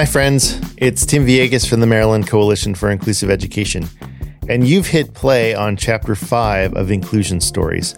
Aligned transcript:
Hi, 0.00 0.06
friends. 0.06 0.58
It's 0.78 1.04
Tim 1.04 1.26
Villegas 1.26 1.68
from 1.68 1.80
the 1.80 1.86
Maryland 1.86 2.26
Coalition 2.26 2.74
for 2.74 2.90
Inclusive 2.90 3.28
Education, 3.28 3.86
and 4.48 4.66
you've 4.66 4.86
hit 4.86 5.12
play 5.12 5.54
on 5.54 5.76
Chapter 5.76 6.14
5 6.14 6.72
of 6.72 6.90
Inclusion 6.90 7.38
Stories, 7.38 7.96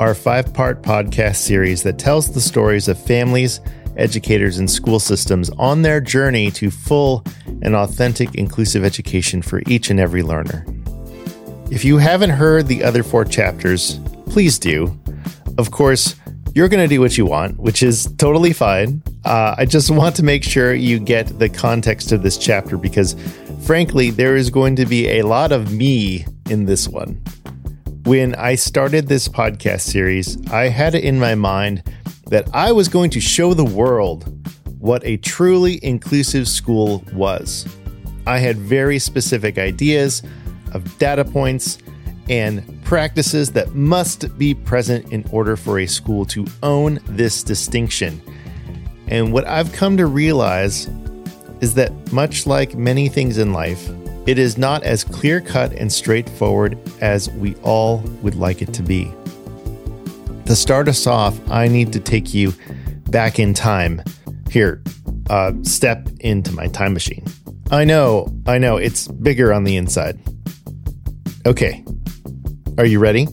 our 0.00 0.14
five 0.14 0.54
part 0.54 0.80
podcast 0.80 1.36
series 1.36 1.82
that 1.82 1.98
tells 1.98 2.32
the 2.32 2.40
stories 2.40 2.88
of 2.88 2.98
families, 2.98 3.60
educators, 3.98 4.56
and 4.56 4.70
school 4.70 4.98
systems 4.98 5.50
on 5.58 5.82
their 5.82 6.00
journey 6.00 6.50
to 6.52 6.70
full 6.70 7.22
and 7.60 7.76
authentic 7.76 8.34
inclusive 8.36 8.82
education 8.82 9.42
for 9.42 9.60
each 9.66 9.90
and 9.90 10.00
every 10.00 10.22
learner. 10.22 10.64
If 11.70 11.84
you 11.84 11.98
haven't 11.98 12.30
heard 12.30 12.68
the 12.68 12.82
other 12.82 13.02
four 13.02 13.26
chapters, 13.26 14.00
please 14.30 14.58
do. 14.58 14.98
Of 15.58 15.72
course, 15.72 16.14
you're 16.54 16.68
going 16.68 16.82
to 16.82 16.92
do 16.92 17.00
what 17.00 17.18
you 17.18 17.26
want, 17.26 17.58
which 17.58 17.82
is 17.82 18.06
totally 18.16 18.52
fine. 18.52 19.02
Uh, 19.24 19.56
I 19.58 19.66
just 19.66 19.90
want 20.00 20.16
to 20.16 20.22
make 20.22 20.44
sure 20.44 20.72
you 20.72 20.98
get 20.98 21.38
the 21.38 21.48
context 21.48 22.12
of 22.12 22.22
this 22.22 22.38
chapter 22.38 22.76
because, 22.76 23.16
frankly, 23.66 24.10
there 24.10 24.36
is 24.36 24.50
going 24.50 24.76
to 24.76 24.86
be 24.86 25.08
a 25.18 25.22
lot 25.22 25.52
of 25.52 25.72
me 25.72 26.24
in 26.48 26.64
this 26.64 26.88
one. 26.88 27.20
When 28.04 28.34
I 28.36 28.54
started 28.54 29.08
this 29.08 29.28
podcast 29.28 29.80
series, 29.80 30.38
I 30.50 30.68
had 30.68 30.94
it 30.94 31.04
in 31.04 31.18
my 31.18 31.34
mind 31.34 31.82
that 32.26 32.48
I 32.54 32.70
was 32.70 32.88
going 32.88 33.10
to 33.10 33.20
show 33.20 33.54
the 33.54 33.64
world 33.64 34.30
what 34.78 35.04
a 35.04 35.16
truly 35.16 35.82
inclusive 35.82 36.46
school 36.46 37.02
was. 37.14 37.66
I 38.26 38.38
had 38.38 38.56
very 38.56 38.98
specific 38.98 39.58
ideas 39.58 40.22
of 40.72 40.98
data 40.98 41.24
points 41.24 41.78
and 42.28 42.82
practices 42.84 43.50
that 43.52 43.74
must 43.74 44.36
be 44.38 44.54
present 44.54 45.12
in 45.12 45.24
order 45.30 45.56
for 45.56 45.78
a 45.80 45.86
school 45.86 46.24
to 46.26 46.46
own 46.62 46.98
this 47.06 47.42
distinction. 47.42 48.20
And 49.08 49.32
what 49.32 49.46
I've 49.46 49.72
come 49.72 49.96
to 49.98 50.06
realize 50.06 50.88
is 51.60 51.74
that, 51.74 51.92
much 52.12 52.46
like 52.46 52.74
many 52.74 53.08
things 53.08 53.38
in 53.38 53.52
life, 53.52 53.88
it 54.26 54.38
is 54.38 54.56
not 54.56 54.82
as 54.84 55.04
clear 55.04 55.40
cut 55.40 55.72
and 55.72 55.92
straightforward 55.92 56.78
as 57.00 57.30
we 57.30 57.54
all 57.56 57.98
would 58.22 58.34
like 58.34 58.62
it 58.62 58.72
to 58.74 58.82
be. 58.82 59.12
To 60.46 60.56
start 60.56 60.88
us 60.88 61.06
off, 61.06 61.38
I 61.50 61.68
need 61.68 61.92
to 61.92 62.00
take 62.00 62.32
you 62.32 62.52
back 63.10 63.38
in 63.38 63.54
time. 63.54 64.02
Here, 64.50 64.82
uh, 65.30 65.52
step 65.62 66.08
into 66.20 66.52
my 66.52 66.68
time 66.68 66.94
machine. 66.94 67.24
I 67.70 67.84
know, 67.84 68.32
I 68.46 68.58
know, 68.58 68.76
it's 68.76 69.08
bigger 69.08 69.52
on 69.52 69.64
the 69.64 69.76
inside. 69.76 70.18
Okay, 71.46 71.84
are 72.78 72.86
you 72.86 72.98
ready? 72.98 73.28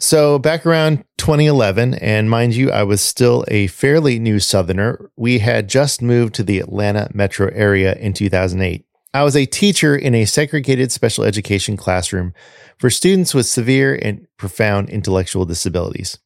So, 0.00 0.38
back 0.38 0.64
around 0.64 1.04
2011, 1.18 1.94
and 1.94 2.30
mind 2.30 2.54
you, 2.54 2.70
I 2.70 2.82
was 2.82 3.00
still 3.00 3.44
a 3.48 3.66
fairly 3.68 4.18
new 4.18 4.38
Southerner. 4.38 5.10
We 5.16 5.40
had 5.40 5.68
just 5.68 6.00
moved 6.00 6.34
to 6.34 6.42
the 6.42 6.60
Atlanta 6.60 7.10
metro 7.12 7.50
area 7.52 7.94
in 7.94 8.12
2008. 8.12 8.84
I 9.14 9.24
was 9.24 9.36
a 9.36 9.46
teacher 9.46 9.96
in 9.96 10.14
a 10.14 10.26
segregated 10.26 10.92
special 10.92 11.24
education 11.24 11.76
classroom 11.76 12.34
for 12.78 12.90
students 12.90 13.34
with 13.34 13.46
severe 13.46 13.98
and 14.00 14.26
profound 14.36 14.90
intellectual 14.90 15.44
disabilities. 15.44 16.18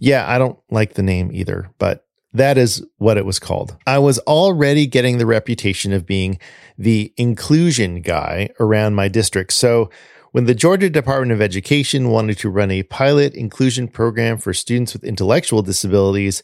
Yeah, 0.00 0.28
I 0.28 0.38
don't 0.38 0.58
like 0.70 0.94
the 0.94 1.02
name 1.02 1.30
either, 1.32 1.70
but 1.78 2.07
that 2.32 2.58
is 2.58 2.84
what 2.98 3.16
it 3.16 3.24
was 3.24 3.38
called. 3.38 3.76
I 3.86 3.98
was 3.98 4.18
already 4.20 4.86
getting 4.86 5.18
the 5.18 5.26
reputation 5.26 5.92
of 5.92 6.06
being 6.06 6.38
the 6.76 7.12
inclusion 7.16 8.02
guy 8.02 8.50
around 8.60 8.94
my 8.94 9.08
district. 9.08 9.52
So 9.54 9.90
when 10.32 10.44
the 10.44 10.54
Georgia 10.54 10.90
Department 10.90 11.32
of 11.32 11.40
Education 11.40 12.10
wanted 12.10 12.38
to 12.38 12.50
run 12.50 12.70
a 12.70 12.82
pilot 12.82 13.34
inclusion 13.34 13.88
program 13.88 14.36
for 14.36 14.52
students 14.52 14.92
with 14.92 15.04
intellectual 15.04 15.62
disabilities, 15.62 16.42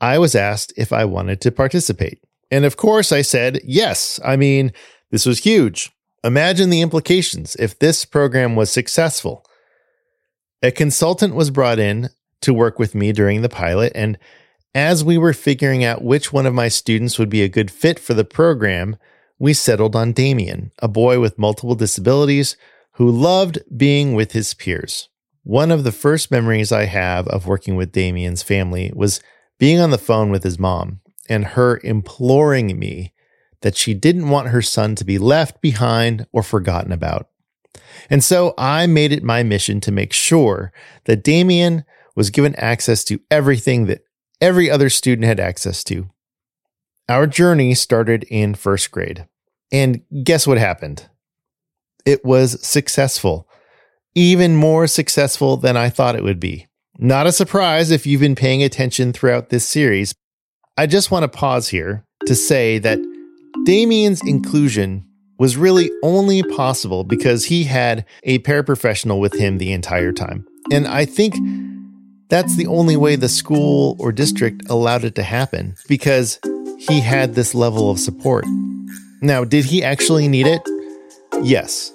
I 0.00 0.18
was 0.18 0.34
asked 0.34 0.72
if 0.76 0.92
I 0.92 1.04
wanted 1.04 1.40
to 1.42 1.52
participate. 1.52 2.20
And 2.50 2.64
of 2.64 2.76
course, 2.76 3.12
I 3.12 3.22
said 3.22 3.60
yes. 3.64 4.18
I 4.24 4.36
mean, 4.36 4.72
this 5.10 5.26
was 5.26 5.38
huge. 5.40 5.90
Imagine 6.24 6.70
the 6.70 6.82
implications 6.82 7.56
if 7.56 7.78
this 7.78 8.04
program 8.04 8.56
was 8.56 8.70
successful. 8.70 9.44
A 10.62 10.70
consultant 10.70 11.34
was 11.34 11.50
brought 11.50 11.78
in 11.78 12.10
to 12.42 12.52
work 12.52 12.78
with 12.78 12.94
me 12.94 13.12
during 13.12 13.42
the 13.42 13.48
pilot, 13.48 13.92
and 13.94 14.18
as 14.74 15.04
we 15.04 15.18
were 15.18 15.32
figuring 15.32 15.84
out 15.84 16.04
which 16.04 16.32
one 16.32 16.46
of 16.46 16.54
my 16.54 16.68
students 16.68 17.18
would 17.18 17.30
be 17.30 17.42
a 17.42 17.48
good 17.48 17.70
fit 17.70 17.98
for 17.98 18.14
the 18.14 18.24
program, 18.24 18.96
we 19.38 19.52
settled 19.52 19.96
on 19.96 20.12
Damien, 20.12 20.70
a 20.78 20.88
boy 20.88 21.18
with 21.18 21.38
multiple 21.38 21.74
disabilities 21.74 22.56
who 22.92 23.10
loved 23.10 23.58
being 23.76 24.14
with 24.14 24.32
his 24.32 24.54
peers. 24.54 25.08
One 25.42 25.70
of 25.70 25.84
the 25.84 25.92
first 25.92 26.30
memories 26.30 26.70
I 26.70 26.84
have 26.84 27.26
of 27.28 27.46
working 27.46 27.74
with 27.74 27.92
Damien's 27.92 28.42
family 28.42 28.92
was 28.94 29.20
being 29.58 29.80
on 29.80 29.90
the 29.90 29.98
phone 29.98 30.30
with 30.30 30.44
his 30.44 30.58
mom 30.58 31.00
and 31.28 31.44
her 31.44 31.80
imploring 31.82 32.78
me 32.78 33.14
that 33.62 33.76
she 33.76 33.94
didn't 33.94 34.28
want 34.28 34.48
her 34.48 34.62
son 34.62 34.94
to 34.96 35.04
be 35.04 35.18
left 35.18 35.60
behind 35.60 36.26
or 36.32 36.42
forgotten 36.42 36.92
about. 36.92 37.28
And 38.08 38.22
so 38.22 38.54
I 38.58 38.86
made 38.86 39.12
it 39.12 39.22
my 39.22 39.42
mission 39.42 39.80
to 39.80 39.92
make 39.92 40.12
sure 40.12 40.72
that 41.04 41.24
Damien 41.24 41.84
was 42.14 42.30
given 42.30 42.54
access 42.56 43.04
to 43.04 43.20
everything 43.30 43.86
that 43.86 44.02
every 44.40 44.70
other 44.70 44.88
student 44.88 45.26
had 45.26 45.40
access 45.40 45.84
to. 45.84 46.10
Our 47.08 47.26
journey 47.26 47.74
started 47.74 48.24
in 48.24 48.54
first 48.54 48.90
grade. 48.90 49.26
And 49.72 50.02
guess 50.24 50.46
what 50.46 50.58
happened? 50.58 51.08
It 52.06 52.24
was 52.24 52.64
successful, 52.66 53.48
even 54.14 54.56
more 54.56 54.86
successful 54.86 55.56
than 55.56 55.76
I 55.76 55.90
thought 55.90 56.16
it 56.16 56.24
would 56.24 56.40
be. 56.40 56.66
Not 56.98 57.26
a 57.26 57.32
surprise 57.32 57.90
if 57.90 58.06
you've 58.06 58.20
been 58.20 58.34
paying 58.34 58.62
attention 58.62 59.12
throughout 59.12 59.48
this 59.48 59.66
series. 59.66 60.14
I 60.76 60.86
just 60.86 61.10
want 61.10 61.22
to 61.24 61.28
pause 61.28 61.68
here 61.68 62.04
to 62.26 62.34
say 62.34 62.78
that 62.78 62.98
Damien's 63.64 64.22
inclusion 64.26 65.06
was 65.38 65.56
really 65.56 65.90
only 66.02 66.42
possible 66.42 67.02
because 67.02 67.46
he 67.46 67.64
had 67.64 68.04
a 68.24 68.38
paraprofessional 68.40 69.20
with 69.20 69.34
him 69.34 69.58
the 69.58 69.72
entire 69.72 70.12
time. 70.12 70.46
And 70.70 70.86
I 70.86 71.06
think 71.06 71.34
that's 72.30 72.56
the 72.56 72.68
only 72.68 72.96
way 72.96 73.16
the 73.16 73.28
school 73.28 73.96
or 73.98 74.12
district 74.12 74.70
allowed 74.70 75.04
it 75.04 75.16
to 75.16 75.22
happen 75.22 75.74
because 75.88 76.38
he 76.78 77.00
had 77.00 77.34
this 77.34 77.54
level 77.54 77.90
of 77.90 77.98
support. 77.98 78.46
Now, 79.20 79.44
did 79.44 79.66
he 79.66 79.82
actually 79.84 80.28
need 80.28 80.46
it? 80.46 80.62
Yes. 81.42 81.92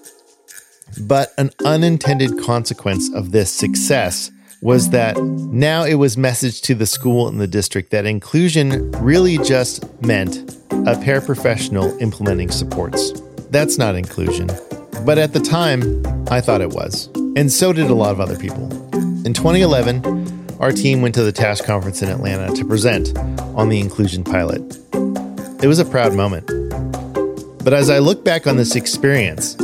But 1.01 1.33
an 1.37 1.51
unintended 1.65 2.39
consequence 2.39 3.11
of 3.13 3.31
this 3.31 3.49
success 3.51 4.31
was 4.61 4.89
that 4.89 5.17
now 5.17 5.83
it 5.83 5.95
was 5.95 6.15
messaged 6.15 6.63
to 6.63 6.75
the 6.75 6.85
school 6.85 7.27
and 7.27 7.39
the 7.39 7.47
district 7.47 7.91
that 7.91 8.05
inclusion 8.05 8.91
really 8.93 9.37
just 9.39 9.83
meant 10.01 10.37
a 10.71 10.95
paraprofessional 10.95 11.99
implementing 12.01 12.51
supports. 12.51 13.11
That's 13.51 13.77
not 13.77 13.95
inclusion. 13.95 14.47
But 15.05 15.17
at 15.17 15.33
the 15.33 15.39
time, 15.39 16.03
I 16.29 16.41
thought 16.41 16.61
it 16.61 16.71
was. 16.71 17.09
And 17.35 17.51
so 17.51 17.73
did 17.73 17.89
a 17.89 17.93
lot 17.93 18.11
of 18.11 18.19
other 18.19 18.37
people. 18.37 18.84
In 19.25 19.33
2011, 19.33 20.59
our 20.59 20.71
team 20.71 21.01
went 21.01 21.15
to 21.15 21.23
the 21.23 21.31
TASH 21.31 21.61
conference 21.61 22.03
in 22.03 22.09
Atlanta 22.09 22.53
to 22.53 22.63
present 22.63 23.17
on 23.55 23.69
the 23.69 23.79
inclusion 23.79 24.23
pilot. 24.23 24.61
It 25.63 25.67
was 25.67 25.79
a 25.79 25.85
proud 25.85 26.13
moment. 26.13 26.45
But 27.63 27.73
as 27.73 27.89
I 27.89 27.97
look 27.97 28.23
back 28.23 28.45
on 28.45 28.57
this 28.57 28.75
experience, 28.75 29.57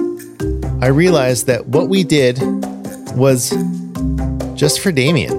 I 0.82 0.88
realized 0.88 1.46
that 1.46 1.68
what 1.68 1.90
we 1.90 2.04
did 2.04 2.40
was 3.16 3.52
just 4.56 4.80
for 4.80 4.92
Damien. 4.92 5.38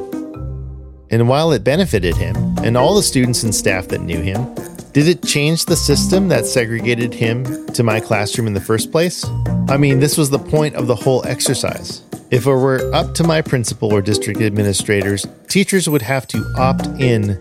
And 1.10 1.28
while 1.28 1.50
it 1.50 1.64
benefited 1.64 2.14
him 2.14 2.36
and 2.58 2.76
all 2.76 2.94
the 2.94 3.02
students 3.02 3.42
and 3.42 3.52
staff 3.52 3.88
that 3.88 4.02
knew 4.02 4.20
him, 4.20 4.54
did 4.92 5.08
it 5.08 5.24
change 5.24 5.64
the 5.64 5.74
system 5.74 6.28
that 6.28 6.46
segregated 6.46 7.12
him 7.12 7.66
to 7.72 7.82
my 7.82 7.98
classroom 7.98 8.46
in 8.46 8.52
the 8.52 8.60
first 8.60 8.92
place? 8.92 9.26
I 9.68 9.78
mean, 9.78 9.98
this 9.98 10.16
was 10.16 10.30
the 10.30 10.38
point 10.38 10.76
of 10.76 10.86
the 10.86 10.94
whole 10.94 11.26
exercise. 11.26 12.02
If 12.32 12.46
it 12.46 12.50
were 12.50 12.80
up 12.94 13.14
to 13.16 13.24
my 13.24 13.42
principal 13.42 13.92
or 13.92 14.00
district 14.00 14.40
administrators, 14.40 15.26
teachers 15.48 15.86
would 15.86 16.00
have 16.00 16.26
to 16.28 16.42
opt 16.56 16.86
in 16.98 17.38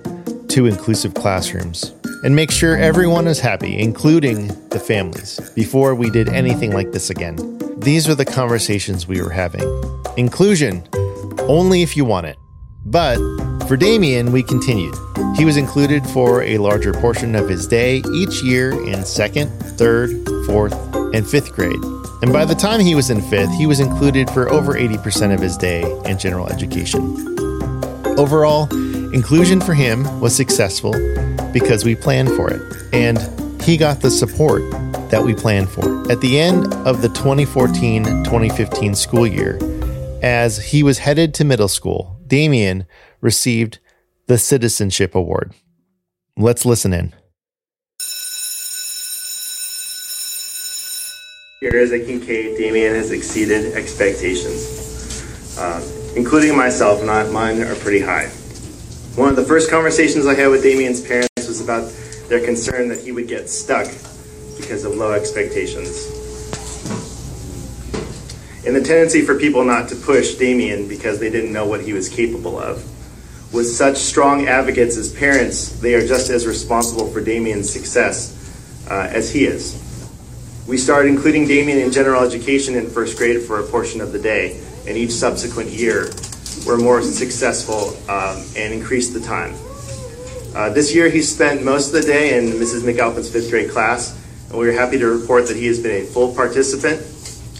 to 0.49 0.65
inclusive 0.65 1.13
classrooms 1.13 1.93
and 2.25 2.35
make 2.35 2.51
sure 2.51 2.75
everyone 2.75 3.25
is 3.25 3.39
happy, 3.39 3.79
including 3.79 4.47
the 4.67 4.81
families, 4.81 5.39
before 5.55 5.95
we 5.95 6.09
did 6.09 6.27
anything 6.27 6.73
like 6.73 6.91
this 6.91 7.09
again. 7.09 7.37
These 7.79 8.09
are 8.09 8.15
the 8.15 8.25
conversations 8.25 9.07
we 9.07 9.21
were 9.21 9.29
having. 9.29 9.63
Inclusion, 10.17 10.85
only 11.47 11.83
if 11.83 11.95
you 11.95 12.03
want 12.03 12.27
it. 12.27 12.37
But 12.85 13.17
for 13.69 13.77
Damien, 13.77 14.33
we 14.33 14.43
continued. 14.43 14.95
He 15.37 15.45
was 15.45 15.55
included 15.55 16.05
for 16.07 16.43
a 16.43 16.57
larger 16.57 16.91
portion 16.91 17.33
of 17.35 17.47
his 17.47 17.65
day 17.65 18.03
each 18.13 18.43
year 18.43 18.71
in 18.89 19.05
second, 19.05 19.51
third, 19.77 20.11
fourth, 20.45 20.73
and 21.15 21.25
fifth 21.25 21.53
grade. 21.53 21.79
And 22.21 22.31
by 22.31 22.45
the 22.45 22.53
time 22.53 22.79
he 22.79 22.93
was 22.93 23.09
in 23.09 23.19
fifth, 23.19 23.51
he 23.53 23.65
was 23.65 23.79
included 23.79 24.29
for 24.29 24.47
over 24.49 24.73
80% 24.73 25.33
of 25.33 25.39
his 25.39 25.57
day 25.57 25.81
in 26.05 26.19
general 26.19 26.47
education. 26.47 27.01
Overall, 28.19 28.71
inclusion 29.13 29.59
for 29.59 29.73
him 29.73 30.19
was 30.19 30.35
successful 30.35 30.93
because 31.51 31.83
we 31.83 31.95
planned 31.95 32.29
for 32.29 32.51
it, 32.51 32.61
and 32.93 33.17
he 33.63 33.75
got 33.75 34.01
the 34.01 34.11
support 34.11 34.61
that 35.09 35.23
we 35.23 35.33
planned 35.33 35.69
for. 35.69 36.11
At 36.11 36.21
the 36.21 36.39
end 36.39 36.71
of 36.85 37.01
the 37.01 37.09
2014 37.09 38.03
2015 38.03 38.95
school 38.95 39.25
year, 39.25 39.57
as 40.21 40.65
he 40.65 40.83
was 40.83 40.99
headed 40.99 41.33
to 41.35 41.43
middle 41.43 41.67
school, 41.67 42.19
Damien 42.27 42.85
received 43.19 43.79
the 44.27 44.37
Citizenship 44.37 45.15
Award. 45.15 45.53
Let's 46.37 46.65
listen 46.65 46.93
in. 46.93 47.13
Here 51.61 51.77
as 51.77 51.91
a 51.91 51.99
Kincaid, 52.03 52.57
Damien 52.57 52.95
has 52.95 53.11
exceeded 53.11 53.73
expectations, 53.73 55.21
uh, 55.59 55.79
including 56.15 56.57
myself, 56.57 57.03
and 57.03 57.31
mine 57.31 57.61
are 57.61 57.75
pretty 57.75 57.99
high. 57.99 58.29
One 59.13 59.29
of 59.29 59.35
the 59.35 59.43
first 59.43 59.69
conversations 59.69 60.25
I 60.25 60.33
had 60.33 60.47
with 60.47 60.63
Damien's 60.63 61.01
parents 61.01 61.47
was 61.47 61.61
about 61.61 61.93
their 62.29 62.43
concern 62.43 62.87
that 62.87 63.01
he 63.01 63.11
would 63.11 63.27
get 63.27 63.47
stuck 63.47 63.85
because 64.57 64.85
of 64.85 64.95
low 64.95 65.11
expectations. 65.11 66.07
And 68.65 68.75
the 68.75 68.81
tendency 68.81 69.21
for 69.21 69.37
people 69.37 69.63
not 69.63 69.87
to 69.89 69.95
push 69.95 70.33
Damien 70.33 70.87
because 70.87 71.19
they 71.19 71.29
didn't 71.29 71.53
know 71.53 71.67
what 71.67 71.81
he 71.81 71.93
was 71.93 72.09
capable 72.09 72.57
of. 72.57 72.83
With 73.53 73.67
such 73.67 73.97
strong 73.97 74.47
advocates 74.47 74.97
as 74.97 75.13
parents, 75.13 75.79
they 75.79 75.93
are 75.93 76.07
just 76.07 76.31
as 76.31 76.47
responsible 76.47 77.11
for 77.11 77.21
Damien's 77.21 77.71
success 77.71 78.35
uh, 78.89 79.07
as 79.11 79.31
he 79.31 79.45
is. 79.45 79.90
We 80.71 80.77
started 80.77 81.09
including 81.09 81.47
Damien 81.47 81.79
in 81.79 81.91
general 81.91 82.23
education 82.23 82.75
in 82.75 82.89
first 82.89 83.17
grade 83.17 83.41
for 83.41 83.59
a 83.59 83.63
portion 83.63 83.99
of 83.99 84.13
the 84.13 84.19
day, 84.19 84.63
and 84.87 84.95
each 84.95 85.11
subsequent 85.11 85.69
year 85.69 86.09
we're 86.65 86.77
more 86.77 87.01
successful 87.01 87.89
um, 88.09 88.41
and 88.55 88.73
increased 88.73 89.13
the 89.13 89.19
time. 89.19 89.53
Uh, 90.55 90.69
this 90.69 90.95
year 90.95 91.09
he 91.09 91.21
spent 91.21 91.61
most 91.61 91.87
of 91.87 92.01
the 92.01 92.07
day 92.07 92.37
in 92.37 92.53
Mrs. 92.53 92.83
McAlpin's 92.83 93.29
fifth 93.29 93.49
grade 93.49 93.69
class, 93.69 94.17
and 94.47 94.57
we 94.57 94.69
are 94.69 94.71
happy 94.71 94.97
to 94.97 95.07
report 95.07 95.45
that 95.47 95.57
he 95.57 95.65
has 95.65 95.77
been 95.77 96.03
a 96.03 96.05
full 96.05 96.33
participant 96.33 97.01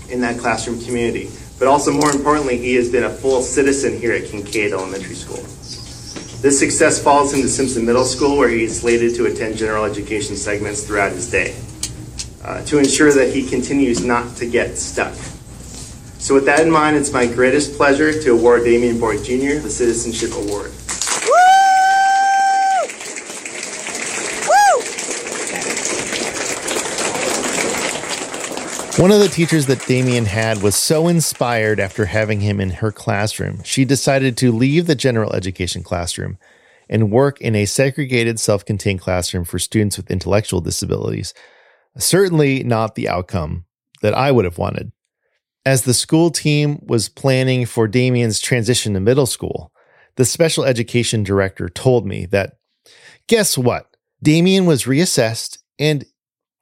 in 0.09 0.21
that 0.21 0.39
classroom 0.39 0.79
community. 0.79 1.29
But 1.59 1.67
also 1.67 1.91
more 1.91 2.11
importantly, 2.11 2.59
he 2.59 2.75
has 2.75 2.89
been 2.89 3.03
a 3.03 3.09
full 3.09 3.41
citizen 3.41 3.97
here 3.97 4.13
at 4.13 4.23
Kincaid 4.23 4.71
Elementary 4.71 5.15
School. 5.15 5.43
This 6.41 6.57
success 6.57 7.03
follows 7.03 7.33
him 7.33 7.41
to 7.41 7.49
Simpson 7.49 7.85
Middle 7.85 8.05
School, 8.05 8.37
where 8.37 8.47
he 8.47 8.63
is 8.63 8.79
slated 8.79 9.15
to 9.15 9.25
attend 9.25 9.57
general 9.57 9.83
education 9.83 10.37
segments 10.37 10.87
throughout 10.87 11.11
his 11.11 11.29
day 11.29 11.53
uh, 12.43 12.63
to 12.65 12.77
ensure 12.77 13.11
that 13.11 13.33
he 13.33 13.47
continues 13.47 14.03
not 14.03 14.35
to 14.37 14.45
get 14.45 14.77
stuck. 14.77 15.13
So, 16.19 16.35
with 16.35 16.45
that 16.45 16.59
in 16.59 16.69
mind, 16.69 16.97
it's 16.97 17.11
my 17.11 17.25
greatest 17.25 17.75
pleasure 17.75 18.11
to 18.21 18.31
award 18.31 18.63
Damien 18.63 18.99
Boyd 18.99 19.23
Jr. 19.23 19.59
the 19.59 19.69
Citizenship 19.69 20.31
Award. 20.35 20.71
One 28.99 29.11
of 29.11 29.19
the 29.19 29.29
teachers 29.29 29.65
that 29.65 29.83
Damien 29.87 30.25
had 30.25 30.61
was 30.61 30.75
so 30.75 31.07
inspired 31.07 31.79
after 31.79 32.05
having 32.05 32.41
him 32.41 32.59
in 32.59 32.69
her 32.69 32.91
classroom, 32.91 33.63
she 33.63 33.83
decided 33.83 34.37
to 34.37 34.51
leave 34.51 34.85
the 34.85 34.93
general 34.93 35.33
education 35.33 35.81
classroom 35.81 36.37
and 36.87 37.09
work 37.09 37.41
in 37.41 37.55
a 37.55 37.65
segregated, 37.65 38.39
self 38.39 38.63
contained 38.63 39.01
classroom 39.01 39.43
for 39.43 39.57
students 39.57 39.97
with 39.97 40.11
intellectual 40.11 40.61
disabilities. 40.61 41.33
Certainly 41.97 42.63
not 42.63 42.95
the 42.95 43.09
outcome 43.09 43.65
that 44.01 44.13
I 44.13 44.31
would 44.31 44.45
have 44.45 44.57
wanted. 44.57 44.91
As 45.65 45.83
the 45.83 45.93
school 45.93 46.31
team 46.31 46.79
was 46.85 47.09
planning 47.09 47.65
for 47.65 47.87
Damien's 47.87 48.39
transition 48.39 48.93
to 48.93 48.99
middle 48.99 49.25
school, 49.25 49.71
the 50.15 50.25
special 50.25 50.63
education 50.63 51.23
director 51.23 51.69
told 51.69 52.05
me 52.05 52.25
that 52.27 52.57
guess 53.27 53.57
what? 53.57 53.95
Damien 54.23 54.65
was 54.65 54.83
reassessed 54.83 55.59
and 55.79 56.05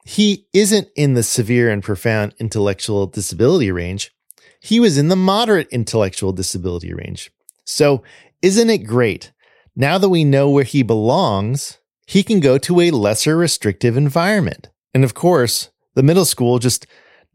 he 0.04 0.46
isn't 0.52 0.88
in 0.96 1.14
the 1.14 1.22
severe 1.22 1.70
and 1.70 1.82
profound 1.82 2.34
intellectual 2.38 3.06
disability 3.06 3.70
range. 3.70 4.12
He 4.60 4.80
was 4.80 4.98
in 4.98 5.08
the 5.08 5.16
moderate 5.16 5.68
intellectual 5.70 6.32
disability 6.32 6.92
range. 6.92 7.30
So, 7.64 8.02
isn't 8.42 8.70
it 8.70 8.78
great? 8.78 9.32
Now 9.76 9.98
that 9.98 10.08
we 10.08 10.24
know 10.24 10.50
where 10.50 10.64
he 10.64 10.82
belongs, 10.82 11.78
he 12.06 12.22
can 12.22 12.40
go 12.40 12.58
to 12.58 12.80
a 12.80 12.90
lesser 12.90 13.36
restrictive 13.36 13.96
environment. 13.96 14.68
And 14.94 15.04
of 15.04 15.14
course, 15.14 15.70
the 15.94 16.02
middle 16.02 16.24
school 16.24 16.58
just 16.58 16.86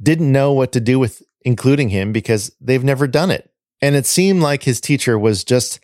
didn't 0.01 0.31
know 0.31 0.51
what 0.51 0.71
to 0.73 0.79
do 0.79 0.99
with 0.99 1.21
including 1.41 1.89
him 1.89 2.11
because 2.11 2.55
they've 2.59 2.83
never 2.83 3.07
done 3.07 3.31
it. 3.31 3.49
And 3.81 3.95
it 3.95 4.05
seemed 4.05 4.41
like 4.41 4.63
his 4.63 4.81
teacher 4.81 5.17
was 5.17 5.43
just 5.43 5.79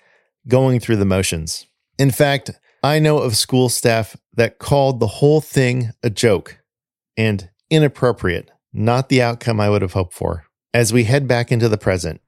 going 0.47 0.79
through 0.79 0.97
the 0.97 1.05
motions. 1.05 1.67
In 1.97 2.11
fact, 2.11 2.51
I 2.83 2.99
know 2.99 3.19
of 3.19 3.37
school 3.37 3.69
staff 3.69 4.17
that 4.33 4.57
called 4.57 4.99
the 4.99 5.07
whole 5.07 5.39
thing 5.39 5.91
a 6.01 6.09
joke 6.09 6.57
and 7.15 7.49
inappropriate, 7.69 8.49
not 8.73 9.09
the 9.09 9.21
outcome 9.21 9.59
I 9.59 9.69
would 9.69 9.83
have 9.83 9.93
hoped 9.93 10.13
for. 10.13 10.45
As 10.73 10.91
we 10.91 11.03
head 11.03 11.27
back 11.27 11.51
into 11.51 11.69
the 11.69 11.77
present, 11.77 12.21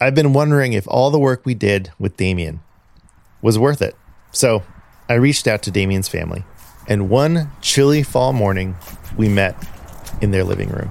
I've 0.00 0.14
been 0.14 0.32
wondering 0.32 0.72
if 0.72 0.86
all 0.88 1.10
the 1.10 1.18
work 1.18 1.44
we 1.44 1.54
did 1.54 1.90
with 1.98 2.16
Damien 2.16 2.60
was 3.42 3.58
worth 3.58 3.82
it. 3.82 3.94
So 4.30 4.62
I 5.08 5.14
reached 5.14 5.46
out 5.46 5.62
to 5.62 5.70
Damien's 5.70 6.08
family, 6.08 6.44
and 6.88 7.08
one 7.10 7.50
chilly 7.60 8.02
fall 8.02 8.32
morning, 8.32 8.76
we 9.16 9.28
met 9.28 9.56
in 10.20 10.30
their 10.30 10.44
living 10.44 10.68
room. 10.68 10.90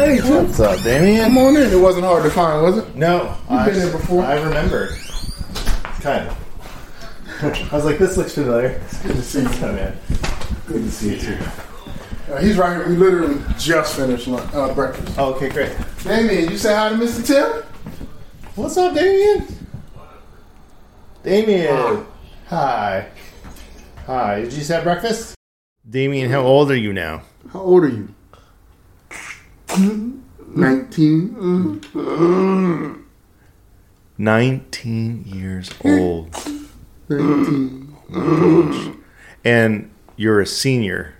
Hey, 0.00 0.18
What's 0.22 0.58
up, 0.60 0.82
Damien? 0.82 1.24
Come 1.24 1.38
on 1.38 1.56
in. 1.56 1.70
It 1.72 1.76
wasn't 1.76 2.04
hard 2.04 2.22
to 2.22 2.30
find, 2.30 2.62
was 2.62 2.78
it? 2.78 2.96
No, 2.96 3.36
You've 3.50 3.64
been 3.66 3.74
here 3.74 3.92
before. 3.92 4.24
I 4.24 4.40
remember. 4.40 4.96
Kind 6.00 6.28
of. 6.28 7.72
I 7.72 7.76
was 7.76 7.84
like, 7.84 7.98
this 7.98 8.16
looks 8.16 8.34
familiar. 8.34 8.80
It's 8.84 9.02
good 9.02 9.16
to 9.16 9.22
see 9.22 9.42
you 9.42 9.48
in. 9.48 9.98
Good 10.66 10.84
to 10.84 10.90
see 10.90 11.10
you 11.14 11.18
too. 11.18 11.38
Uh, 12.30 12.36
he's 12.36 12.56
right 12.56 12.76
here. 12.76 12.88
We 12.88 12.94
literally 12.94 13.42
just 13.58 13.96
finished 13.96 14.28
lunch, 14.28 14.54
uh, 14.54 14.72
breakfast. 14.72 15.18
Okay, 15.18 15.48
great. 15.48 15.76
Damien, 16.04 16.48
you 16.48 16.56
say 16.56 16.72
hi 16.72 16.90
to 16.90 16.94
Mr. 16.94 17.26
Tim? 17.26 17.64
What's 18.54 18.76
up, 18.76 18.94
Damien? 18.94 19.48
Damien. 21.24 22.06
Hi. 22.46 23.08
Hi. 24.06 24.42
Did 24.42 24.52
you 24.52 24.58
just 24.58 24.70
have 24.70 24.84
breakfast? 24.84 25.34
Damien, 25.88 26.30
how 26.30 26.42
old 26.42 26.70
are 26.70 26.76
you 26.76 26.92
now? 26.92 27.22
How 27.52 27.62
old 27.62 27.82
are 27.82 27.88
you? 27.88 28.14
19. 30.54 31.80
19 34.18 35.24
years 35.26 35.70
old. 35.84 36.32
19. 37.08 37.96
And 39.44 39.90
you're 40.16 40.40
a 40.40 40.46
senior. 40.46 41.16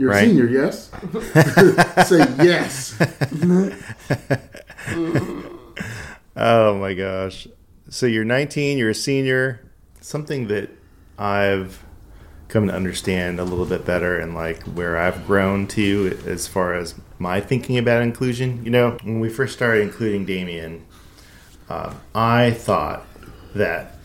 You're 0.00 0.08
Right. 0.12 0.24
a 0.24 0.28
senior, 0.28 0.46
yes? 0.46 0.90
say 2.08 2.24
yes. 2.42 2.96
Oh 6.36 6.78
my 6.78 6.94
gosh. 6.94 7.46
So 7.90 8.06
you're 8.06 8.24
19, 8.24 8.78
you're 8.78 8.90
a 8.90 8.94
senior. 8.94 9.60
Something 10.00 10.46
that 10.48 10.70
I've 11.18 11.84
come 12.48 12.68
to 12.68 12.74
understand 12.74 13.38
a 13.38 13.44
little 13.44 13.66
bit 13.66 13.84
better 13.84 14.18
and 14.18 14.34
like 14.34 14.62
where 14.62 14.96
I've 14.96 15.26
grown 15.26 15.66
to 15.68 16.18
as 16.26 16.46
far 16.46 16.74
as 16.74 16.94
my 17.18 17.40
thinking 17.40 17.76
about 17.76 18.02
inclusion. 18.02 18.64
You 18.64 18.70
know, 18.70 18.96
when 19.02 19.20
we 19.20 19.28
first 19.28 19.52
started 19.52 19.82
including 19.82 20.24
Damien, 20.24 20.86
uh, 21.68 21.92
I 22.14 22.52
thought 22.52 23.04
that, 23.54 23.96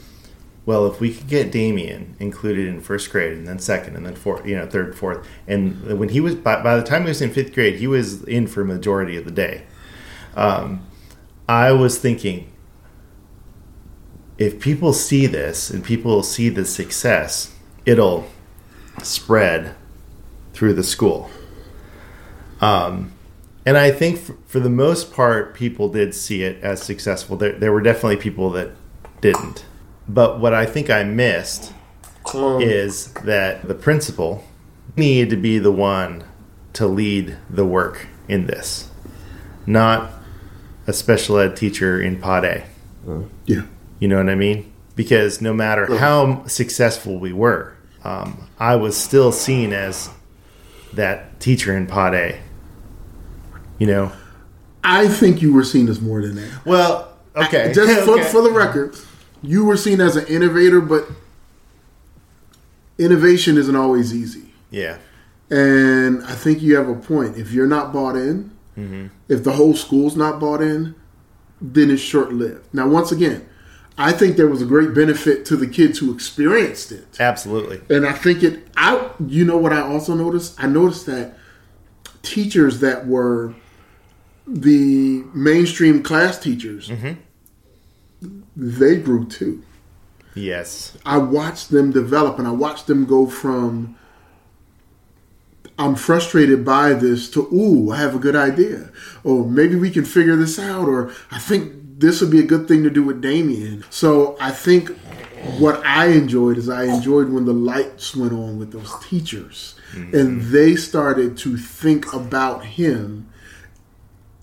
well, 0.66 0.88
if 0.88 1.00
we 1.00 1.14
could 1.14 1.28
get 1.28 1.52
Damien 1.52 2.16
included 2.20 2.68
in 2.68 2.82
first 2.82 3.12
grade 3.12 3.34
and 3.34 3.48
then 3.48 3.60
second 3.60 3.96
and 3.96 4.06
then 4.06 4.16
fourth, 4.16 4.46
you 4.46 4.56
know, 4.56 4.66
third, 4.66 4.98
fourth, 4.98 5.28
and 5.48 6.00
when 6.00 6.10
he 6.10 6.20
was, 6.20 6.36
by, 6.36 6.62
by 6.64 6.76
the 6.76 6.84
time 6.84 7.04
he 7.04 7.10
was 7.10 7.22
in 7.22 7.32
fifth 7.32 7.54
grade, 7.54 7.76
he 7.76 7.88
was 7.88 8.24
in 8.24 8.48
for 8.48 8.64
majority 8.64 9.16
of 9.16 9.26
the 9.26 9.32
day. 9.32 9.64
Um, 10.36 10.86
I 11.48 11.72
was 11.72 12.00
thinking, 12.00 12.52
if 14.38 14.60
people 14.60 14.92
see 14.92 15.28
this 15.28 15.70
and 15.70 15.84
people 15.84 16.24
see 16.24 16.50
the 16.50 16.66
success, 16.66 17.54
it'll 17.86 18.28
spread 19.04 19.76
through 20.54 20.74
the 20.74 20.84
school. 20.84 21.30
Um, 22.60 23.12
and 23.66 23.78
I 23.78 23.92
think 23.92 24.20
for, 24.20 24.38
for 24.48 24.60
the 24.60 24.70
most 24.70 25.14
part, 25.14 25.54
people 25.54 25.90
did 25.90 26.16
see 26.16 26.44
it 26.44 26.62
as 26.64 26.82
successful. 26.82 27.38
There, 27.38 27.54
there 27.54 27.72
were 27.72 27.82
definitely 27.82 28.18
people 28.18 28.50
that 28.52 28.72
didn't. 29.22 29.66
But 30.08 30.40
what 30.40 30.54
I 30.54 30.66
think 30.66 30.90
I 30.90 31.04
missed 31.04 31.74
is 32.60 33.12
that 33.24 33.68
the 33.68 33.76
principal 33.76 34.44
needed 34.96 35.30
to 35.32 35.38
be 35.38 35.60
the 35.60 35.72
one 35.72 36.24
to 36.74 36.88
lead 36.88 37.38
the 37.50 37.66
work 37.66 38.08
in 38.28 38.48
this, 38.48 38.90
not 39.66 40.12
a 40.88 40.94
special 40.94 41.38
ed 41.38 41.56
teacher 41.56 42.02
in 42.02 42.20
Pod 42.20 42.46
A. 42.46 42.66
Yeah. 43.46 43.62
You 44.00 44.08
know 44.08 44.18
what 44.18 44.30
I 44.30 44.36
mean? 44.36 44.72
Because 44.96 45.42
no 45.42 45.54
matter 45.54 45.98
how 45.98 46.46
successful 46.48 47.20
we 47.20 47.34
were, 47.34 47.76
um, 48.04 48.48
I 48.60 48.76
was 48.76 48.96
still 48.98 49.32
seen 49.32 49.74
as 49.74 50.10
that 50.94 51.40
teacher 51.40 51.76
in 51.76 51.88
Pod 51.88 52.14
A. 52.16 52.40
You 53.78 53.88
know? 53.88 54.12
I 54.84 55.08
think 55.08 55.42
you 55.42 55.54
were 55.54 55.64
seen 55.64 55.88
as 55.90 56.00
more 56.02 56.22
than 56.22 56.36
that. 56.36 56.66
Well, 56.66 57.14
okay. 57.36 57.72
Just 57.74 58.02
for, 58.06 58.20
Okay. 58.20 58.24
for 58.30 58.42
the 58.42 58.52
record, 58.52 58.96
you 59.46 59.66
were 59.66 59.78
seen 59.78 60.02
as 60.02 60.16
an 60.16 60.28
innovator, 60.28 60.82
but 60.82 61.08
innovation 62.98 63.58
isn't 63.58 63.76
always 63.76 64.14
easy. 64.14 64.54
yeah. 64.72 64.98
And 65.48 66.24
I 66.24 66.34
think 66.34 66.64
you 66.64 66.76
have 66.76 66.90
a 66.90 66.96
point. 66.96 67.38
If 67.38 67.52
you're 67.52 67.68
not 67.68 67.94
bought 67.94 68.16
in, 68.16 68.50
mm-hmm. 68.76 69.08
if 69.30 69.44
the 69.44 69.52
whole 69.52 69.76
school's 69.76 70.16
not 70.16 70.40
bought 70.40 70.60
in, 70.60 70.96
then 71.62 71.92
it's 71.92 72.02
short 72.02 72.34
lived. 72.34 72.74
Now, 72.74 72.88
once 72.88 73.12
again, 73.12 73.48
I 73.98 74.12
think 74.12 74.38
there 74.38 74.48
was 74.48 74.62
a 74.62 74.66
great 74.66 74.94
benefit 74.94 75.46
to 75.46 75.56
the 75.56 75.68
kids 75.68 76.00
who 76.00 76.14
experienced 76.14 76.92
it. 76.92 77.06
Absolutely. 77.20 77.82
And 77.96 78.06
I 78.06 78.14
think 78.14 78.44
it 78.44 78.68
I 78.76 79.10
you 79.26 79.46
know 79.46 79.58
what 79.58 79.72
I 79.72 79.82
also 79.82 80.14
noticed? 80.16 80.62
I 80.62 80.68
noticed 80.68 81.06
that 81.06 81.38
teachers 82.22 82.80
that 82.82 83.08
were 83.08 83.56
the 84.48 85.24
mainstream 85.34 86.04
class 86.04 86.38
teachers 86.38 86.90
mm-hmm. 86.90 87.14
They 88.56 88.98
grew 88.98 89.26
too. 89.26 89.64
Yes. 90.34 90.98
I 91.06 91.18
watched 91.18 91.72
them 91.72 91.92
develop 91.92 92.40
and 92.40 92.48
I 92.48 92.52
watched 92.52 92.88
them 92.88 93.06
go 93.06 93.26
from 93.28 93.98
I'm 95.78 95.96
frustrated 95.96 96.64
by 96.64 96.94
this 96.94 97.30
to 97.32 97.54
ooh, 97.54 97.92
I 97.92 97.98
have 97.98 98.16
a 98.16 98.20
good 98.20 98.36
idea. 98.36 98.92
Or 99.24 99.46
maybe 99.46 99.76
we 99.76 99.92
can 99.92 100.06
figure 100.06 100.36
this 100.36 100.60
out 100.60 100.88
or 100.88 101.12
I 101.32 101.40
think 101.40 101.74
this 101.98 102.22
would 102.22 102.32
be 102.32 102.40
a 102.40 102.46
good 102.46 102.68
thing 102.68 102.84
to 102.84 102.90
do 102.90 103.04
with 103.04 103.22
Damien. 103.22 103.84
So 103.90 104.38
I 104.40 104.52
think 104.52 104.90
what 105.58 105.86
I 105.86 106.08
enjoyed 106.08 106.58
is 106.58 106.70
I 106.70 106.84
enjoyed 106.86 107.30
when 107.30 107.46
the 107.46 107.54
lights 107.54 108.16
went 108.16 108.34
on 108.34 108.58
with 108.58 108.72
those 108.72 108.94
teachers 109.06 109.76
mm-hmm. 109.94 110.16
and 110.16 110.42
they 110.42 110.76
started 110.76 111.38
to 111.40 111.58
think 111.58 112.12
about 112.14 112.66
him 112.66 113.30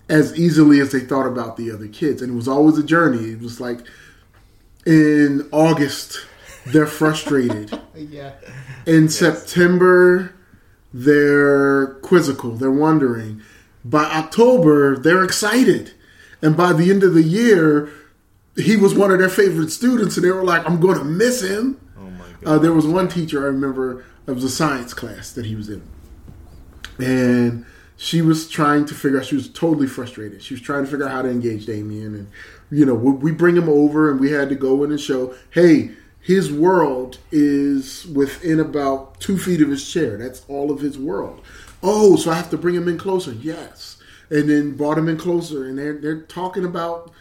as 0.09 0.37
easily 0.37 0.79
as 0.79 0.91
they 0.91 0.99
thought 0.99 1.27
about 1.27 1.57
the 1.57 1.71
other 1.71 1.87
kids. 1.87 2.21
And 2.21 2.31
it 2.31 2.35
was 2.35 2.47
always 2.47 2.77
a 2.77 2.83
journey. 2.83 3.31
It 3.31 3.41
was 3.41 3.59
like 3.59 3.79
in 4.85 5.47
August, 5.51 6.25
they're 6.65 6.87
frustrated. 6.87 7.79
Yeah. 7.95 8.33
In 8.87 9.07
September, 9.07 10.33
they're 10.93 11.93
quizzical. 12.01 12.55
They're 12.55 12.71
wondering. 12.71 13.41
By 13.85 14.03
October, 14.05 14.97
they're 14.97 15.23
excited. 15.23 15.91
And 16.41 16.57
by 16.57 16.73
the 16.73 16.89
end 16.89 17.03
of 17.03 17.13
the 17.13 17.23
year, 17.23 17.91
he 18.55 18.75
was 18.75 18.93
one 18.95 19.11
of 19.11 19.19
their 19.19 19.29
favorite 19.29 19.69
students, 19.69 20.17
and 20.17 20.25
they 20.25 20.31
were 20.31 20.43
like, 20.43 20.67
I'm 20.67 20.79
going 20.79 20.97
to 20.97 21.05
miss 21.05 21.41
him. 21.41 21.79
Oh 21.97 22.09
my 22.09 22.25
god. 22.41 22.45
Uh, 22.45 22.57
there 22.59 22.73
was 22.73 22.85
one 22.85 23.07
teacher 23.07 23.43
I 23.43 23.47
remember, 23.47 24.03
it 24.27 24.31
was 24.31 24.43
a 24.43 24.49
science 24.49 24.93
class 24.93 25.31
that 25.33 25.45
he 25.45 25.55
was 25.55 25.69
in. 25.69 25.81
And 26.99 27.65
she 27.97 28.21
was 28.21 28.49
trying 28.49 28.85
to 28.85 28.93
figure 28.93 29.19
out, 29.19 29.25
she 29.25 29.35
was 29.35 29.49
totally 29.49 29.87
frustrated. 29.87 30.41
She 30.41 30.53
was 30.53 30.61
trying 30.61 30.85
to 30.85 30.91
figure 30.91 31.05
out 31.05 31.11
how 31.11 31.21
to 31.21 31.29
engage 31.29 31.65
Damien. 31.65 32.15
And, 32.15 32.27
you 32.71 32.85
know, 32.85 32.93
we 32.93 33.31
bring 33.31 33.55
him 33.55 33.69
over 33.69 34.09
and 34.09 34.19
we 34.19 34.31
had 34.31 34.49
to 34.49 34.55
go 34.55 34.83
in 34.83 34.91
and 34.91 34.99
show, 34.99 35.35
hey, 35.51 35.91
his 36.19 36.51
world 36.51 37.19
is 37.31 38.05
within 38.07 38.59
about 38.59 39.19
two 39.19 39.37
feet 39.37 39.61
of 39.61 39.69
his 39.69 39.89
chair. 39.89 40.17
That's 40.17 40.43
all 40.47 40.71
of 40.71 40.79
his 40.79 40.97
world. 40.97 41.41
Oh, 41.81 42.15
so 42.15 42.31
I 42.31 42.35
have 42.35 42.49
to 42.51 42.57
bring 42.57 42.75
him 42.75 42.87
in 42.87 42.97
closer. 42.97 43.33
Yes. 43.33 43.97
And 44.29 44.49
then 44.49 44.75
brought 44.75 44.97
him 44.97 45.09
in 45.09 45.17
closer. 45.17 45.67
And 45.67 45.77
they're, 45.77 45.99
they're 45.99 46.21
talking 46.21 46.65
about 46.65 47.11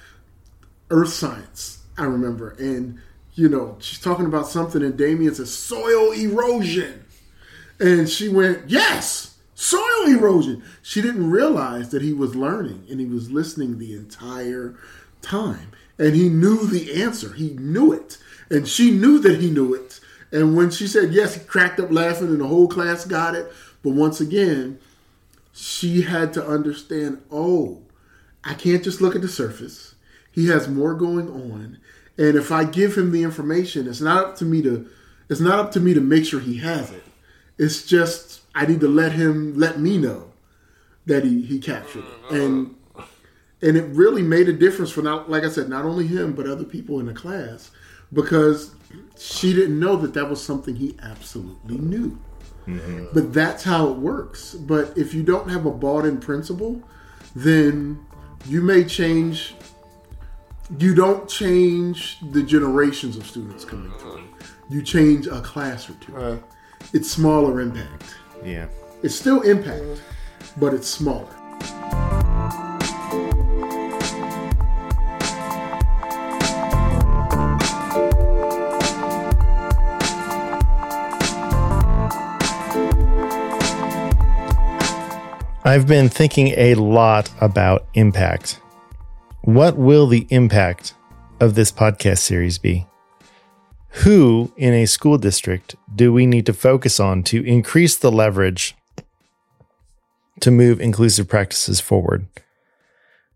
earth 0.90 1.12
science, 1.12 1.82
I 1.98 2.04
remember. 2.04 2.50
And, 2.58 3.00
you 3.34 3.48
know, 3.48 3.76
she's 3.80 3.98
talking 3.98 4.26
about 4.26 4.46
something, 4.46 4.82
and 4.82 4.96
Damien 4.96 5.34
says, 5.34 5.52
soil 5.52 6.12
erosion. 6.12 7.04
And 7.80 8.08
she 8.08 8.28
went, 8.28 8.70
Yes, 8.70 9.31
soil 9.62 10.06
erosion. 10.08 10.62
She 10.82 11.00
didn't 11.00 11.30
realize 11.30 11.90
that 11.90 12.02
he 12.02 12.12
was 12.12 12.34
learning 12.34 12.84
and 12.90 12.98
he 12.98 13.06
was 13.06 13.30
listening 13.30 13.78
the 13.78 13.94
entire 13.94 14.74
time. 15.20 15.70
And 15.98 16.16
he 16.16 16.28
knew 16.28 16.66
the 16.66 17.00
answer, 17.00 17.32
he 17.32 17.50
knew 17.50 17.92
it. 17.92 18.18
And 18.50 18.66
she 18.66 18.90
knew 18.90 19.20
that 19.20 19.40
he 19.40 19.50
knew 19.50 19.72
it. 19.72 20.00
And 20.32 20.56
when 20.56 20.70
she 20.70 20.88
said 20.88 21.12
yes, 21.12 21.34
he 21.34 21.40
cracked 21.40 21.78
up 21.78 21.92
laughing, 21.92 22.28
and 22.28 22.40
the 22.40 22.46
whole 22.46 22.66
class 22.66 23.04
got 23.04 23.34
it. 23.34 23.52
But 23.82 23.90
once 23.90 24.20
again, 24.20 24.78
she 25.52 26.02
had 26.02 26.32
to 26.34 26.46
understand 26.46 27.22
oh, 27.30 27.82
I 28.42 28.54
can't 28.54 28.82
just 28.82 29.00
look 29.00 29.14
at 29.14 29.22
the 29.22 29.28
surface. 29.28 29.94
He 30.32 30.48
has 30.48 30.66
more 30.66 30.94
going 30.94 31.28
on. 31.28 31.78
And 32.18 32.36
if 32.36 32.50
I 32.50 32.64
give 32.64 32.96
him 32.96 33.12
the 33.12 33.22
information, 33.22 33.86
it's 33.86 34.00
not 34.00 34.24
up 34.24 34.36
to 34.38 34.44
me 34.44 34.60
to 34.62 34.88
it's 35.28 35.40
not 35.40 35.60
up 35.60 35.72
to 35.72 35.80
me 35.80 35.94
to 35.94 36.00
make 36.00 36.24
sure 36.24 36.40
he 36.40 36.58
has 36.58 36.90
it. 36.90 37.04
It's 37.58 37.86
just 37.86 38.41
I 38.54 38.66
need 38.66 38.80
to 38.80 38.88
let 38.88 39.12
him 39.12 39.54
let 39.58 39.80
me 39.80 39.98
know 39.98 40.32
that 41.06 41.24
he, 41.24 41.42
he 41.42 41.58
captured 41.58 42.04
it. 42.04 42.22
Mm, 42.30 42.44
and 42.44 42.76
and 43.62 43.76
it 43.76 43.84
really 43.94 44.22
made 44.22 44.48
a 44.48 44.52
difference 44.52 44.90
for 44.90 45.02
not 45.02 45.30
like 45.30 45.44
I 45.44 45.48
said, 45.48 45.68
not 45.68 45.84
only 45.84 46.06
him 46.06 46.32
but 46.32 46.46
other 46.46 46.64
people 46.64 47.00
in 47.00 47.06
the 47.06 47.14
class 47.14 47.70
because 48.12 48.74
she 49.18 49.54
didn't 49.54 49.78
know 49.78 49.96
that 49.96 50.14
that 50.14 50.28
was 50.28 50.42
something 50.42 50.74
he 50.74 50.96
absolutely 51.02 51.78
knew. 51.78 52.18
Mm-hmm. 52.66 53.06
But 53.12 53.32
that's 53.32 53.64
how 53.64 53.88
it 53.88 53.96
works. 53.96 54.54
But 54.54 54.96
if 54.96 55.14
you 55.14 55.22
don't 55.22 55.48
have 55.48 55.66
a 55.66 55.70
bought 55.70 56.04
in 56.04 56.18
principal, 56.18 56.80
then 57.34 58.04
you 58.46 58.60
may 58.60 58.84
change. 58.84 59.54
You 60.78 60.94
don't 60.94 61.28
change 61.28 62.18
the 62.30 62.42
generations 62.42 63.16
of 63.16 63.26
students 63.26 63.64
coming 63.64 63.90
through. 63.98 64.18
Mm-hmm. 64.18 64.74
You 64.74 64.82
change 64.82 65.26
a 65.26 65.40
class 65.40 65.90
or 65.90 65.94
two. 65.94 66.42
It's 66.92 67.10
smaller 67.10 67.60
impact. 67.60 68.14
Yeah. 68.44 68.66
It's 69.02 69.14
still 69.14 69.40
impact, 69.42 70.02
but 70.56 70.74
it's 70.74 70.88
smaller. 70.88 71.28
I've 85.64 85.86
been 85.86 86.08
thinking 86.08 86.48
a 86.48 86.74
lot 86.74 87.30
about 87.40 87.86
impact. 87.94 88.60
What 89.42 89.76
will 89.76 90.06
the 90.06 90.26
impact 90.30 90.94
of 91.40 91.54
this 91.54 91.70
podcast 91.72 92.18
series 92.18 92.58
be? 92.58 92.86
Who 93.96 94.52
in 94.56 94.72
a 94.72 94.86
school 94.86 95.18
district 95.18 95.76
do 95.94 96.12
we 96.12 96.26
need 96.26 96.46
to 96.46 96.52
focus 96.52 96.98
on 96.98 97.22
to 97.24 97.44
increase 97.44 97.96
the 97.96 98.10
leverage 98.10 98.74
to 100.40 100.50
move 100.50 100.80
inclusive 100.80 101.28
practices 101.28 101.80
forward? 101.80 102.26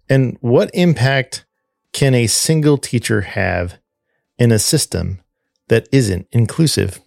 And 0.08 0.38
what 0.40 0.70
impact 0.72 1.44
can 1.92 2.14
a 2.14 2.26
single 2.26 2.78
teacher 2.78 3.20
have 3.22 3.78
in 4.38 4.50
a 4.50 4.58
system 4.58 5.20
that 5.68 5.88
isn't 5.92 6.26
inclusive? 6.32 7.00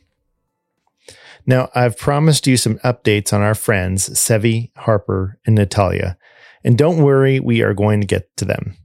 Now, 1.46 1.70
I've 1.74 1.98
promised 1.98 2.46
you 2.46 2.56
some 2.58 2.78
updates 2.80 3.34
on 3.34 3.42
our 3.42 3.56
friends, 3.56 4.10
Sevi, 4.10 4.72
Harper, 4.78 5.40
and 5.46 5.56
Natalia. 5.56 6.18
And 6.64 6.78
don't 6.78 7.02
worry, 7.02 7.40
we 7.40 7.62
are 7.62 7.74
going 7.74 8.02
to 8.02 8.08
get 8.08 8.36
to 8.38 8.46
them. 8.46 8.78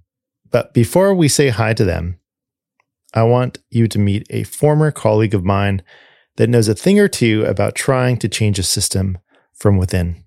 But 0.51 0.73
before 0.73 1.15
we 1.15 1.29
say 1.29 1.51
hi 1.51 1.75
to 1.75 1.85
them, 1.85 2.19
I 3.15 3.23
want 3.23 3.59
you 3.71 3.87
to 3.87 3.99
meet 3.99 4.27
a 4.29 4.43
former 4.43 4.91
colleague 4.91 5.35
of 5.35 5.45
mine 5.45 5.83
that 6.37 6.51
knows 6.51 6.67
a 6.67 6.75
thing 6.75 6.99
or 6.99 7.07
two 7.07 7.45
about 7.45 7.77
trying 7.77 8.19
to 8.19 8.29
change 8.29 8.59
a 8.59 8.65
system 8.65 9.19
from 9.53 9.77
within. 9.77 10.25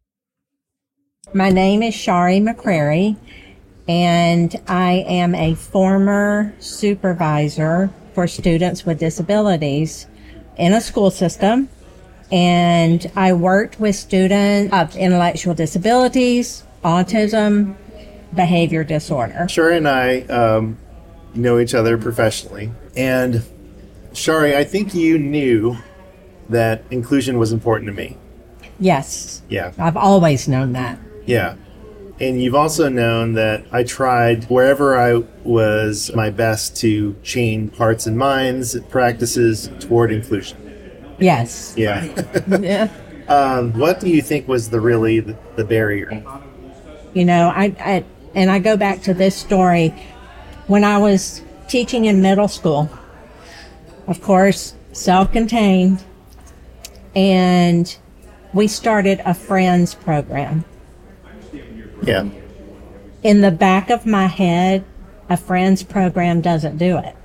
My 1.34 1.50
name 1.50 1.84
is 1.84 1.94
Shari 1.94 2.40
McCrary, 2.40 3.18
and 3.90 4.56
I 4.70 5.04
am 5.06 5.36
a 5.36 5.56
former 5.56 6.56
supervisor 6.60 7.90
for 8.14 8.26
students 8.26 8.86
with 8.86 9.00
disabilities 9.00 10.08
in 10.56 10.72
a 10.72 10.80
school 10.80 11.12
system. 11.12 11.68
And 12.32 13.12
I 13.18 13.34
worked 13.34 13.82
with 13.82 13.98
students 13.98 14.74
of 14.74 14.96
intellectual 14.96 15.54
disabilities, 15.54 16.64
autism, 16.86 17.76
behavior 18.34 18.86
disorder. 18.86 19.48
Shari 19.50 19.78
and 19.78 19.88
I 19.88 20.22
um, 20.22 20.78
know 21.38 21.60
each 21.60 21.74
other 21.74 21.98
professionally. 21.98 22.72
And 22.96 23.44
Shari, 24.14 24.56
I 24.56 24.64
think 24.64 24.94
you 24.94 25.18
knew 25.18 25.78
that 26.50 26.84
inclusion 26.92 27.38
was 27.38 27.52
important 27.52 27.88
to 27.88 27.94
me. 27.94 28.18
Yes, 28.80 29.42
Yeah. 29.50 29.72
I've 29.80 29.98
always 29.98 30.48
known 30.48 30.74
that. 30.74 31.00
Yeah. 31.26 31.56
And 32.20 32.42
you've 32.42 32.56
also 32.56 32.90
known 32.90 33.34
that 33.34 33.66
I 33.72 33.84
tried 33.84 34.46
wherever 34.46 35.00
I 35.00 35.24
was 35.44 36.12
my 36.16 36.30
best 36.30 36.78
to 36.78 37.16
change 37.24 37.76
hearts 37.76 38.06
and 38.08 38.18
minds, 38.18 38.80
practices 38.90 39.70
toward 39.80 40.12
inclusion. 40.12 40.58
Yes. 41.20 41.74
Yeah. 41.78 42.06
Yeah. 42.60 42.90
um, 43.28 43.74
what 43.74 44.00
do 44.00 44.10
you 44.10 44.22
think 44.22 44.48
was 44.48 44.70
the 44.70 44.80
really 44.80 45.20
the, 45.20 45.38
the 45.56 45.64
barrier? 45.64 46.24
You 47.14 47.26
know, 47.26 47.50
I, 47.50 47.76
I 47.80 48.06
and 48.36 48.52
I 48.52 48.60
go 48.60 48.78
back 48.78 49.02
to 49.04 49.14
this 49.14 49.36
story 49.36 49.94
when 50.68 50.84
I 50.84 50.98
was 50.98 51.42
teaching 51.68 52.06
in 52.06 52.22
middle 52.22 52.48
school. 52.48 52.90
Of 54.08 54.22
course, 54.22 54.74
self-contained, 54.94 56.04
and 57.16 57.98
we 58.54 58.68
started 58.68 59.22
a 59.26 59.34
friends 59.34 59.96
program. 59.96 60.64
Yeah. 62.04 62.30
In 63.24 63.42
the 63.42 63.52
back 63.52 63.90
of 63.90 64.06
my 64.06 64.28
head, 64.28 64.86
a 65.30 65.36
friends 65.36 65.84
program 65.84 66.42
doesn't 66.42 66.78
do 66.78 66.98
it. 66.98 67.16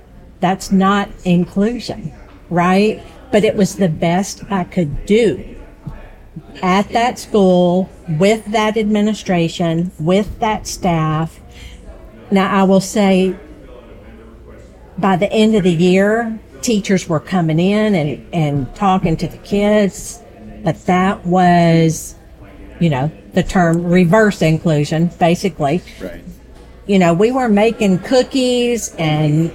That's 0.41 0.71
not 0.71 1.09
inclusion, 1.23 2.11
right? 2.49 3.01
But 3.31 3.45
it 3.45 3.55
was 3.55 3.77
the 3.77 3.87
best 3.87 4.43
I 4.49 4.65
could 4.65 5.05
do 5.05 5.55
at 6.61 6.89
that 6.89 7.17
school 7.17 7.89
with 8.07 8.45
that 8.47 8.75
administration, 8.77 9.91
with 9.99 10.39
that 10.39 10.67
staff. 10.67 11.39
Now, 12.33 12.49
I 12.49 12.63
will 12.63 12.81
say 12.81 13.35
by 14.97 15.17
the 15.17 15.31
end 15.31 15.53
of 15.55 15.61
the 15.61 15.71
year, 15.71 16.39
teachers 16.63 17.07
were 17.07 17.19
coming 17.19 17.59
in 17.59 17.93
and, 17.93 18.33
and 18.33 18.75
talking 18.75 19.15
to 19.17 19.27
the 19.27 19.37
kids, 19.37 20.19
but 20.63 20.83
that 20.87 21.23
was, 21.27 22.15
you 22.79 22.89
know, 22.89 23.11
the 23.33 23.43
term 23.43 23.85
reverse 23.85 24.41
inclusion, 24.41 25.11
basically. 25.19 25.83
Right. 26.01 26.23
You 26.87 26.97
know, 26.97 27.13
we 27.13 27.31
were 27.31 27.49
making 27.49 27.99
cookies 27.99 28.95
and, 28.95 29.53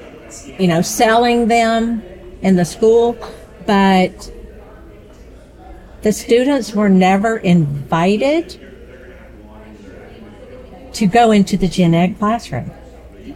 you 0.60 0.68
know, 0.68 0.80
selling 0.80 1.48
them 1.48 2.00
in 2.42 2.54
the 2.54 2.64
school, 2.64 3.18
but 3.66 4.32
the 6.02 6.12
students 6.12 6.74
were 6.74 6.88
never 6.88 7.38
invited 7.38 8.67
to 10.98 11.06
go 11.06 11.30
into 11.30 11.56
the 11.56 11.68
gen 11.68 11.94
ed 11.94 12.18
classroom. 12.18 12.72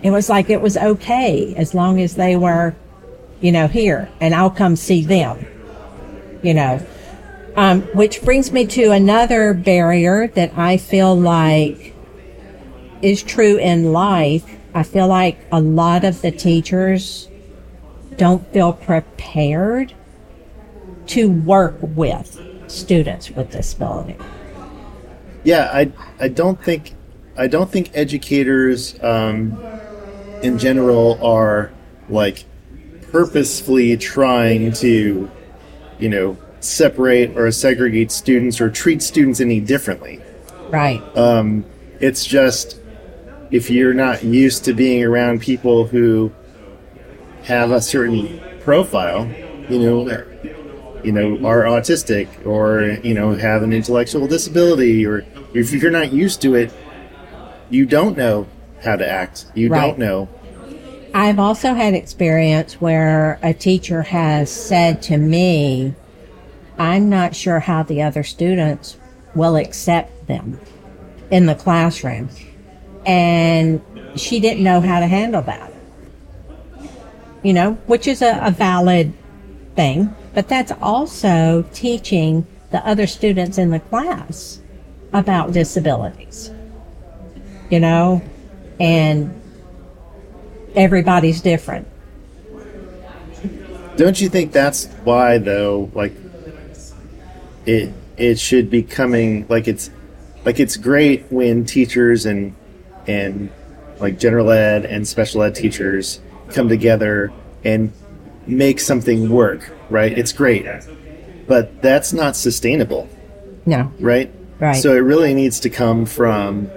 It 0.02 0.10
was 0.10 0.28
like 0.28 0.50
it 0.50 0.60
was 0.60 0.76
okay 0.76 1.54
as 1.54 1.74
long 1.74 2.00
as 2.00 2.16
they 2.16 2.34
were, 2.34 2.74
you 3.40 3.52
know, 3.52 3.68
here 3.68 4.08
and 4.20 4.34
I'll 4.34 4.50
come 4.50 4.74
see 4.74 5.04
them, 5.04 5.46
you 6.42 6.54
know. 6.54 6.84
Um, 7.54 7.82
which 7.94 8.22
brings 8.22 8.50
me 8.50 8.66
to 8.66 8.90
another 8.90 9.54
barrier 9.54 10.26
that 10.28 10.58
I 10.58 10.76
feel 10.76 11.14
like 11.14 11.94
is 13.00 13.22
true 13.22 13.58
in 13.58 13.92
life. 13.92 14.44
I 14.74 14.82
feel 14.82 15.06
like 15.06 15.38
a 15.52 15.60
lot 15.60 16.02
of 16.02 16.20
the 16.20 16.32
teachers 16.32 17.28
don't 18.16 18.44
feel 18.52 18.72
prepared 18.72 19.94
to 21.08 21.30
work 21.30 21.76
with 21.80 22.40
students 22.66 23.30
with 23.30 23.50
disability. 23.52 24.16
Yeah, 25.44 25.70
I 25.72 25.92
I 26.18 26.26
don't 26.28 26.60
think 26.60 26.94
I 27.36 27.46
don't 27.46 27.70
think 27.70 27.90
educators 27.94 29.02
um, 29.02 29.58
in 30.42 30.58
general 30.58 31.18
are 31.24 31.72
like 32.08 32.44
purposefully 33.10 33.96
trying 33.96 34.72
to, 34.72 35.30
you 35.98 36.08
know, 36.08 36.36
separate 36.60 37.36
or 37.36 37.50
segregate 37.50 38.12
students 38.12 38.60
or 38.60 38.70
treat 38.70 39.02
students 39.02 39.40
any 39.40 39.60
differently. 39.60 40.20
Right. 40.70 41.02
Um, 41.16 41.64
it's 42.00 42.24
just 42.24 42.80
if 43.50 43.70
you're 43.70 43.94
not 43.94 44.24
used 44.24 44.64
to 44.64 44.74
being 44.74 45.02
around 45.04 45.40
people 45.40 45.86
who 45.86 46.32
have 47.44 47.70
a 47.70 47.80
certain 47.80 48.40
profile, 48.60 49.26
you 49.68 49.78
know, 49.78 50.24
you 51.02 51.12
know, 51.12 51.46
are 51.46 51.64
autistic 51.64 52.28
or 52.46 52.98
you 53.02 53.14
know 53.14 53.34
have 53.34 53.62
an 53.62 53.72
intellectual 53.72 54.26
disability, 54.26 55.04
or 55.04 55.24
if 55.52 55.72
you're 55.72 55.90
not 55.90 56.12
used 56.12 56.40
to 56.42 56.54
it, 56.54 56.72
you 57.72 57.86
don't 57.86 58.16
know 58.16 58.46
how 58.84 58.96
to 58.96 59.08
act. 59.08 59.46
You 59.54 59.70
Right. 59.70 59.80
don't 59.80 59.98
know. 59.98 60.28
I've 61.14 61.38
also 61.38 61.74
had 61.74 61.94
experience 61.94 62.80
where 62.80 63.38
a 63.42 63.52
teacher 63.52 64.02
has 64.02 64.50
said 64.50 65.02
to 65.02 65.16
me, 65.16 65.94
I'm 66.78 67.08
not 67.08 67.34
sure 67.34 67.60
how 67.60 67.82
the 67.82 68.02
other 68.02 68.22
students 68.22 68.96
will 69.34 69.56
accept 69.56 70.26
them 70.26 70.60
in 71.30 71.46
the 71.46 71.54
classroom. 71.54 72.28
And 73.04 73.80
she 74.16 74.40
didn't 74.40 74.62
know 74.62 74.80
how 74.80 75.00
to 75.00 75.06
handle 75.06 75.42
that. 75.42 75.72
You 77.42 77.52
know, 77.52 77.72
which 77.86 78.06
is 78.06 78.22
a, 78.22 78.38
a 78.42 78.50
valid 78.50 79.12
thing, 79.74 80.14
but 80.34 80.48
that's 80.48 80.72
also 80.80 81.64
teaching 81.72 82.46
the 82.70 82.86
other 82.86 83.06
students 83.06 83.58
in 83.58 83.70
the 83.70 83.80
class 83.80 84.60
about 85.12 85.52
disabilities. 85.52 86.50
You 87.72 87.80
know, 87.80 88.20
and 88.78 89.32
everybody's 90.76 91.40
different. 91.40 91.88
Don't 93.96 94.20
you 94.20 94.28
think 94.28 94.52
that's 94.52 94.88
why 95.04 95.38
though? 95.38 95.90
Like, 95.94 96.12
it 97.64 97.94
it 98.18 98.38
should 98.38 98.68
be 98.68 98.82
coming 98.82 99.46
like 99.48 99.68
it's 99.68 99.88
like 100.44 100.60
it's 100.60 100.76
great 100.76 101.24
when 101.32 101.64
teachers 101.64 102.26
and 102.26 102.54
and 103.06 103.50
like 104.00 104.18
general 104.18 104.50
ed 104.50 104.84
and 104.84 105.08
special 105.08 105.42
ed 105.42 105.54
teachers 105.54 106.20
come 106.50 106.68
together 106.68 107.32
and 107.64 107.90
make 108.46 108.80
something 108.80 109.30
work. 109.30 109.72
Right? 109.88 110.12
It's 110.12 110.34
great, 110.34 110.66
but 111.48 111.80
that's 111.80 112.12
not 112.12 112.36
sustainable. 112.36 113.08
No. 113.64 113.90
Right? 113.98 114.30
Right. 114.60 114.74
So 114.76 114.94
it 114.94 115.00
really 115.00 115.32
needs 115.32 115.58
to 115.60 115.70
come 115.70 116.04
from 116.04 116.70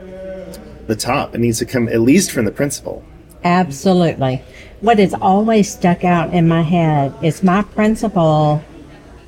the 0.88 0.96
top. 0.96 1.36
It 1.36 1.40
needs 1.40 1.60
to 1.60 1.66
come 1.66 1.88
at 1.90 2.02
least 2.02 2.32
from 2.32 2.46
the 2.46 2.52
principal. 2.52 3.04
Absolutely. 3.44 4.42
What 4.82 5.00
has 5.00 5.14
always 5.14 5.72
stuck 5.72 6.04
out 6.04 6.34
in 6.34 6.48
my 6.48 6.62
head 6.62 7.14
is 7.22 7.44
my 7.44 7.62
principal 7.62 8.64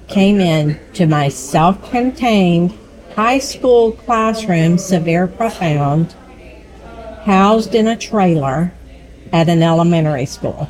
came 0.07 0.39
in 0.39 0.79
to 0.93 1.05
my 1.05 1.29
self-contained 1.29 2.73
high 3.15 3.39
school 3.39 3.91
classroom, 3.91 4.77
severe 4.77 5.27
profound, 5.27 6.13
housed 7.23 7.75
in 7.75 7.87
a 7.87 7.95
trailer 7.95 8.71
at 9.33 9.49
an 9.49 9.61
elementary 9.61 10.25
school. 10.25 10.69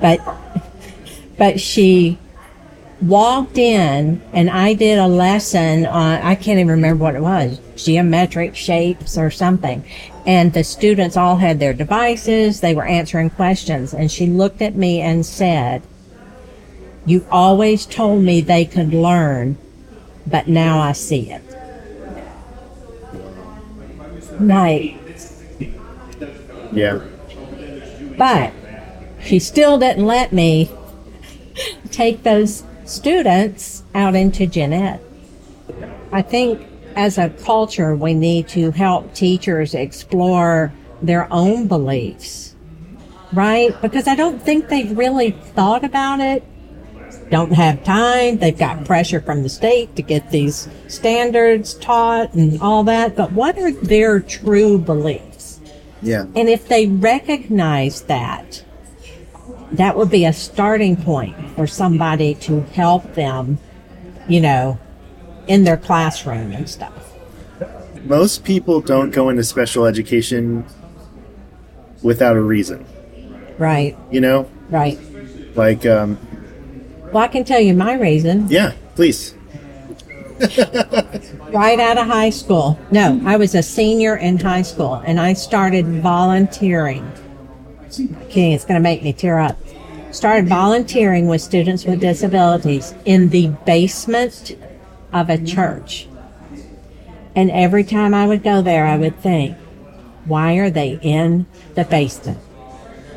But, 0.00 0.20
but 1.36 1.60
she 1.60 2.18
walked 3.02 3.58
in 3.58 4.22
and 4.32 4.48
I 4.50 4.74
did 4.74 4.98
a 4.98 5.06
lesson 5.06 5.86
on, 5.86 6.20
I 6.22 6.34
can't 6.34 6.58
even 6.58 6.68
remember 6.68 7.04
what 7.04 7.14
it 7.14 7.20
was, 7.22 7.60
geometric 7.76 8.56
shapes 8.56 9.18
or 9.18 9.30
something. 9.30 9.84
And 10.26 10.52
the 10.52 10.64
students 10.64 11.16
all 11.16 11.36
had 11.36 11.60
their 11.60 11.72
devices. 11.72 12.60
They 12.60 12.74
were 12.74 12.86
answering 12.86 13.30
questions. 13.30 13.94
And 13.94 14.10
she 14.10 14.26
looked 14.26 14.62
at 14.62 14.74
me 14.74 15.00
and 15.00 15.24
said, 15.24 15.82
you 17.04 17.24
always 17.30 17.86
told 17.86 18.24
me 18.24 18.40
they 18.40 18.64
could 18.64 18.92
learn, 18.92 19.56
but 20.26 20.48
now 20.48 20.80
I 20.80 20.92
see 20.92 21.30
it. 21.30 21.42
Like, 24.40 24.96
Yeah. 26.72 27.00
but 28.18 28.52
she 29.22 29.38
still 29.38 29.78
didn't 29.78 30.04
let 30.04 30.32
me 30.32 30.70
take 31.92 32.24
those 32.24 32.64
students 32.86 33.82
out 33.94 34.14
into 34.14 34.46
gen 34.46 34.72
ed. 34.72 35.00
I 36.12 36.22
think 36.22 36.66
as 36.94 37.18
a 37.18 37.28
culture, 37.30 37.94
we 37.94 38.14
need 38.14 38.48
to 38.48 38.70
help 38.70 39.12
teachers 39.14 39.74
explore 39.74 40.72
their 41.02 41.30
own 41.32 41.68
beliefs, 41.68 42.54
right? 43.32 43.78
Because 43.82 44.08
I 44.08 44.14
don't 44.14 44.40
think 44.42 44.68
they've 44.68 44.96
really 44.96 45.32
thought 45.32 45.84
about 45.84 46.20
it. 46.20 46.42
Don't 47.30 47.52
have 47.52 47.82
time. 47.84 48.38
They've 48.38 48.56
got 48.56 48.84
pressure 48.84 49.20
from 49.20 49.42
the 49.42 49.48
state 49.48 49.96
to 49.96 50.02
get 50.02 50.30
these 50.30 50.68
standards 50.86 51.74
taught 51.74 52.34
and 52.34 52.60
all 52.62 52.84
that. 52.84 53.16
But 53.16 53.32
what 53.32 53.58
are 53.58 53.72
their 53.72 54.20
true 54.20 54.78
beliefs? 54.78 55.60
Yeah. 56.02 56.26
And 56.36 56.48
if 56.48 56.68
they 56.68 56.86
recognize 56.86 58.02
that, 58.02 58.64
that 59.72 59.96
would 59.96 60.10
be 60.10 60.24
a 60.24 60.32
starting 60.32 60.96
point 60.96 61.36
for 61.50 61.66
somebody 61.66 62.34
to 62.36 62.60
help 62.72 63.14
them, 63.14 63.58
you 64.28 64.40
know, 64.40 64.78
in 65.46 65.64
their 65.64 65.76
classroom 65.76 66.52
and 66.52 66.68
stuff. 66.68 66.92
Most 68.04 68.44
people 68.44 68.80
don't 68.80 69.10
go 69.10 69.28
into 69.28 69.42
special 69.44 69.84
education 69.86 70.64
without 72.02 72.36
a 72.36 72.40
reason. 72.40 72.84
Right, 73.58 73.96
You 74.10 74.20
know, 74.20 74.48
right. 74.70 74.98
like 75.56 75.86
um, 75.86 76.18
Well, 77.12 77.24
I 77.24 77.28
can 77.28 77.42
tell 77.44 77.60
you 77.60 77.74
my 77.74 77.94
reason. 77.94 78.46
yeah, 78.48 78.72
please. 78.94 79.34
Right 81.50 81.80
out 81.80 81.96
of 81.96 82.06
high 82.06 82.28
school. 82.30 82.78
No, 82.90 83.18
I 83.24 83.36
was 83.36 83.54
a 83.54 83.62
senior 83.62 84.16
in 84.16 84.36
high 84.38 84.62
school 84.62 84.96
and 85.06 85.18
I 85.18 85.32
started 85.32 85.86
volunteering. 86.02 87.10
Okay, 87.98 88.52
it's 88.52 88.64
going 88.64 88.80
to 88.80 88.82
make 88.82 89.02
me 89.02 89.12
tear 89.12 89.38
up. 89.38 89.58
Started 90.10 90.48
volunteering 90.48 91.28
with 91.28 91.40
students 91.40 91.84
with 91.84 92.00
disabilities 92.00 92.94
in 93.04 93.28
the 93.30 93.48
basement 93.66 94.56
of 95.12 95.30
a 95.30 95.38
church. 95.42 96.08
And 97.34 97.50
every 97.50 97.84
time 97.84 98.14
I 98.14 98.26
would 98.26 98.42
go 98.42 98.62
there, 98.62 98.86
I 98.86 98.96
would 98.96 99.18
think, 99.20 99.56
why 100.24 100.54
are 100.54 100.70
they 100.70 100.98
in 101.02 101.46
the 101.74 101.84
basement? 101.84 102.38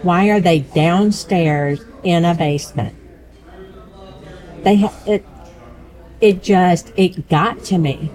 Why 0.02 0.30
are 0.30 0.40
they 0.40 0.60
downstairs 0.60 1.82
in 2.04 2.26
a 2.26 2.36
basement? 2.36 2.96
They 4.64 4.78
ha- 4.78 4.94
it 5.06 5.26
it 6.22 6.44
just 6.44 6.92
it 6.96 7.30
got 7.30 7.64
to 7.66 7.78
me. 7.78 8.12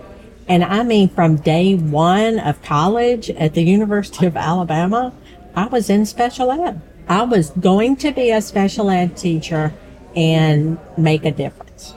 And 0.46 0.62
I 0.62 0.82
mean 0.82 1.08
from 1.08 1.36
day 1.36 1.74
1 1.74 2.38
of 2.38 2.62
college 2.62 3.30
at 3.30 3.54
the 3.54 3.62
University 3.62 4.26
of 4.26 4.36
Alabama, 4.36 5.12
I 5.54 5.66
was 5.66 5.90
in 5.90 6.06
special 6.06 6.50
ed. 6.50 6.80
I 7.08 7.22
was 7.22 7.50
going 7.50 7.96
to 7.96 8.12
be 8.12 8.30
a 8.30 8.40
special 8.40 8.90
ed 8.90 9.16
teacher 9.16 9.72
and 10.16 10.78
make 10.96 11.24
a 11.24 11.30
difference. 11.30 11.94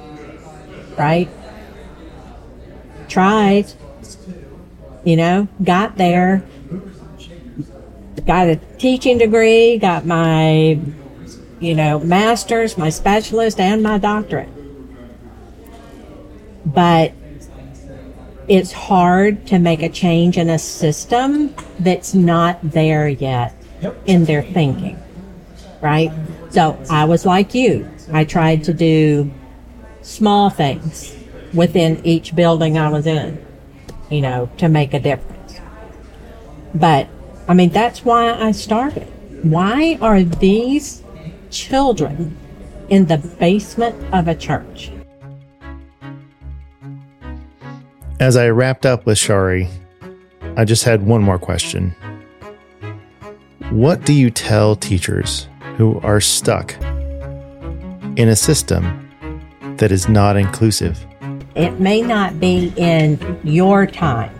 Right? 0.97 1.29
tried, 3.07 3.71
you 5.03 5.15
know, 5.15 5.47
got 5.63 5.97
there, 5.97 6.43
got 8.25 8.47
a 8.47 8.57
teaching 8.77 9.17
degree, 9.17 9.77
got 9.77 10.05
my, 10.05 10.79
you 11.59 11.75
know, 11.75 11.99
master's, 11.99 12.77
my 12.77 12.89
specialist, 12.89 13.59
and 13.59 13.81
my 13.81 13.97
doctorate. 13.97 14.49
But 16.65 17.13
it's 18.47 18.71
hard 18.71 19.45
to 19.47 19.59
make 19.59 19.81
a 19.81 19.89
change 19.89 20.37
in 20.37 20.49
a 20.49 20.59
system 20.59 21.53
that's 21.79 22.13
not 22.13 22.59
there 22.63 23.07
yet 23.07 23.53
in 24.05 24.25
their 24.25 24.41
thinking, 24.41 24.97
right? 25.81 26.11
So 26.49 26.81
I 26.89 27.05
was 27.05 27.25
like 27.25 27.53
you. 27.53 27.89
I 28.11 28.23
tried 28.23 28.63
to 28.65 28.73
do 28.73 29.31
small 30.01 30.49
things 30.49 31.15
within 31.53 32.05
each 32.05 32.35
building 32.35 32.77
I 32.77 32.89
was 32.89 33.05
in, 33.05 33.45
you 34.09 34.21
know, 34.21 34.49
to 34.57 34.69
make 34.69 34.93
a 34.93 34.99
difference. 34.99 35.59
But 36.73 37.09
I 37.47 37.53
mean, 37.53 37.69
that's 37.69 38.05
why 38.05 38.33
I 38.33 38.51
started. 38.51 39.07
Why 39.43 39.97
are 40.01 40.23
these 40.23 41.03
children 41.49 42.37
in 42.89 43.07
the 43.07 43.17
basement 43.17 44.13
of 44.13 44.27
a 44.27 44.35
church? 44.35 44.91
As 48.19 48.35
I 48.35 48.49
wrapped 48.49 48.87
up 48.87 49.05
with 49.05 49.19
Shari, 49.19 49.69
I 50.55 50.65
just 50.65 50.83
had 50.83 51.03
one 51.03 51.21
more 51.21 51.37
question. 51.37 51.95
What 53.69 54.05
do 54.05 54.13
you 54.13 54.31
tell 54.31 54.75
teachers 54.75 55.47
who 55.75 55.99
are 55.99 56.19
stuck 56.19 56.75
in 58.17 58.27
a 58.27 58.35
system 58.35 59.07
that 59.77 59.91
is 59.91 60.09
not 60.09 60.35
inclusive? 60.35 61.05
It 61.53 61.79
may 61.79 62.01
not 62.01 62.39
be 62.39 62.73
in 62.75 63.39
your 63.43 63.85
time, 63.85 64.33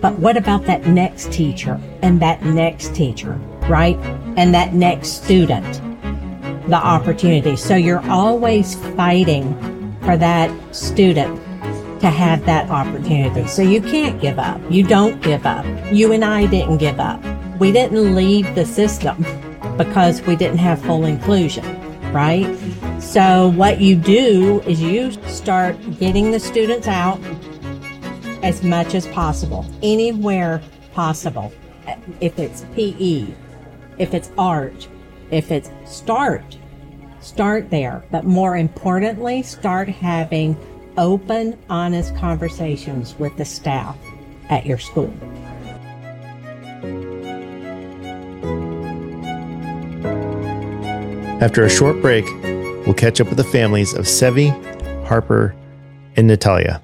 but 0.00 0.18
what 0.18 0.36
about 0.36 0.64
that 0.64 0.88
next 0.88 1.30
teacher 1.32 1.80
and 2.02 2.20
that 2.20 2.42
next 2.42 2.96
teacher, 2.96 3.34
right? 3.68 3.96
And 4.36 4.52
that 4.54 4.74
next 4.74 5.22
student, 5.22 5.64
the 6.68 6.80
opportunity. 6.82 7.54
So 7.54 7.76
you're 7.76 8.04
always 8.10 8.74
fighting 8.96 9.54
for 10.00 10.16
that 10.16 10.50
student 10.74 11.40
to 12.00 12.10
have 12.10 12.44
that 12.46 12.70
opportunity. 12.70 13.46
So 13.48 13.62
you 13.62 13.80
can't 13.80 14.20
give 14.20 14.38
up. 14.38 14.60
You 14.70 14.84
don't 14.84 15.20
give 15.22 15.46
up. 15.46 15.64
You 15.92 16.12
and 16.12 16.24
I 16.24 16.46
didn't 16.46 16.78
give 16.78 17.00
up. 17.00 17.22
We 17.58 17.72
didn't 17.72 18.14
leave 18.14 18.54
the 18.54 18.64
system 18.64 19.24
because 19.76 20.22
we 20.22 20.36
didn't 20.36 20.58
have 20.58 20.80
full 20.82 21.04
inclusion, 21.04 21.64
right? 22.12 22.56
So 23.00 23.48
what 23.50 23.80
you 23.80 23.96
do 23.96 24.60
is 24.62 24.80
you 24.80 25.12
start 25.28 25.76
getting 25.98 26.30
the 26.30 26.40
students 26.40 26.86
out 26.86 27.20
as 28.42 28.62
much 28.62 28.94
as 28.94 29.06
possible, 29.08 29.66
anywhere 29.82 30.62
possible. 30.92 31.52
If 32.20 32.38
it's 32.38 32.64
PE, 32.74 33.26
if 33.98 34.14
it's 34.14 34.30
art, 34.38 34.88
if 35.30 35.50
it's 35.50 35.70
start, 35.84 36.56
start 37.20 37.70
there. 37.70 38.04
But 38.10 38.24
more 38.24 38.56
importantly, 38.56 39.42
start 39.42 39.88
having 39.88 40.56
open, 40.98 41.58
honest 41.70 42.14
conversations 42.16 43.18
with 43.18 43.36
the 43.36 43.44
staff 43.44 43.96
at 44.50 44.66
your 44.66 44.78
school. 44.78 45.12
After 51.40 51.64
a 51.64 51.70
short 51.70 52.02
break, 52.02 52.26
we'll 52.84 52.94
catch 52.94 53.20
up 53.20 53.28
with 53.28 53.36
the 53.36 53.44
families 53.44 53.94
of 53.94 54.06
Sevi, 54.06 54.50
Harper, 55.06 55.54
and 56.16 56.26
Natalia. 56.26 56.82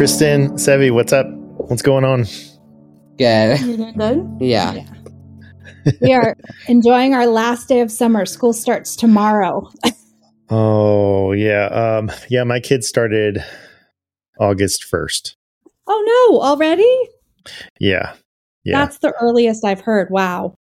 Kristen, 0.00 0.52
Sevi, 0.52 0.90
what's 0.90 1.12
up? 1.12 1.26
What's 1.28 1.82
going 1.82 2.06
on? 2.06 2.24
Good. 3.18 3.60
Good? 3.98 4.26
Yeah. 4.40 4.82
We 6.00 6.14
are 6.14 6.34
enjoying 6.68 7.12
our 7.12 7.26
last 7.26 7.68
day 7.68 7.80
of 7.82 7.92
summer. 7.92 8.24
School 8.24 8.54
starts 8.54 8.96
tomorrow. 8.96 9.68
Oh 10.48 11.32
yeah, 11.32 11.66
um, 11.66 12.10
yeah. 12.30 12.44
My 12.44 12.60
kids 12.60 12.88
started 12.88 13.44
August 14.40 14.84
first. 14.84 15.36
Oh 15.86 16.30
no, 16.32 16.40
already? 16.40 16.90
Yeah, 17.78 18.14
yeah, 18.64 18.78
That's 18.80 18.98
the 18.98 19.12
earliest 19.20 19.66
I've 19.66 19.82
heard. 19.82 20.08
Wow. 20.10 20.54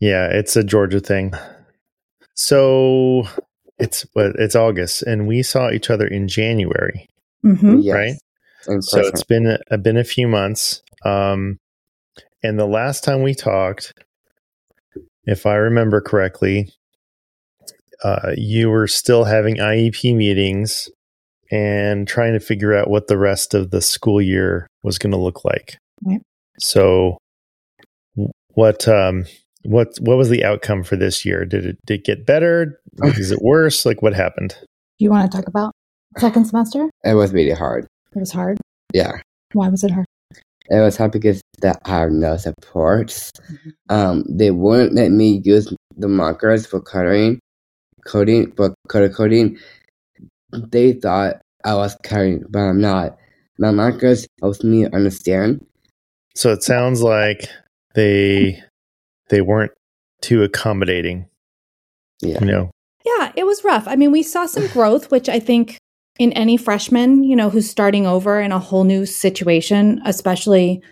yeah. 0.00 0.26
It's 0.26 0.56
a 0.56 0.64
Georgia 0.64 1.00
thing. 1.00 1.34
So 2.34 3.24
it's 3.78 4.06
but 4.14 4.36
it's 4.36 4.56
August, 4.56 5.02
and 5.02 5.28
we 5.28 5.42
saw 5.42 5.70
each 5.70 5.90
other 5.90 6.06
in 6.06 6.26
January, 6.28 7.06
hmm 7.42 7.80
Yes. 7.80 7.94
right? 7.94 8.14
In 8.68 8.82
So 8.82 9.00
it's 9.00 9.24
been 9.24 9.46
a, 9.46 9.58
uh, 9.70 9.76
been 9.76 9.96
a 9.96 10.04
few 10.04 10.28
months. 10.28 10.82
Um, 11.04 11.58
and 12.42 12.58
the 12.58 12.66
last 12.66 13.04
time 13.04 13.22
we 13.22 13.34
talked, 13.34 13.92
if 15.24 15.46
I 15.46 15.54
remember 15.54 16.00
correctly, 16.00 16.72
uh, 18.04 18.32
you 18.36 18.70
were 18.70 18.86
still 18.86 19.24
having 19.24 19.56
IEP 19.56 20.14
meetings 20.14 20.88
and 21.50 22.06
trying 22.06 22.32
to 22.32 22.40
figure 22.40 22.74
out 22.74 22.90
what 22.90 23.06
the 23.06 23.18
rest 23.18 23.54
of 23.54 23.70
the 23.70 23.80
school 23.80 24.20
year 24.20 24.66
was 24.82 24.98
going 24.98 25.12
to 25.12 25.18
look 25.18 25.44
like. 25.44 25.78
Right. 26.04 26.20
So, 26.58 27.18
what 28.54 28.88
um, 28.88 29.24
what 29.62 29.96
what 30.00 30.16
was 30.16 30.28
the 30.28 30.44
outcome 30.44 30.82
for 30.82 30.96
this 30.96 31.24
year? 31.24 31.44
Did 31.44 31.66
it 31.66 31.78
did 31.86 32.00
it 32.00 32.04
get 32.04 32.26
better? 32.26 32.80
Is 33.02 33.30
it 33.30 33.40
worse? 33.42 33.84
Like 33.84 34.02
what 34.02 34.14
happened? 34.14 34.56
You 34.98 35.10
want 35.10 35.30
to 35.30 35.36
talk 35.36 35.46
about 35.46 35.72
second 36.18 36.46
semester? 36.46 36.88
it 37.04 37.14
was 37.14 37.32
really 37.32 37.52
hard. 37.52 37.86
It 38.16 38.20
was 38.20 38.32
hard. 38.32 38.58
Yeah. 38.94 39.12
Why 39.52 39.68
was 39.68 39.84
it 39.84 39.90
hard? 39.90 40.06
It 40.68 40.80
was 40.80 40.96
hard 40.96 41.12
because 41.12 41.42
that 41.60 41.80
I 41.84 42.00
have 42.00 42.10
no 42.10 42.36
supports. 42.38 43.30
Mm-hmm. 43.50 43.70
Um, 43.90 44.24
they 44.28 44.50
wouldn't 44.50 44.94
let 44.94 45.10
me 45.10 45.42
use 45.44 45.72
the 45.96 46.08
markers 46.08 46.66
for 46.66 46.80
coloring, 46.80 47.38
coding, 48.06 48.52
for 48.56 48.74
color 48.88 49.10
coding. 49.10 49.58
They 50.50 50.94
thought 50.94 51.42
I 51.64 51.74
was 51.74 51.94
coloring, 52.02 52.44
but 52.48 52.60
I'm 52.60 52.80
not. 52.80 53.18
My 53.58 53.70
markers 53.70 54.26
helps 54.40 54.64
me 54.64 54.86
understand. 54.86 55.64
So 56.34 56.52
it 56.52 56.62
sounds 56.62 57.02
like 57.02 57.48
they 57.94 58.62
they 59.28 59.42
weren't 59.42 59.72
too 60.22 60.42
accommodating. 60.42 61.28
Yeah. 62.22 62.38
You 62.40 62.46
know, 62.46 62.70
Yeah, 63.04 63.32
it 63.36 63.44
was 63.44 63.62
rough. 63.62 63.86
I 63.86 63.96
mean, 63.96 64.10
we 64.10 64.22
saw 64.22 64.46
some 64.46 64.66
growth, 64.68 65.10
which 65.10 65.28
I 65.28 65.38
think 65.38 65.76
in 66.18 66.32
any 66.32 66.56
freshman, 66.56 67.24
you 67.24 67.36
know, 67.36 67.50
who's 67.50 67.68
starting 67.68 68.06
over 68.06 68.40
in 68.40 68.52
a 68.52 68.58
whole 68.58 68.84
new 68.84 69.06
situation, 69.06 70.00
especially 70.04 70.82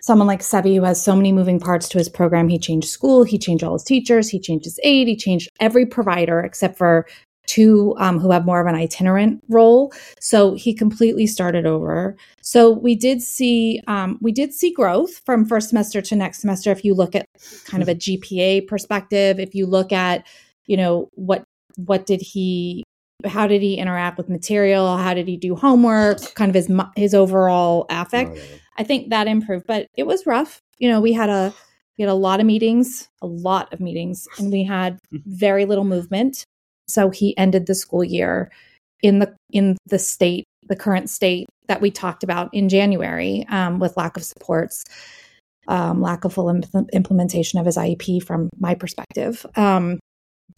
someone 0.00 0.26
like 0.26 0.40
Sevi 0.40 0.76
who 0.76 0.82
has 0.82 1.02
so 1.02 1.16
many 1.16 1.32
moving 1.32 1.58
parts 1.58 1.88
to 1.88 1.98
his 1.98 2.08
program. 2.08 2.48
He 2.48 2.58
changed 2.58 2.88
school, 2.88 3.24
he 3.24 3.38
changed 3.38 3.64
all 3.64 3.72
his 3.72 3.84
teachers, 3.84 4.28
he 4.28 4.38
changed 4.38 4.66
his 4.66 4.78
aide, 4.82 5.08
he 5.08 5.16
changed 5.16 5.48
every 5.60 5.86
provider 5.86 6.40
except 6.40 6.76
for 6.76 7.06
two 7.46 7.94
um, 7.98 8.18
who 8.18 8.30
have 8.30 8.44
more 8.44 8.60
of 8.60 8.66
an 8.66 8.74
itinerant 8.74 9.42
role. 9.48 9.92
So 10.20 10.54
he 10.54 10.74
completely 10.74 11.26
started 11.26 11.66
over. 11.66 12.16
So 12.42 12.70
we 12.70 12.94
did 12.94 13.22
see 13.22 13.80
um, 13.86 14.18
we 14.20 14.32
did 14.32 14.52
see 14.52 14.72
growth 14.72 15.22
from 15.24 15.46
first 15.46 15.70
semester 15.70 16.02
to 16.02 16.16
next 16.16 16.40
semester. 16.40 16.70
If 16.70 16.84
you 16.84 16.94
look 16.94 17.14
at 17.14 17.26
kind 17.64 17.82
of 17.82 17.88
a 17.88 17.94
GPA 17.94 18.66
perspective, 18.66 19.38
if 19.38 19.54
you 19.54 19.66
look 19.66 19.92
at 19.92 20.26
you 20.66 20.76
know 20.76 21.08
what 21.14 21.44
what 21.76 22.06
did 22.06 22.20
he 22.20 22.84
how 23.26 23.46
did 23.46 23.62
he 23.62 23.76
interact 23.76 24.18
with 24.18 24.28
material? 24.28 24.96
How 24.96 25.14
did 25.14 25.28
he 25.28 25.36
do 25.36 25.54
homework? 25.54 26.34
Kind 26.34 26.50
of 26.50 26.54
his 26.54 26.70
his 26.96 27.14
overall 27.14 27.86
affect. 27.90 28.38
I 28.76 28.84
think 28.84 29.10
that 29.10 29.26
improved 29.26 29.66
but 29.66 29.86
it 29.96 30.06
was 30.06 30.26
rough. 30.26 30.60
You 30.78 30.88
know 30.88 31.00
we 31.00 31.12
had 31.12 31.30
a 31.30 31.52
we 31.98 32.02
had 32.02 32.10
a 32.10 32.14
lot 32.14 32.40
of 32.40 32.46
meetings 32.46 33.08
a 33.22 33.26
lot 33.26 33.72
of 33.72 33.80
meetings 33.80 34.26
and 34.38 34.52
we 34.52 34.64
had 34.64 34.98
very 35.12 35.64
little 35.64 35.84
movement. 35.84 36.44
So 36.88 37.10
he 37.10 37.36
ended 37.38 37.66
the 37.66 37.74
school 37.74 38.04
year 38.04 38.50
in 39.02 39.18
the 39.18 39.34
in 39.52 39.76
the 39.86 39.98
state 39.98 40.44
the 40.66 40.76
current 40.76 41.10
state 41.10 41.46
that 41.68 41.80
we 41.80 41.90
talked 41.90 42.22
about 42.22 42.52
in 42.54 42.70
january 42.70 43.44
um, 43.50 43.78
with 43.78 43.96
lack 43.98 44.16
of 44.16 44.24
supports 44.24 44.82
um, 45.68 46.00
lack 46.00 46.24
of 46.24 46.32
full 46.32 46.46
impl- 46.46 46.90
implementation 46.92 47.58
of 47.58 47.66
his 47.66 47.76
iep 47.76 48.22
from 48.22 48.50
my 48.58 48.74
perspective. 48.74 49.46
Um, 49.56 49.98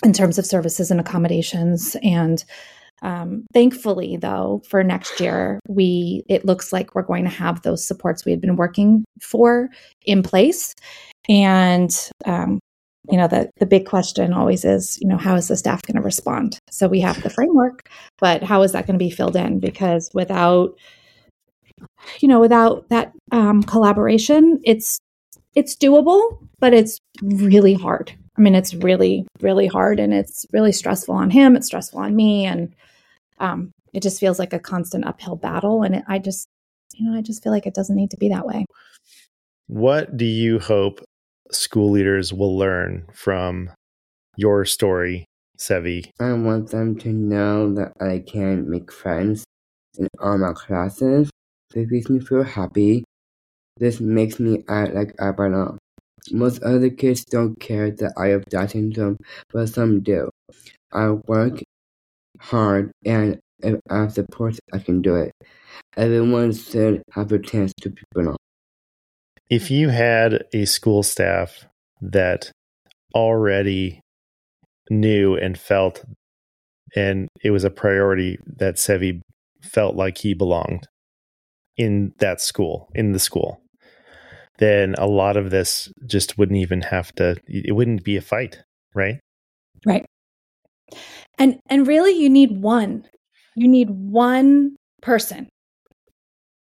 in 0.05 0.13
terms 0.13 0.39
of 0.39 0.47
services 0.47 0.91
and 0.91 1.01
accommodations 1.01 1.97
and 2.03 2.45
um, 3.03 3.47
thankfully 3.53 4.17
though 4.17 4.63
for 4.69 4.83
next 4.83 5.21
year 5.21 5.61
we 5.69 6.23
it 6.29 6.45
looks 6.45 6.73
like 6.73 6.95
we're 6.95 7.03
going 7.03 7.25
to 7.25 7.31
have 7.31 7.63
those 7.63 7.87
supports 7.87 8.25
we 8.25 8.33
had 8.33 8.41
been 8.41 8.57
working 8.57 9.05
for 9.21 9.69
in 10.07 10.23
place 10.23 10.75
and 11.29 12.11
um, 12.25 12.59
you 13.11 13.17
know, 13.17 13.29
the, 13.29 13.51
the 13.59 13.67
big 13.67 13.87
question 13.87 14.33
always 14.33 14.65
is, 14.65 14.99
you 15.01 15.09
know, 15.09 15.17
how 15.17 15.37
is 15.37 15.49
the 15.49 15.57
staff 15.57 15.83
going 15.83 15.97
to 15.97 16.03
respond? 16.03 16.59
So 16.71 16.89
we 16.89 17.01
have 17.01 17.23
the 17.23 17.31
framework, 17.31 17.89
but 18.19 18.43
how 18.43 18.63
is 18.63 18.73
that 18.73 18.87
going 18.87 18.99
to 18.99 19.05
be 19.05 19.11
filled 19.11 19.37
in? 19.37 19.61
Because 19.61 20.11
without, 20.13 20.77
you 22.21 22.29
know, 22.29 22.41
without 22.41 22.89
that 22.89 23.13
um, 23.33 23.63
collaboration, 23.63 24.61
it's 24.65 24.99
it's 25.55 25.77
doable, 25.77 26.39
but 26.59 26.75
it's 26.75 26.99
really 27.23 27.75
hard. 27.75 28.13
I 28.37 28.41
mean, 28.41 28.55
it's 28.55 28.75
really, 28.75 29.27
really 29.41 29.67
hard 29.67 29.99
and 29.99 30.13
it's 30.13 30.45
really 30.53 30.73
stressful 30.73 31.15
on 31.15 31.31
him. 31.31 31.57
It's 31.57 31.67
stressful 31.67 32.01
on 32.01 32.15
me. 32.15 32.45
And 32.45 32.75
um, 33.39 33.73
it 33.95 34.03
just 34.03 34.21
feels 34.21 34.39
like 34.39 34.53
a 34.53 34.59
constant 34.59 35.07
uphill 35.07 35.37
battle. 35.37 35.83
And 35.83 35.97
it, 35.97 36.05
I 36.07 36.19
just, 36.19 36.47
you 36.95 37.11
know, 37.11 37.17
I 37.17 37.23
just 37.23 37.43
feel 37.43 37.53
like 37.53 37.67
it 37.67 37.75
doesn't 37.75 37.97
need 37.97 38.11
to 38.11 38.17
be 38.17 38.29
that 38.29 38.47
way. 38.47 38.67
What 39.69 40.17
do 40.17 40.25
you 40.25 40.59
hope 40.59 41.03
school 41.51 41.91
leaders 41.91 42.33
will 42.33 42.57
learn 42.57 43.07
from 43.15 43.71
your 44.37 44.65
story, 44.65 45.25
Sevi? 45.59 46.11
I 46.21 46.33
want 46.35 46.71
them 46.71 46.99
to 46.99 47.09
know 47.09 47.75
that 47.75 47.93
I 48.01 48.23
can 48.27 48.69
make 48.69 48.93
friends 48.93 49.45
in 49.99 50.09
all 50.21 50.39
my 50.39 50.53
classes. 50.53 51.31
This 51.75 51.89
makes 51.91 52.11
me 52.11 52.21
feel 52.21 52.43
happy. 52.43 53.05
This 53.79 53.99
makes 54.01 54.39
me 54.39 54.65
act 54.69 54.95
like 54.95 55.15
I 55.21 55.33
belong. 55.33 55.79
Most 56.33 56.63
other 56.63 56.91
kids 56.91 57.25
don't 57.25 57.59
care 57.61 57.91
that 57.91 58.13
I 58.17 58.29
have 58.29 58.45
Down 58.47 58.69
syndrome, 58.69 59.17
but 59.53 59.69
some 59.69 60.01
do. 60.01 60.31
I 60.93 61.11
work 61.11 61.63
hard 62.41 62.91
and 63.05 63.39
if 63.61 63.81
I 63.91 64.01
have 64.01 64.13
support, 64.13 64.59
I 64.73 64.79
can 64.79 65.03
do 65.03 65.17
it. 65.17 65.33
Everyone 65.97 66.53
should 66.53 67.03
have 67.13 67.33
a 67.33 67.39
chance 67.39 67.73
to 67.81 67.91
be 67.91 68.03
belong. 68.13 68.37
If 69.49 69.71
you 69.71 69.89
had 69.89 70.45
a 70.53 70.65
school 70.65 71.03
staff 71.03 71.67
that 72.01 72.51
already 73.15 74.01
knew 74.91 75.37
and 75.37 75.59
felt, 75.59 76.05
and 76.95 77.29
it 77.43 77.51
was 77.51 77.65
a 77.65 77.71
priority 77.71 78.39
that 78.59 78.77
Sevi 78.77 79.21
felt 79.63 79.97
like 79.97 80.19
he 80.19 80.35
belonged 80.35 80.87
in 81.77 82.13
that 82.19 82.41
school, 82.41 82.89
in 82.95 83.13
the 83.13 83.19
school, 83.19 83.61
then 84.59 84.95
a 84.99 85.07
lot 85.07 85.37
of 85.37 85.51
this 85.51 85.91
just 86.07 86.39
wouldn't 86.39 86.59
even 86.59 86.81
have 86.83 87.15
to 87.15 87.37
it 87.47 87.75
wouldn't 87.75 88.05
be 88.05 88.17
a 88.17 88.23
fight 88.23 88.63
right? 88.97 89.21
Right. 89.85 90.05
And 91.39 91.61
and 91.69 91.87
really 91.87 92.13
you 92.13 92.29
need 92.29 92.63
one. 92.63 93.05
You 93.55 93.69
need 93.69 93.91
one 93.91 94.75
person. 95.03 95.49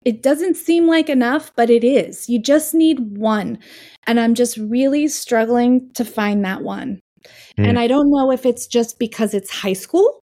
It 0.04 0.22
doesn't 0.22 0.56
seem 0.56 0.86
like 0.86 1.08
enough 1.08 1.52
but 1.56 1.70
it 1.70 1.82
is. 1.82 2.28
You 2.28 2.40
just 2.40 2.74
need 2.74 3.18
one. 3.18 3.58
And 4.06 4.20
i'm 4.20 4.34
just 4.34 4.56
really 4.56 5.08
struggling 5.08 5.90
to 5.94 6.04
find 6.04 6.44
that 6.44 6.62
one. 6.62 7.00
Mm. 7.58 7.68
and 7.68 7.78
i 7.80 7.88
don't 7.88 8.10
know 8.10 8.30
if 8.30 8.46
it's 8.46 8.66
just 8.66 8.98
because 9.00 9.34
it's 9.34 9.50
high 9.50 9.74
school 9.74 10.20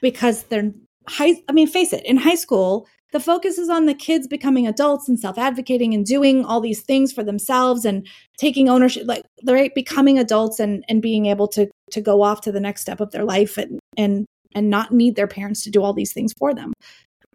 because 0.00 0.44
they're 0.44 0.72
high 1.08 1.34
i 1.48 1.52
mean 1.52 1.66
face 1.66 1.92
it 1.92 2.04
in 2.06 2.16
high 2.16 2.36
school 2.36 2.86
the 3.16 3.20
focus 3.20 3.56
is 3.56 3.70
on 3.70 3.86
the 3.86 3.94
kids 3.94 4.26
becoming 4.26 4.66
adults 4.66 5.08
and 5.08 5.18
self-advocating 5.18 5.94
and 5.94 6.04
doing 6.04 6.44
all 6.44 6.60
these 6.60 6.82
things 6.82 7.14
for 7.14 7.24
themselves 7.24 7.86
and 7.86 8.06
taking 8.36 8.68
ownership 8.68 9.04
like 9.06 9.22
they're 9.42 9.70
becoming 9.74 10.18
adults 10.18 10.60
and 10.60 10.84
and 10.86 11.00
being 11.00 11.24
able 11.24 11.48
to 11.48 11.66
to 11.90 12.02
go 12.02 12.20
off 12.20 12.42
to 12.42 12.52
the 12.52 12.60
next 12.60 12.82
step 12.82 13.00
of 13.00 13.10
their 13.12 13.24
life 13.24 13.56
and 13.56 13.80
and 13.96 14.26
and 14.54 14.68
not 14.68 14.92
need 14.92 15.16
their 15.16 15.26
parents 15.26 15.64
to 15.64 15.70
do 15.70 15.82
all 15.82 15.94
these 15.94 16.12
things 16.12 16.34
for 16.38 16.52
them 16.52 16.74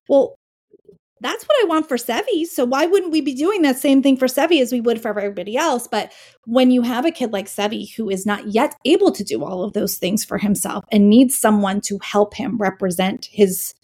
well 0.07 0.35
that's 1.19 1.43
what 1.45 1.63
I 1.63 1.67
want 1.67 1.87
for 1.87 1.97
Sevi. 1.97 2.47
So 2.47 2.65
why 2.65 2.87
wouldn't 2.87 3.11
we 3.11 3.21
be 3.21 3.35
doing 3.35 3.61
that 3.61 3.77
same 3.77 4.01
thing 4.01 4.17
for 4.17 4.25
Sevi 4.25 4.59
as 4.59 4.71
we 4.71 4.81
would 4.81 4.99
for 4.99 5.09
everybody 5.09 5.55
else? 5.55 5.87
But 5.87 6.11
when 6.45 6.71
you 6.71 6.81
have 6.81 7.05
a 7.05 7.11
kid 7.11 7.31
like 7.31 7.45
Sevi 7.45 7.93
who 7.95 8.09
is 8.09 8.25
not 8.25 8.47
yet 8.47 8.73
able 8.85 9.11
to 9.11 9.23
do 9.23 9.43
all 9.43 9.63
of 9.63 9.73
those 9.73 9.97
things 9.97 10.25
for 10.25 10.39
himself 10.39 10.83
and 10.91 11.11
needs 11.11 11.37
someone 11.37 11.79
to 11.81 11.99
help 12.01 12.33
him 12.33 12.57
represent 12.57 13.25
his 13.31 13.75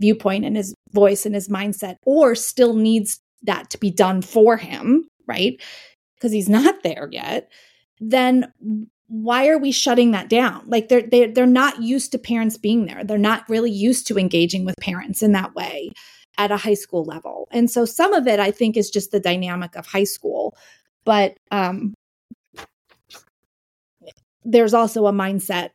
viewpoint 0.00 0.46
and 0.46 0.56
his 0.56 0.74
voice 0.92 1.26
and 1.26 1.34
his 1.34 1.48
mindset, 1.48 1.96
or 2.04 2.34
still 2.34 2.74
needs 2.74 3.20
that 3.42 3.70
to 3.70 3.78
be 3.78 3.90
done 3.90 4.22
for 4.22 4.56
him, 4.56 5.08
right? 5.26 5.60
Because 6.14 6.32
he's 6.32 6.48
not 6.48 6.82
there 6.82 7.08
yet, 7.10 7.50
then 8.00 8.52
why 9.08 9.48
are 9.48 9.58
we 9.58 9.72
shutting 9.72 10.12
that 10.12 10.30
down? 10.30 10.62
Like 10.66 10.88
they're 10.88 11.02
they're 11.02 11.30
they're 11.30 11.46
not 11.46 11.82
used 11.82 12.12
to 12.12 12.18
parents 12.18 12.56
being 12.56 12.86
there. 12.86 13.04
They're 13.04 13.18
not 13.18 13.48
really 13.48 13.70
used 13.70 14.06
to 14.06 14.18
engaging 14.18 14.64
with 14.64 14.74
parents 14.80 15.22
in 15.22 15.32
that 15.32 15.54
way 15.54 15.90
at 16.38 16.50
a 16.50 16.56
high 16.56 16.74
school 16.74 17.04
level. 17.04 17.46
And 17.50 17.70
so 17.70 17.84
some 17.84 18.14
of 18.14 18.26
it 18.26 18.40
I 18.40 18.50
think 18.50 18.76
is 18.76 18.90
just 18.90 19.10
the 19.10 19.20
dynamic 19.20 19.76
of 19.76 19.86
high 19.86 20.04
school. 20.04 20.56
But 21.04 21.36
um 21.50 21.92
there's 24.44 24.74
also 24.74 25.06
a 25.06 25.12
mindset, 25.12 25.70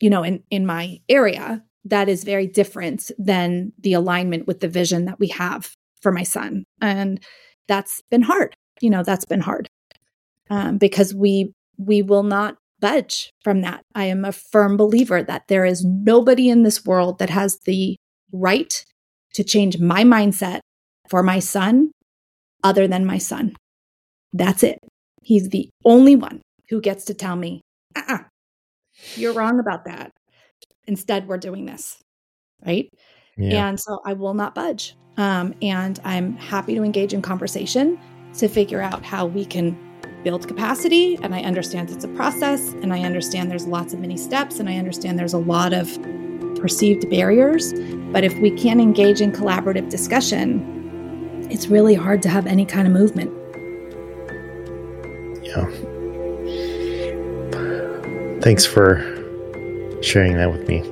you 0.00 0.10
know, 0.10 0.22
in 0.22 0.42
in 0.50 0.66
my 0.66 0.98
area 1.08 1.64
that 1.84 2.08
is 2.08 2.24
very 2.24 2.46
different 2.46 3.10
than 3.18 3.72
the 3.78 3.92
alignment 3.92 4.46
with 4.46 4.60
the 4.60 4.68
vision 4.68 5.04
that 5.06 5.18
we 5.18 5.28
have 5.28 5.74
for 6.00 6.12
my 6.12 6.22
son. 6.22 6.64
And 6.80 7.20
that's 7.68 8.00
been 8.10 8.22
hard. 8.22 8.54
You 8.80 8.90
know, 8.90 9.02
that's 9.02 9.24
been 9.24 9.40
hard 9.40 9.68
um, 10.50 10.78
because 10.78 11.14
we 11.14 11.52
we 11.78 12.02
will 12.02 12.22
not 12.22 12.56
budge 12.80 13.32
from 13.42 13.62
that. 13.62 13.82
I 13.94 14.04
am 14.04 14.24
a 14.24 14.32
firm 14.32 14.76
believer 14.76 15.22
that 15.22 15.44
there 15.48 15.64
is 15.64 15.84
nobody 15.84 16.48
in 16.48 16.62
this 16.62 16.84
world 16.84 17.18
that 17.18 17.30
has 17.30 17.58
the 17.64 17.96
right 18.32 18.84
to 19.34 19.44
change 19.44 19.78
my 19.78 20.02
mindset 20.04 20.60
for 21.08 21.22
my 21.22 21.38
son 21.38 21.92
other 22.64 22.86
than 22.86 23.06
my 23.06 23.18
son. 23.18 23.54
That's 24.32 24.62
it. 24.62 24.78
He's 25.22 25.50
the 25.50 25.68
only 25.84 26.16
one 26.16 26.42
who 26.68 26.80
gets 26.80 27.04
to 27.06 27.14
tell 27.14 27.36
me, 27.36 27.60
uh-uh, 27.94 28.18
you're 29.16 29.32
wrong 29.32 29.60
about 29.60 29.84
that. 29.84 30.10
Instead, 30.86 31.28
we're 31.28 31.38
doing 31.38 31.66
this. 31.66 32.02
Right. 32.64 32.92
Yeah. 33.36 33.68
And 33.68 33.80
so 33.80 34.00
I 34.04 34.12
will 34.12 34.34
not 34.34 34.54
budge. 34.54 34.96
Um, 35.16 35.54
and 35.62 36.00
I'm 36.04 36.36
happy 36.36 36.74
to 36.74 36.82
engage 36.82 37.12
in 37.12 37.22
conversation 37.22 37.98
to 38.38 38.48
figure 38.48 38.80
out 38.80 39.04
how 39.04 39.26
we 39.26 39.44
can 39.44 39.76
build 40.22 40.46
capacity. 40.48 41.18
And 41.22 41.34
I 41.34 41.42
understand 41.42 41.90
it's 41.90 42.04
a 42.04 42.08
process, 42.08 42.72
and 42.74 42.92
I 42.92 43.02
understand 43.02 43.50
there's 43.50 43.66
lots 43.66 43.92
of 43.92 44.00
many 44.00 44.16
steps, 44.16 44.58
and 44.58 44.68
I 44.68 44.76
understand 44.76 45.18
there's 45.18 45.34
a 45.34 45.38
lot 45.38 45.72
of 45.72 45.88
perceived 46.56 47.10
barriers. 47.10 47.72
But 48.12 48.24
if 48.24 48.36
we 48.38 48.50
can't 48.50 48.80
engage 48.80 49.20
in 49.20 49.32
collaborative 49.32 49.90
discussion, 49.90 51.48
it's 51.50 51.66
really 51.66 51.94
hard 51.94 52.22
to 52.22 52.28
have 52.28 52.46
any 52.46 52.64
kind 52.64 52.86
of 52.86 52.92
movement. 52.92 53.30
Yeah. 55.42 55.68
Thanks 58.40 58.64
for 58.64 59.11
sharing 60.02 60.36
that 60.36 60.50
with 60.50 60.68
me. 60.68 60.82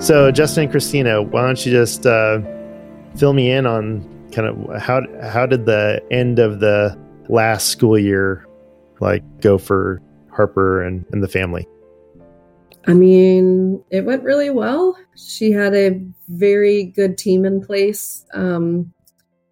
So, 0.00 0.30
Justin 0.30 0.62
and 0.62 0.70
Christina, 0.70 1.22
why 1.22 1.44
don't 1.44 1.66
you 1.66 1.70
just 1.70 2.06
uh, 2.06 2.40
fill 3.16 3.34
me 3.34 3.50
in 3.50 3.66
on 3.66 4.00
kind 4.32 4.48
of 4.48 4.80
how 4.80 5.02
how 5.22 5.44
did 5.44 5.66
the 5.66 6.02
end 6.10 6.38
of 6.38 6.60
the 6.60 6.98
last 7.28 7.68
school 7.68 7.98
year 7.98 8.46
like 9.00 9.22
go 9.42 9.58
for 9.58 10.00
Harper 10.30 10.82
and, 10.82 11.04
and 11.12 11.22
the 11.22 11.28
family? 11.28 11.68
I 12.86 12.94
mean, 12.94 13.84
it 13.90 14.04
went 14.04 14.22
really 14.22 14.50
well. 14.50 14.96
She 15.16 15.52
had 15.52 15.74
a 15.74 16.00
very 16.28 16.84
good 16.84 17.18
team 17.18 17.44
in 17.44 17.60
place. 17.60 18.24
Um, 18.32 18.92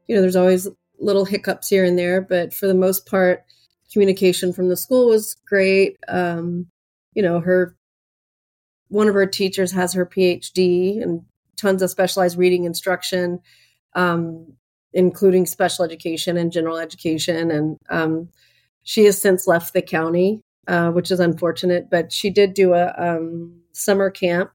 you 0.07 0.15
know, 0.15 0.23
there's 0.23 0.37
always 0.37 0.69
little 0.99 1.25
hiccups 1.25 1.69
here 1.69 1.85
and 1.85 1.99
there, 1.99 2.21
but 2.21 2.55
for 2.55 2.67
the 2.67 2.75
most 2.75 3.07
part, 3.07 3.45
communication 3.93 4.53
from 4.53 4.69
the 4.69 4.77
school 4.77 5.09
was 5.09 5.37
great. 5.47 5.99
Um, 6.09 6.67
you 7.15 7.23
know, 7.23 7.41
her 7.41 7.77
one 8.89 9.09
of 9.09 9.15
her 9.15 9.27
teachers 9.27 9.73
has 9.73 9.93
her 9.93 10.07
PhD 10.07 11.03
and 11.03 11.23
tons 11.57 11.83
of 11.83 11.91
specialized 11.91 12.39
reading 12.39 12.65
instruction, 12.65 13.41
um, 13.95 14.53
including 14.93 15.47
special 15.47 15.85
education 15.85 16.37
and 16.37 16.53
general 16.53 16.79
education. 16.79 17.51
And 17.51 17.79
um, 17.91 18.29
she 18.85 19.05
has 19.05 19.21
since 19.21 19.47
left 19.47 19.73
the 19.73 19.83
county 19.83 20.43
uh, 20.67 20.91
which 20.91 21.11
is 21.11 21.21
unfortunate. 21.21 21.89
But 21.91 22.13
she 22.13 22.31
did 22.31 22.55
do 22.55 22.75
a 22.75 22.93
um, 22.99 23.61
summer 23.73 24.11
camp 24.11 24.51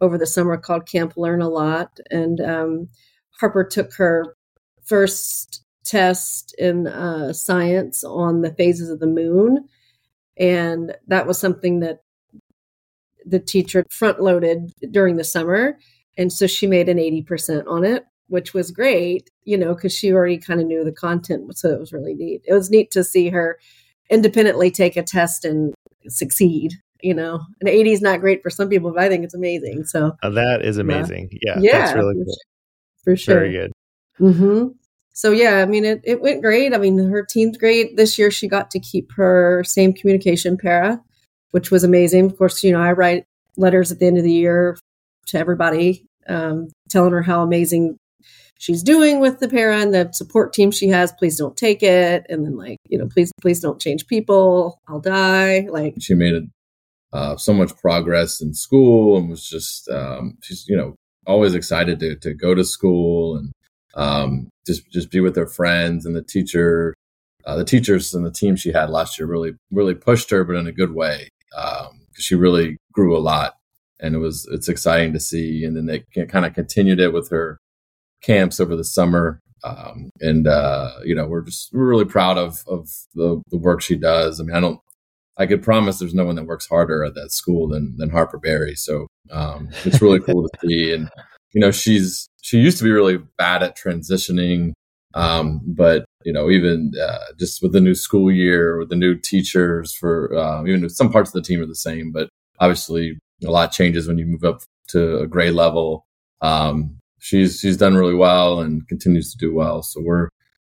over 0.00 0.16
the 0.16 0.26
summer 0.26 0.56
called 0.56 0.88
Camp 0.88 1.14
Learn 1.16 1.42
a 1.42 1.48
Lot, 1.48 1.98
and 2.10 2.40
um, 2.40 2.88
Harper 3.40 3.64
took 3.64 3.94
her 3.94 4.36
first 4.84 5.64
test 5.84 6.54
in 6.58 6.86
uh, 6.86 7.32
science 7.32 8.04
on 8.04 8.42
the 8.42 8.54
phases 8.54 8.90
of 8.90 9.00
the 9.00 9.06
moon, 9.06 9.68
and 10.36 10.96
that 11.06 11.26
was 11.26 11.38
something 11.38 11.80
that 11.80 12.00
the 13.26 13.40
teacher 13.40 13.84
front 13.90 14.20
loaded 14.20 14.72
during 14.90 15.16
the 15.16 15.24
summer, 15.24 15.78
and 16.16 16.32
so 16.32 16.46
she 16.46 16.66
made 16.66 16.88
an 16.88 16.98
eighty 16.98 17.22
percent 17.22 17.66
on 17.66 17.84
it. 17.84 18.04
Which 18.28 18.54
was 18.54 18.70
great, 18.70 19.28
you 19.42 19.58
know, 19.58 19.74
because 19.74 19.92
she 19.92 20.12
already 20.12 20.38
kind 20.38 20.60
of 20.60 20.66
knew 20.68 20.84
the 20.84 20.92
content. 20.92 21.58
So 21.58 21.68
it 21.70 21.80
was 21.80 21.92
really 21.92 22.14
neat. 22.14 22.42
It 22.44 22.54
was 22.54 22.70
neat 22.70 22.92
to 22.92 23.02
see 23.02 23.28
her 23.30 23.58
independently 24.10 24.70
take 24.70 24.96
a 24.96 25.02
test 25.02 25.44
and 25.44 25.72
succeed 26.08 26.74
you 27.02 27.14
know, 27.14 27.40
an 27.60 27.68
80 27.68 27.92
is 27.92 28.02
not 28.02 28.20
great 28.20 28.42
for 28.42 28.50
some 28.50 28.68
people, 28.68 28.92
but 28.92 29.02
I 29.02 29.08
think 29.08 29.24
it's 29.24 29.34
amazing. 29.34 29.84
So 29.84 30.16
Uh, 30.22 30.30
that 30.30 30.64
is 30.64 30.78
amazing. 30.78 31.30
Yeah, 31.42 31.58
yeah, 31.60 31.78
that's 31.78 31.94
really 31.94 32.14
for 32.14 32.24
cool. 32.24 32.34
su- 32.34 33.04
for 33.04 33.16
sure. 33.16 33.34
Very 33.36 33.52
good. 33.52 33.72
mm-hmm. 34.20 34.66
So 35.12 35.32
yeah, 35.32 35.56
I 35.62 35.66
mean, 35.66 35.84
it, 35.84 36.00
it 36.04 36.20
went 36.20 36.42
great. 36.42 36.72
I 36.72 36.78
mean, 36.78 36.98
her 36.98 37.24
team's 37.24 37.58
great. 37.58 37.96
This 37.96 38.18
year, 38.18 38.30
she 38.30 38.48
got 38.48 38.70
to 38.70 38.80
keep 38.80 39.12
her 39.12 39.62
same 39.64 39.92
communication 39.92 40.56
para, 40.56 41.00
which 41.50 41.70
was 41.70 41.84
amazing. 41.84 42.26
Of 42.26 42.38
course, 42.38 42.62
you 42.62 42.72
know, 42.72 42.80
I 42.80 42.92
write 42.92 43.24
letters 43.56 43.90
at 43.90 43.98
the 43.98 44.06
end 44.06 44.18
of 44.18 44.24
the 44.24 44.32
year 44.32 44.78
to 45.26 45.38
everybody, 45.38 46.06
um, 46.28 46.68
telling 46.88 47.12
her 47.12 47.22
how 47.22 47.42
amazing 47.42 47.96
she's 48.60 48.84
doing 48.84 49.18
with 49.18 49.40
the 49.40 49.48
para 49.48 49.80
and 49.80 49.92
the 49.92 50.12
support 50.12 50.52
team 50.52 50.70
she 50.70 50.88
has. 50.88 51.12
Please 51.12 51.36
don't 51.36 51.56
take 51.56 51.82
it, 51.82 52.24
and 52.28 52.44
then 52.46 52.56
like, 52.56 52.78
you 52.88 52.96
know, 52.96 53.08
please, 53.08 53.32
please 53.40 53.60
don't 53.60 53.80
change 53.80 54.06
people. 54.06 54.78
I'll 54.86 55.00
die. 55.00 55.66
Like, 55.68 55.94
she 55.98 56.14
made 56.14 56.48
uh, 57.12 57.36
so 57.36 57.52
much 57.52 57.76
progress 57.76 58.40
in 58.40 58.54
school 58.54 59.16
and 59.16 59.28
was 59.28 59.48
just 59.48 59.88
um, 59.90 60.38
she's 60.42 60.68
you 60.68 60.76
know 60.76 60.94
always 61.26 61.54
excited 61.54 61.98
to 62.00 62.16
to 62.16 62.32
go 62.32 62.54
to 62.54 62.64
school 62.64 63.36
and 63.36 63.52
um, 63.94 64.48
just 64.66 64.88
just 64.92 65.10
be 65.10 65.20
with 65.20 65.34
her 65.36 65.46
friends 65.46 66.06
and 66.06 66.14
the 66.14 66.22
teacher 66.22 66.94
uh, 67.46 67.56
the 67.56 67.64
teachers 67.64 68.14
and 68.14 68.24
the 68.24 68.30
team 68.30 68.54
she 68.54 68.70
had 68.70 68.90
last 68.90 69.18
year 69.18 69.26
really 69.26 69.52
really 69.72 69.94
pushed 69.94 70.30
her 70.30 70.44
but 70.44 70.54
in 70.54 70.66
a 70.66 70.72
good 70.72 70.94
way 70.94 71.28
um, 71.56 72.00
she 72.14 72.34
really 72.34 72.76
grew 72.92 73.16
a 73.16 73.18
lot 73.18 73.54
and 73.98 74.14
it 74.14 74.18
was 74.18 74.46
it's 74.52 74.68
exciting 74.68 75.12
to 75.12 75.20
see 75.20 75.64
and 75.64 75.76
then 75.76 75.86
they 75.86 76.04
kind 76.26 76.46
of 76.46 76.54
continued 76.54 77.00
it 77.00 77.12
with 77.12 77.28
her 77.30 77.58
camps 78.22 78.60
over 78.60 78.76
the 78.76 78.84
summer 78.84 79.40
um, 79.62 80.10
and 80.20 80.46
uh, 80.46 80.92
you 81.04 81.14
know 81.14 81.26
we're 81.26 81.42
just 81.42 81.70
we're 81.72 81.88
really 81.88 82.04
proud 82.04 82.38
of 82.38 82.58
of 82.66 82.88
the 83.14 83.42
the 83.50 83.58
work 83.58 83.80
she 83.80 83.96
does 83.96 84.40
i 84.40 84.42
mean 84.44 84.56
i 84.56 84.60
don't 84.60 84.80
I 85.40 85.46
could 85.46 85.62
promise 85.62 85.98
there's 85.98 86.14
no 86.14 86.26
one 86.26 86.36
that 86.36 86.44
works 86.44 86.68
harder 86.68 87.02
at 87.02 87.14
that 87.14 87.32
school 87.32 87.66
than 87.66 87.96
than 87.96 88.10
Harper 88.10 88.38
Berry. 88.38 88.74
So 88.74 89.06
um, 89.30 89.70
it's 89.86 90.02
really 90.02 90.20
cool 90.26 90.46
to 90.46 90.68
see. 90.68 90.92
And 90.92 91.08
you 91.52 91.62
know, 91.62 91.70
she's 91.70 92.28
she 92.42 92.58
used 92.58 92.76
to 92.78 92.84
be 92.84 92.90
really 92.90 93.18
bad 93.38 93.62
at 93.62 93.76
transitioning, 93.76 94.72
um, 95.14 95.62
but 95.64 96.04
you 96.24 96.32
know, 96.34 96.50
even 96.50 96.92
uh, 97.02 97.32
just 97.38 97.62
with 97.62 97.72
the 97.72 97.80
new 97.80 97.94
school 97.94 98.30
year, 98.30 98.78
with 98.78 98.90
the 98.90 98.96
new 98.96 99.16
teachers, 99.16 99.94
for 99.94 100.36
uh, 100.36 100.62
even 100.66 100.84
if 100.84 100.92
some 100.92 101.10
parts 101.10 101.30
of 101.30 101.34
the 101.34 101.42
team 101.42 101.62
are 101.62 101.66
the 101.66 101.74
same, 101.74 102.12
but 102.12 102.28
obviously 102.58 103.18
a 103.42 103.50
lot 103.50 103.72
changes 103.72 104.06
when 104.06 104.18
you 104.18 104.26
move 104.26 104.44
up 104.44 104.60
to 104.88 105.20
a 105.20 105.26
grade 105.26 105.54
level. 105.54 106.04
Um, 106.42 106.98
she's 107.20 107.60
she's 107.60 107.76
done 107.76 107.94
really 107.94 108.14
well 108.14 108.60
and 108.60 108.86
continues 108.88 109.30
to 109.32 109.38
do 109.38 109.54
well. 109.54 109.82
So 109.82 110.00
we're 110.02 110.28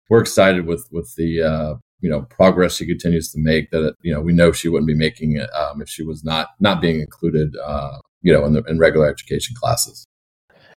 we're 0.08 0.20
excited 0.20 0.66
with 0.66 0.88
with 0.90 1.14
the 1.16 1.42
uh, 1.42 1.74
you 2.00 2.10
know 2.10 2.22
progress 2.22 2.76
she 2.76 2.86
continues 2.86 3.30
to 3.32 3.38
make 3.38 3.70
that 3.70 3.94
you 4.02 4.12
know 4.12 4.20
we 4.20 4.32
know 4.32 4.50
she 4.52 4.68
wouldn't 4.68 4.88
be 4.88 4.94
making 4.96 5.36
it 5.36 5.48
um, 5.54 5.80
if 5.80 5.88
she 5.88 6.02
was 6.02 6.24
not 6.24 6.48
not 6.58 6.80
being 6.80 7.00
included 7.00 7.54
uh, 7.64 7.98
you 8.22 8.32
know 8.32 8.44
in 8.44 8.52
the 8.54 8.62
in 8.64 8.78
regular 8.78 9.08
education 9.08 9.54
classes 9.54 10.04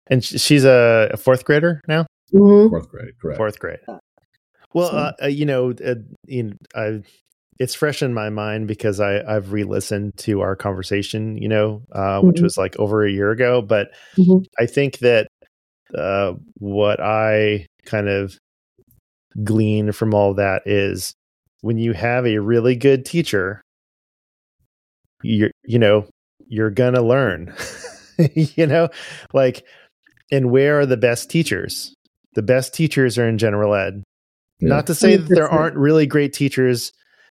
And 0.08 0.24
she's 0.24 0.66
a, 0.66 1.10
a 1.12 1.18
fourth 1.18 1.46
grader 1.46 1.82
now. 1.88 2.06
mhm. 2.34 2.70
fourth 2.70 2.90
grade 2.90 3.14
correct 3.22 3.38
Fourth 3.38 3.60
grade. 3.60 3.80
Well, 4.74 4.90
So- 4.90 4.98
uh, 4.98 5.12
uh, 5.24 5.28
you 5.28 5.46
know, 5.46 5.72
uh, 5.86 5.96
you 6.28 6.44
know, 6.44 6.54
I 6.76 7.02
it's 7.60 7.76
fresh 7.76 8.02
in 8.02 8.14
my 8.16 8.30
mind 8.30 8.68
because 8.68 9.00
I 9.00 9.22
I've 9.22 9.54
re-listened 9.54 10.18
to 10.18 10.42
our 10.42 10.56
conversation, 10.56 11.38
you 11.38 11.48
know, 11.48 11.84
uh, 11.92 12.20
which 12.22 12.38
Mhm. 12.38 12.44
was 12.44 12.58
like 12.58 12.76
over 12.80 13.06
a 13.06 13.12
year 13.12 13.30
ago. 13.32 13.62
But 13.62 13.90
Mhm. 14.18 14.44
I 14.60 14.66
think 14.66 14.98
that 15.00 15.28
uh, 15.98 16.34
what 16.58 17.00
I 17.00 17.68
kind 17.86 18.10
of 18.10 18.38
glean 19.44 19.92
from 19.92 20.14
all 20.14 20.36
that 20.36 20.64
is 20.66 21.14
when 21.62 21.78
you 21.78 21.94
have 21.94 22.26
a 22.26 22.40
really 22.40 22.76
good 22.76 23.06
teacher, 23.06 23.62
you're 25.22 25.52
you 25.64 25.80
know 25.80 26.08
you're 26.48 26.70
gonna 26.70 27.02
learn, 27.02 27.54
you 28.34 28.68
know, 28.68 28.90
like 29.34 29.66
and 30.32 30.52
where 30.52 30.80
are 30.80 30.86
the 30.86 30.98
best 30.98 31.30
teachers? 31.30 31.94
The 32.34 32.42
best 32.42 32.74
teachers 32.74 33.18
are 33.18 33.28
in 33.28 33.38
general 33.38 33.74
ed. 33.76 34.04
Yeah. 34.60 34.70
Not 34.70 34.88
to 34.88 34.96
say 34.96 35.18
that 35.18 35.30
there 35.30 35.50
aren't 35.50 35.76
really 35.76 36.06
great 36.08 36.34
teachers 36.34 36.92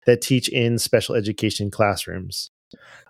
that 0.05 0.21
teach 0.21 0.49
in 0.49 0.79
special 0.79 1.15
education 1.15 1.69
classrooms. 1.69 2.49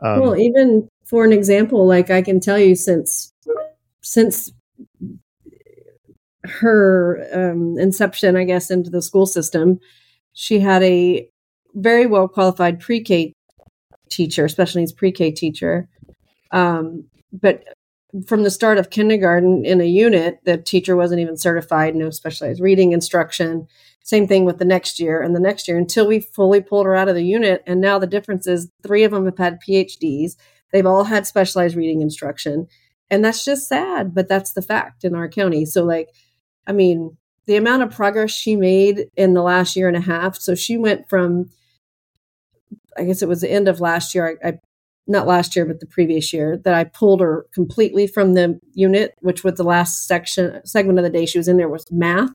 Um, 0.02 0.20
well, 0.20 0.38
even 0.38 0.88
for 1.06 1.24
an 1.24 1.32
example, 1.32 1.88
like 1.88 2.10
I 2.10 2.22
can 2.22 2.40
tell 2.40 2.60
you 2.60 2.76
since 2.76 3.32
since 4.02 4.52
her 6.48 7.28
um, 7.34 7.78
inception, 7.78 8.36
I 8.36 8.44
guess, 8.44 8.72
into 8.72 8.90
the 8.90 9.02
school 9.02 9.26
system, 9.26 9.80
she 10.34 10.60
had 10.60 10.84
a 10.84 11.28
very 11.76 12.06
well 12.06 12.28
qualified 12.28 12.80
pre-K 12.80 13.34
teacher, 14.10 14.48
special 14.48 14.80
needs 14.80 14.92
pre-K 14.92 15.32
teacher. 15.32 15.88
Um, 16.52 17.06
but 17.32 17.64
from 18.26 18.44
the 18.44 18.52
start 18.52 18.78
of 18.78 18.90
kindergarten 18.90 19.66
in 19.66 19.82
a 19.82 19.86
unit, 19.86 20.40
the 20.46 20.58
teacher 20.58 20.96
wasn't 20.96 21.20
even 21.20 21.38
certified, 21.38 21.96
no 21.96 22.10
specialized 22.10 22.62
reading 22.62 22.94
instruction. 22.94 23.68
Same 24.04 24.28
thing 24.28 24.46
with 24.46 24.58
the 24.58 24.66
next 24.66 25.00
year 25.00 25.22
and 25.22 25.36
the 25.36 25.40
next 25.40 25.68
year 25.68 25.78
until 25.78 26.08
we 26.08 26.22
fully 26.22 26.62
pulled 26.62 26.86
her 26.86 26.96
out 26.96 27.10
of 27.10 27.16
the 27.16 27.26
unit. 27.26 27.62
And 27.68 27.82
now 27.82 28.00
the 28.00 28.08
difference 28.08 28.48
is 28.48 28.72
three 28.82 29.04
of 29.04 29.12
them 29.12 29.26
have 29.26 29.38
had 29.38 29.60
PhDs. 29.62 30.38
They've 30.72 30.86
all 30.86 31.04
had 31.04 31.28
specialized 31.28 31.76
reading 31.76 32.02
instruction. 32.02 32.68
And 33.10 33.24
that's 33.24 33.44
just 33.44 33.68
sad, 33.68 34.14
but 34.14 34.28
that's 34.28 34.54
the 34.54 34.62
fact 34.62 35.04
in 35.04 35.16
our 35.16 35.30
county. 35.30 35.66
So, 35.66 35.84
like, 35.84 36.10
I 36.68 36.74
mean, 36.74 37.18
the 37.48 37.56
amount 37.56 37.82
of 37.82 37.96
progress 37.96 38.32
she 38.32 38.56
made 38.56 39.10
in 39.16 39.34
the 39.34 39.42
last 39.42 39.76
year 39.76 39.88
and 39.88 39.98
a 39.98 40.02
half. 40.02 40.36
So 40.36 40.54
she 40.54 40.78
went 40.78 41.10
from, 41.10 41.50
I 42.98 43.06
guess 43.06 43.22
it 43.22 43.30
was 43.30 43.42
the 43.42 43.52
end 43.52 43.68
of 43.68 43.80
last 43.80 44.14
year. 44.14 44.38
I, 44.44 44.50
I 44.50 44.60
not 45.08 45.26
last 45.26 45.56
year, 45.56 45.66
but 45.66 45.80
the 45.80 45.86
previous 45.86 46.34
year 46.34 46.58
that 46.66 46.74
I 46.74 46.84
pulled 46.84 47.22
her 47.22 47.46
completely 47.54 48.08
from 48.08 48.34
the 48.34 48.60
unit, 48.74 49.16
which 49.22 49.44
was 49.44 49.54
the 49.54 49.64
last 49.64 50.06
section 50.06 50.62
segment 50.66 51.00
of 51.00 51.04
the 51.04 51.10
day 51.10 51.26
she 51.26 51.38
was 51.38 51.48
in 51.48 51.56
there 51.58 51.70
was 51.70 51.86
math. 51.90 52.32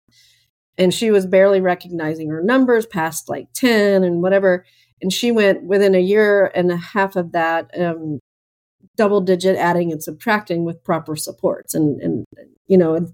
And 0.79 0.95
she 0.95 1.11
was 1.11 1.27
barely 1.27 1.61
recognizing 1.61 2.31
her 2.31 2.43
numbers 2.43 2.87
past 2.87 3.29
like 3.29 3.53
10 3.53 4.03
and 4.03 4.23
whatever. 4.23 4.65
And 5.03 5.13
she 5.13 5.31
went 5.31 5.65
within 5.65 5.95
a 5.95 6.01
year 6.01 6.51
and 6.55 6.73
a 6.73 6.77
half 6.77 7.15
of 7.15 7.33
that, 7.33 7.71
um, 7.79 8.21
double 8.97 9.21
digit 9.21 9.57
adding 9.57 9.93
and 9.93 10.03
subtracting 10.03 10.65
with 10.65 10.83
proper 10.83 11.15
supports. 11.15 11.75
And, 11.75 12.01
and, 12.01 12.25
you 12.67 12.79
know, 12.79 13.07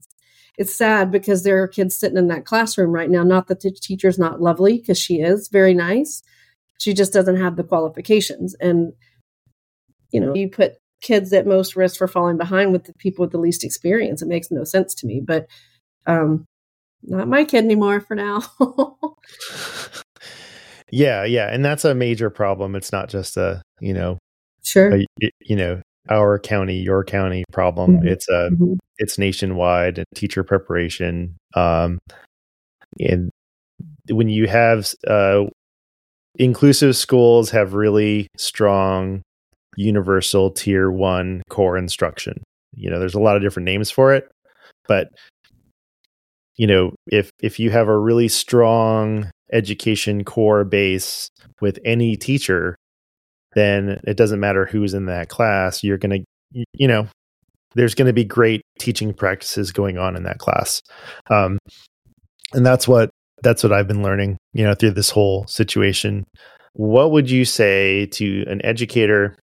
it's, 0.58 0.74
sad 0.74 1.10
because 1.10 1.42
there 1.42 1.62
are 1.62 1.68
kids 1.68 1.96
sitting 1.96 2.18
in 2.18 2.28
that 2.28 2.44
classroom 2.44 2.90
right 2.90 3.10
now. 3.10 3.22
Not 3.22 3.46
that 3.46 3.60
the 3.60 3.70
teacher's 3.70 4.18
not 4.18 4.40
lovely 4.40 4.78
because 4.78 4.98
she 4.98 5.20
is 5.20 5.48
very 5.48 5.74
nice. 5.74 6.22
She 6.78 6.94
just 6.94 7.12
doesn't 7.12 7.36
have 7.36 7.56
the 7.56 7.64
qualifications. 7.64 8.54
And, 8.60 8.92
you 10.10 10.20
know, 10.20 10.34
you 10.34 10.48
put 10.48 10.74
kids 11.00 11.32
at 11.32 11.46
most 11.46 11.76
risk 11.76 11.96
for 11.96 12.08
falling 12.08 12.36
behind 12.36 12.72
with 12.72 12.84
the 12.84 12.92
people 12.94 13.24
with 13.24 13.32
the 13.32 13.38
least 13.38 13.64
experience. 13.64 14.22
It 14.22 14.28
makes 14.28 14.50
no 14.50 14.64
sense 14.64 14.94
to 14.96 15.06
me. 15.06 15.20
But 15.24 15.46
um, 16.06 16.46
not 17.02 17.28
my 17.28 17.44
kid 17.44 17.64
anymore 17.64 18.00
for 18.00 18.14
now. 18.14 18.42
yeah, 20.90 21.24
yeah, 21.24 21.52
and 21.52 21.64
that's 21.64 21.84
a 21.84 21.94
major 21.94 22.30
problem. 22.30 22.74
It's 22.74 22.92
not 22.92 23.08
just 23.08 23.36
a 23.36 23.62
you 23.80 23.94
know, 23.94 24.18
sure. 24.62 24.94
a, 24.94 25.06
you 25.40 25.56
know, 25.56 25.80
our 26.10 26.38
county, 26.38 26.76
your 26.78 27.04
county 27.04 27.44
problem. 27.52 28.00
Mhm. 28.00 28.06
It's 28.06 28.28
a 28.28 28.50
Mhm. 28.52 28.78
it's 28.98 29.18
nationwide 29.18 30.04
teacher 30.14 30.42
preparation. 30.42 31.36
Um, 31.54 31.98
and 33.00 33.30
when 34.10 34.28
you 34.28 34.48
have 34.48 34.92
uh, 35.06 35.44
inclusive 36.36 36.96
schools 36.96 37.50
have 37.50 37.74
really 37.74 38.28
strong 38.36 39.22
universal 39.76 40.50
tier 40.50 40.90
one 40.90 41.42
core 41.50 41.78
instruction. 41.78 42.42
You 42.74 42.90
know, 42.90 42.98
there's 42.98 43.14
a 43.14 43.20
lot 43.20 43.36
of 43.36 43.42
different 43.42 43.64
names 43.66 43.90
for 43.90 44.12
it, 44.12 44.28
but 44.88 45.08
you 46.56 46.66
know, 46.66 46.92
if 47.06 47.30
if 47.40 47.60
you 47.60 47.70
have 47.70 47.88
a 47.88 47.98
really 47.98 48.28
strong 48.28 49.30
education 49.52 50.24
core 50.24 50.64
base 50.64 51.28
with 51.60 51.78
any 51.84 52.16
teacher, 52.16 52.74
then 53.54 54.00
it 54.04 54.16
doesn't 54.16 54.40
matter 54.40 54.66
who's 54.66 54.94
in 54.94 55.06
that 55.06 55.28
class. 55.28 55.82
You're 55.82 55.98
gonna, 55.98 56.18
you 56.52 56.88
know, 56.88 57.08
there's 57.74 57.94
going 57.94 58.06
to 58.06 58.12
be 58.12 58.24
great 58.24 58.62
teaching 58.78 59.12
practices 59.12 59.72
going 59.72 59.98
on 59.98 60.16
in 60.16 60.22
that 60.24 60.38
class, 60.38 60.82
um, 61.30 61.58
and 62.52 62.64
that's 62.64 62.88
what 62.88 63.10
that's 63.42 63.62
what 63.62 63.72
I've 63.72 63.88
been 63.88 64.02
learning, 64.02 64.36
you 64.52 64.64
know, 64.64 64.74
through 64.74 64.92
this 64.92 65.10
whole 65.10 65.46
situation. 65.46 66.24
What 66.72 67.12
would 67.12 67.30
you 67.30 67.44
say 67.44 68.06
to 68.06 68.44
an 68.48 68.64
educator, 68.64 69.36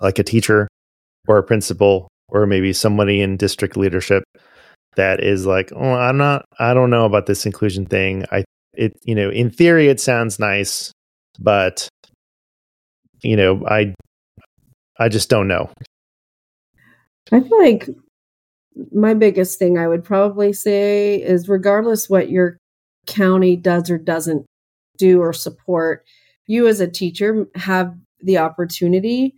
like 0.00 0.18
a 0.18 0.24
teacher 0.24 0.68
or 1.26 1.38
a 1.38 1.42
principal, 1.42 2.08
or 2.28 2.46
maybe 2.46 2.72
somebody 2.72 3.20
in 3.20 3.36
district 3.36 3.76
leadership 3.76 4.24
that 4.96 5.22
is 5.22 5.46
like, 5.46 5.70
oh, 5.74 5.94
I'm 5.94 6.16
not, 6.16 6.44
I 6.58 6.74
don't 6.74 6.90
know 6.90 7.04
about 7.04 7.26
this 7.26 7.46
inclusion 7.46 7.86
thing. 7.86 8.24
I, 8.32 8.44
it, 8.74 8.98
you 9.04 9.14
know, 9.14 9.30
in 9.30 9.50
theory, 9.50 9.88
it 9.88 10.00
sounds 10.00 10.38
nice, 10.38 10.92
but 11.38 11.88
you 13.22 13.36
know, 13.36 13.64
I, 13.66 13.94
I 14.98 15.08
just 15.08 15.28
don't 15.28 15.48
know. 15.48 15.70
I 17.32 17.40
feel 17.40 17.58
like 17.58 17.88
my 18.92 19.14
biggest 19.14 19.58
thing 19.58 19.76
I 19.76 19.88
would 19.88 20.04
probably 20.04 20.52
say 20.52 21.16
is 21.16 21.48
regardless 21.48 22.08
what 22.08 22.30
your 22.30 22.58
county 23.06 23.56
does 23.56 23.90
or 23.90 23.98
doesn't 23.98 24.46
do 24.96 25.20
or 25.20 25.32
support, 25.32 26.04
you 26.46 26.66
as 26.66 26.80
a 26.80 26.88
teacher 26.88 27.46
have 27.54 27.94
the 28.20 28.38
opportunity 28.38 29.34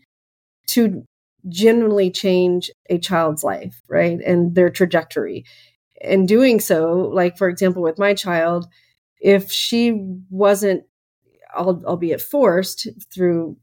to 0.69 1.05
genuinely 1.49 2.11
change 2.11 2.71
a 2.89 2.99
child's 2.99 3.43
life, 3.43 3.81
right? 3.89 4.21
And 4.21 4.55
their 4.55 4.71
trajectory. 4.71 5.45
And 6.03 6.29
doing 6.29 6.61
so, 6.61 7.11
like 7.13 7.37
for 7.37 7.49
example, 7.49 7.83
with 7.83 7.99
my 7.99 8.15
child, 8.15 8.67
if 9.21 9.51
she 9.51 9.93
wasn't, 10.31 10.85
albeit 11.55 12.21
forced 12.21 12.89
through 13.13 13.57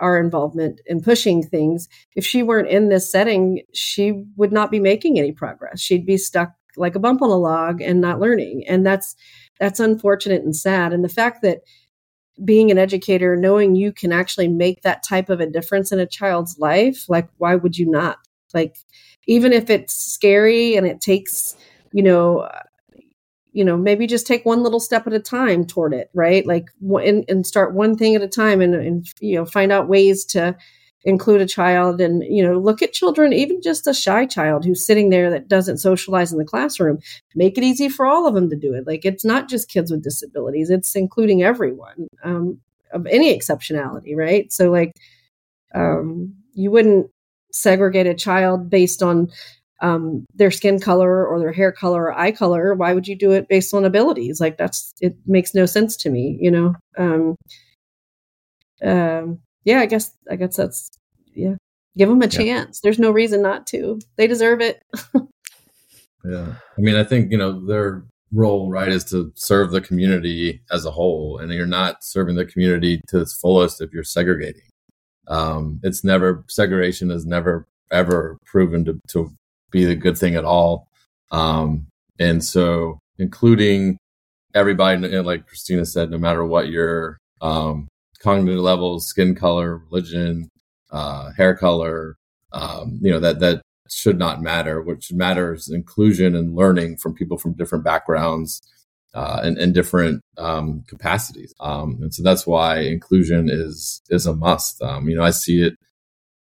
our 0.00 0.18
involvement 0.18 0.80
in 0.86 1.00
pushing 1.00 1.42
things, 1.42 1.88
if 2.14 2.26
she 2.26 2.42
weren't 2.42 2.68
in 2.68 2.88
this 2.88 3.10
setting, 3.10 3.62
she 3.72 4.24
would 4.36 4.52
not 4.52 4.70
be 4.70 4.80
making 4.80 5.18
any 5.18 5.32
progress. 5.32 5.80
She'd 5.80 6.06
be 6.06 6.16
stuck 6.16 6.52
like 6.76 6.94
a 6.94 7.00
bump 7.00 7.22
on 7.22 7.30
a 7.30 7.36
log 7.36 7.80
and 7.80 8.00
not 8.00 8.20
learning. 8.20 8.64
And 8.68 8.84
that's 8.84 9.14
that's 9.60 9.80
unfortunate 9.80 10.42
and 10.42 10.56
sad. 10.56 10.92
And 10.92 11.04
the 11.04 11.08
fact 11.08 11.42
that 11.42 11.60
being 12.44 12.70
an 12.70 12.78
educator, 12.78 13.36
knowing 13.36 13.76
you 13.76 13.92
can 13.92 14.12
actually 14.12 14.48
make 14.48 14.82
that 14.82 15.04
type 15.04 15.28
of 15.28 15.40
a 15.40 15.46
difference 15.46 15.92
in 15.92 16.00
a 16.00 16.06
child's 16.06 16.58
life, 16.58 17.08
like 17.08 17.28
why 17.38 17.54
would 17.54 17.78
you 17.78 17.88
not? 17.88 18.18
Like 18.52 18.76
even 19.26 19.52
if 19.52 19.70
it's 19.70 19.94
scary 19.94 20.76
and 20.76 20.86
it 20.86 21.00
takes, 21.00 21.56
you 21.92 22.02
know, 22.02 22.48
you 23.54 23.64
know 23.64 23.76
maybe 23.76 24.06
just 24.06 24.26
take 24.26 24.44
one 24.44 24.62
little 24.62 24.80
step 24.80 25.06
at 25.06 25.12
a 25.12 25.20
time 25.20 25.64
toward 25.64 25.94
it 25.94 26.10
right? 26.12 26.46
Like 26.46 26.68
and, 27.02 27.24
and 27.28 27.46
start 27.46 27.72
one 27.72 27.96
thing 27.96 28.14
at 28.14 28.22
a 28.22 28.28
time 28.28 28.60
and, 28.60 28.74
and 28.74 29.06
you 29.20 29.36
know 29.36 29.46
find 29.46 29.72
out 29.72 29.88
ways 29.88 30.24
to 30.26 30.56
include 31.04 31.40
a 31.40 31.46
child 31.46 32.00
and 32.00 32.24
you 32.24 32.42
know 32.42 32.58
look 32.58 32.82
at 32.82 32.92
children 32.92 33.32
even 33.32 33.60
just 33.60 33.86
a 33.86 33.92
shy 33.92 34.24
child 34.24 34.64
who's 34.64 34.84
sitting 34.84 35.10
there 35.10 35.30
that 35.30 35.48
doesn't 35.48 35.78
socialize 35.78 36.32
in 36.32 36.38
the 36.38 36.44
classroom. 36.44 36.98
Make 37.34 37.56
it 37.56 37.64
easy 37.64 37.88
for 37.88 38.06
all 38.06 38.26
of 38.26 38.34
them 38.34 38.50
to 38.50 38.56
do 38.56 38.74
it. 38.74 38.86
Like 38.86 39.04
it's 39.04 39.24
not 39.24 39.48
just 39.48 39.70
kids 39.70 39.90
with 39.90 40.02
disabilities. 40.02 40.70
It's 40.70 40.94
including 40.96 41.42
everyone 41.42 42.08
um, 42.24 42.60
of 42.92 43.06
any 43.06 43.36
exceptionality 43.38 44.16
right? 44.16 44.52
So 44.52 44.70
like 44.70 44.92
um, 45.74 46.34
you 46.54 46.70
wouldn't 46.70 47.10
segregate 47.52 48.06
a 48.06 48.14
child 48.14 48.68
based 48.68 49.02
on 49.02 49.30
um, 49.84 50.24
their 50.34 50.50
skin 50.50 50.80
color 50.80 51.26
or 51.26 51.38
their 51.38 51.52
hair 51.52 51.70
color 51.70 52.04
or 52.04 52.18
eye 52.18 52.32
color. 52.32 52.74
Why 52.74 52.94
would 52.94 53.06
you 53.06 53.14
do 53.14 53.32
it 53.32 53.48
based 53.48 53.74
on 53.74 53.84
abilities? 53.84 54.40
Like 54.40 54.56
that's 54.56 54.94
it 55.00 55.14
makes 55.26 55.54
no 55.54 55.66
sense 55.66 55.96
to 55.98 56.10
me. 56.10 56.38
You 56.40 56.50
know. 56.50 56.74
Um, 56.96 57.36
um, 58.82 59.38
yeah, 59.64 59.80
I 59.80 59.86
guess 59.86 60.10
I 60.30 60.36
guess 60.36 60.56
that's 60.56 60.90
yeah. 61.34 61.56
Give 61.96 62.08
them 62.08 62.22
a 62.22 62.24
yeah. 62.24 62.30
chance. 62.30 62.80
There's 62.80 62.98
no 62.98 63.10
reason 63.10 63.42
not 63.42 63.66
to. 63.68 64.00
They 64.16 64.26
deserve 64.26 64.60
it. 64.60 64.82
yeah, 66.24 66.54
I 66.76 66.80
mean, 66.80 66.96
I 66.96 67.04
think 67.04 67.30
you 67.30 67.38
know 67.38 67.64
their 67.64 68.04
role 68.32 68.70
right 68.70 68.88
is 68.88 69.04
to 69.04 69.30
serve 69.36 69.70
the 69.70 69.82
community 69.82 70.62
as 70.72 70.86
a 70.86 70.90
whole, 70.90 71.38
and 71.38 71.52
you're 71.52 71.66
not 71.66 72.02
serving 72.02 72.36
the 72.36 72.46
community 72.46 73.02
to 73.08 73.20
its 73.20 73.38
fullest 73.38 73.82
if 73.82 73.92
you're 73.92 74.02
segregating. 74.02 74.62
Um, 75.28 75.80
it's 75.82 76.02
never 76.02 76.44
segregation 76.48 77.10
is 77.10 77.26
never 77.26 77.66
ever 77.90 78.38
proven 78.46 78.84
to, 78.86 78.98
to 79.08 79.30
be 79.74 79.84
the 79.84 79.96
good 79.96 80.16
thing 80.16 80.36
at 80.36 80.44
all. 80.44 80.88
Um, 81.32 81.88
and 82.18 82.42
so, 82.42 83.00
including 83.18 83.98
everybody, 84.54 84.96
like 85.18 85.48
Christina 85.48 85.84
said, 85.84 86.10
no 86.10 86.16
matter 86.16 86.44
what 86.44 86.68
your 86.68 87.18
um, 87.42 87.88
cognitive 88.20 88.60
levels, 88.60 89.06
skin 89.06 89.34
color, 89.34 89.78
religion, 89.90 90.48
uh, 90.92 91.32
hair 91.36 91.56
color, 91.56 92.14
um, 92.52 93.00
you 93.02 93.10
know 93.10 93.18
that 93.18 93.40
that 93.40 93.62
should 93.90 94.16
not 94.16 94.40
matter. 94.40 94.80
What 94.80 95.02
should 95.02 95.16
matter 95.16 95.52
is 95.52 95.68
inclusion 95.68 96.36
and 96.36 96.54
learning 96.54 96.98
from 96.98 97.14
people 97.14 97.36
from 97.36 97.54
different 97.54 97.84
backgrounds 97.84 98.62
uh, 99.12 99.40
and, 99.42 99.58
and, 99.58 99.74
different 99.74 100.20
um, 100.38 100.82
capacities. 100.88 101.52
Um, 101.60 101.98
and 102.00 102.12
so 102.12 102.22
that's 102.22 102.46
why 102.46 102.80
inclusion 102.80 103.48
is 103.50 104.00
is 104.08 104.26
a 104.26 104.34
must. 104.34 104.80
Um, 104.82 105.08
you 105.08 105.16
know, 105.16 105.24
I 105.24 105.30
see 105.30 105.62
it 105.62 105.74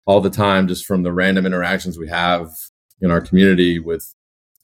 all 0.07 0.19
the 0.19 0.32
time 0.32 0.67
just 0.67 0.86
from 0.86 1.03
the 1.03 1.13
random 1.13 1.45
interactions 1.45 1.97
we 1.99 2.09
have 2.09 2.49
in 3.01 3.11
our 3.11 3.21
community 3.21 3.79
with 3.79 4.13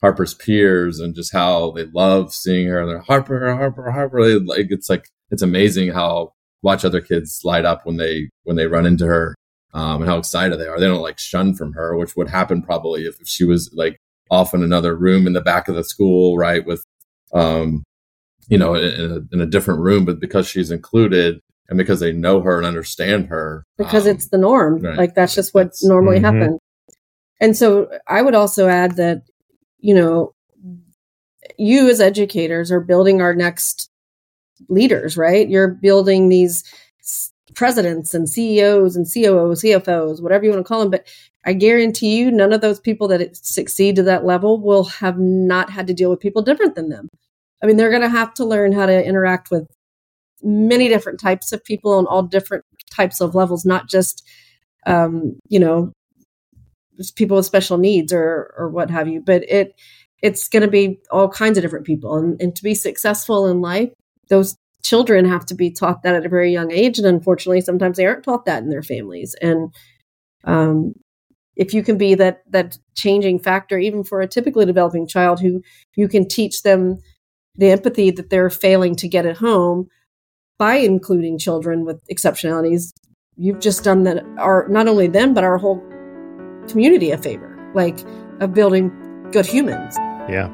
Harper's 0.00 0.34
peers 0.34 1.00
and 1.00 1.14
just 1.14 1.32
how 1.32 1.70
they 1.72 1.84
love 1.86 2.32
seeing 2.34 2.68
her. 2.68 2.80
And 2.80 2.90
they're 2.90 3.00
Harper, 3.00 3.54
Harper, 3.54 3.90
Harper. 3.90 4.24
They, 4.24 4.34
like 4.34 4.66
it's 4.70 4.90
like 4.90 5.08
it's 5.30 5.42
amazing 5.42 5.92
how 5.92 6.32
watch 6.62 6.84
other 6.84 7.00
kids 7.00 7.40
light 7.44 7.64
up 7.64 7.84
when 7.84 7.96
they 7.96 8.30
when 8.44 8.56
they 8.56 8.66
run 8.66 8.86
into 8.86 9.06
her 9.06 9.34
um, 9.74 10.02
and 10.02 10.10
how 10.10 10.18
excited 10.18 10.58
they 10.58 10.66
are. 10.66 10.78
They 10.78 10.86
don't 10.86 11.02
like 11.02 11.18
shun 11.18 11.54
from 11.54 11.72
her, 11.72 11.96
which 11.96 12.16
would 12.16 12.28
happen 12.28 12.62
probably 12.62 13.06
if, 13.06 13.20
if 13.20 13.28
she 13.28 13.44
was 13.44 13.70
like 13.74 13.98
off 14.30 14.54
in 14.54 14.62
another 14.62 14.96
room 14.96 15.26
in 15.26 15.32
the 15.32 15.40
back 15.40 15.68
of 15.68 15.74
the 15.74 15.84
school, 15.84 16.36
right? 16.36 16.64
With 16.66 16.84
um, 17.32 17.84
you 18.48 18.58
know, 18.58 18.74
in 18.74 19.10
a, 19.10 19.34
in 19.34 19.40
a 19.40 19.46
different 19.46 19.80
room, 19.80 20.04
but 20.04 20.20
because 20.20 20.46
she's 20.46 20.70
included, 20.70 21.40
and 21.68 21.78
because 21.78 22.00
they 22.00 22.12
know 22.12 22.40
her 22.40 22.58
and 22.58 22.66
understand 22.66 23.26
her 23.26 23.64
because 23.76 24.06
um, 24.06 24.14
it's 24.14 24.28
the 24.28 24.38
norm 24.38 24.80
right. 24.80 24.96
like 24.96 25.14
that's 25.14 25.34
just 25.34 25.54
what 25.54 25.72
normally 25.82 26.18
mm-hmm. 26.18 26.40
happens 26.40 26.60
and 27.40 27.56
so 27.56 27.90
I 28.06 28.22
would 28.22 28.34
also 28.34 28.68
add 28.68 28.96
that, 28.96 29.22
you 29.78 29.94
know, 29.94 30.34
you 31.58 31.88
as 31.88 32.00
educators 32.00 32.70
are 32.72 32.80
building 32.80 33.20
our 33.20 33.34
next 33.34 33.90
leaders, 34.68 35.16
right? 35.16 35.48
You're 35.48 35.68
building 35.68 36.28
these 36.28 36.64
presidents 37.54 38.14
and 38.14 38.28
CEOs 38.28 38.96
and 38.96 39.06
COOs, 39.06 39.62
CFOs, 39.62 40.22
whatever 40.22 40.44
you 40.44 40.50
want 40.50 40.64
to 40.64 40.68
call 40.68 40.80
them. 40.80 40.90
But 40.90 41.06
I 41.44 41.52
guarantee 41.52 42.18
you, 42.18 42.30
none 42.30 42.52
of 42.52 42.60
those 42.60 42.80
people 42.80 43.08
that 43.08 43.36
succeed 43.36 43.96
to 43.96 44.02
that 44.04 44.24
level 44.24 44.60
will 44.60 44.84
have 44.84 45.18
not 45.18 45.70
had 45.70 45.86
to 45.86 45.94
deal 45.94 46.10
with 46.10 46.20
people 46.20 46.42
different 46.42 46.74
than 46.74 46.88
them. 46.88 47.08
I 47.62 47.66
mean, 47.66 47.76
they're 47.76 47.90
going 47.90 48.02
to 48.02 48.08
have 48.08 48.34
to 48.34 48.44
learn 48.44 48.72
how 48.72 48.86
to 48.86 49.04
interact 49.04 49.50
with 49.50 49.66
many 50.42 50.88
different 50.88 51.18
types 51.18 51.52
of 51.52 51.64
people 51.64 51.92
on 51.92 52.06
all 52.06 52.22
different 52.22 52.64
types 52.90 53.20
of 53.20 53.34
levels, 53.34 53.64
not 53.64 53.88
just, 53.88 54.26
um, 54.86 55.38
you 55.48 55.58
know, 55.58 55.92
people 57.14 57.36
with 57.36 57.46
special 57.46 57.78
needs 57.78 58.12
or 58.12 58.54
or 58.56 58.68
what 58.68 58.90
have 58.90 59.08
you 59.08 59.20
but 59.20 59.42
it 59.48 59.74
it's 60.22 60.48
going 60.48 60.62
to 60.62 60.68
be 60.68 60.98
all 61.10 61.28
kinds 61.28 61.58
of 61.58 61.62
different 61.62 61.86
people. 61.86 62.16
And, 62.16 62.40
and 62.40 62.56
to 62.56 62.62
be 62.62 62.74
successful 62.74 63.46
in 63.46 63.60
life 63.60 63.90
those 64.28 64.56
children 64.82 65.24
have 65.24 65.46
to 65.46 65.54
be 65.54 65.70
taught 65.70 66.02
that 66.02 66.14
at 66.14 66.26
a 66.26 66.28
very 66.28 66.52
young 66.52 66.72
age. 66.72 66.98
And 66.98 67.06
unfortunately 67.06 67.60
sometimes 67.60 67.96
they 67.96 68.06
aren't 68.06 68.24
taught 68.24 68.44
that 68.46 68.62
in 68.62 68.70
their 68.70 68.82
families. 68.82 69.34
And 69.40 69.74
um, 70.44 70.94
if 71.56 71.72
you 71.72 71.82
can 71.82 71.96
be 71.98 72.14
that 72.14 72.42
that 72.50 72.78
changing 72.94 73.38
factor 73.38 73.78
even 73.78 74.04
for 74.04 74.20
a 74.20 74.28
typically 74.28 74.66
developing 74.66 75.06
child 75.06 75.40
who 75.40 75.62
you 75.96 76.08
can 76.08 76.26
teach 76.26 76.62
them 76.62 76.98
the 77.56 77.70
empathy 77.70 78.10
that 78.10 78.30
they're 78.30 78.50
failing 78.50 78.94
to 78.96 79.08
get 79.08 79.26
at 79.26 79.38
home 79.38 79.88
by 80.58 80.76
including 80.76 81.38
children 81.38 81.84
with 81.84 82.06
exceptionalities 82.08 82.92
you've 83.36 83.60
just 83.60 83.84
done 83.84 84.04
that 84.04 84.24
our 84.38 84.68
not 84.68 84.86
only 84.86 85.06
them 85.06 85.32
but 85.32 85.44
our 85.44 85.56
whole 85.56 85.82
community 86.68 87.10
a 87.10 87.18
favor, 87.18 87.56
like 87.74 88.04
of 88.40 88.54
building 88.54 88.90
good 89.32 89.46
humans. 89.46 89.96
Yeah. 90.28 90.48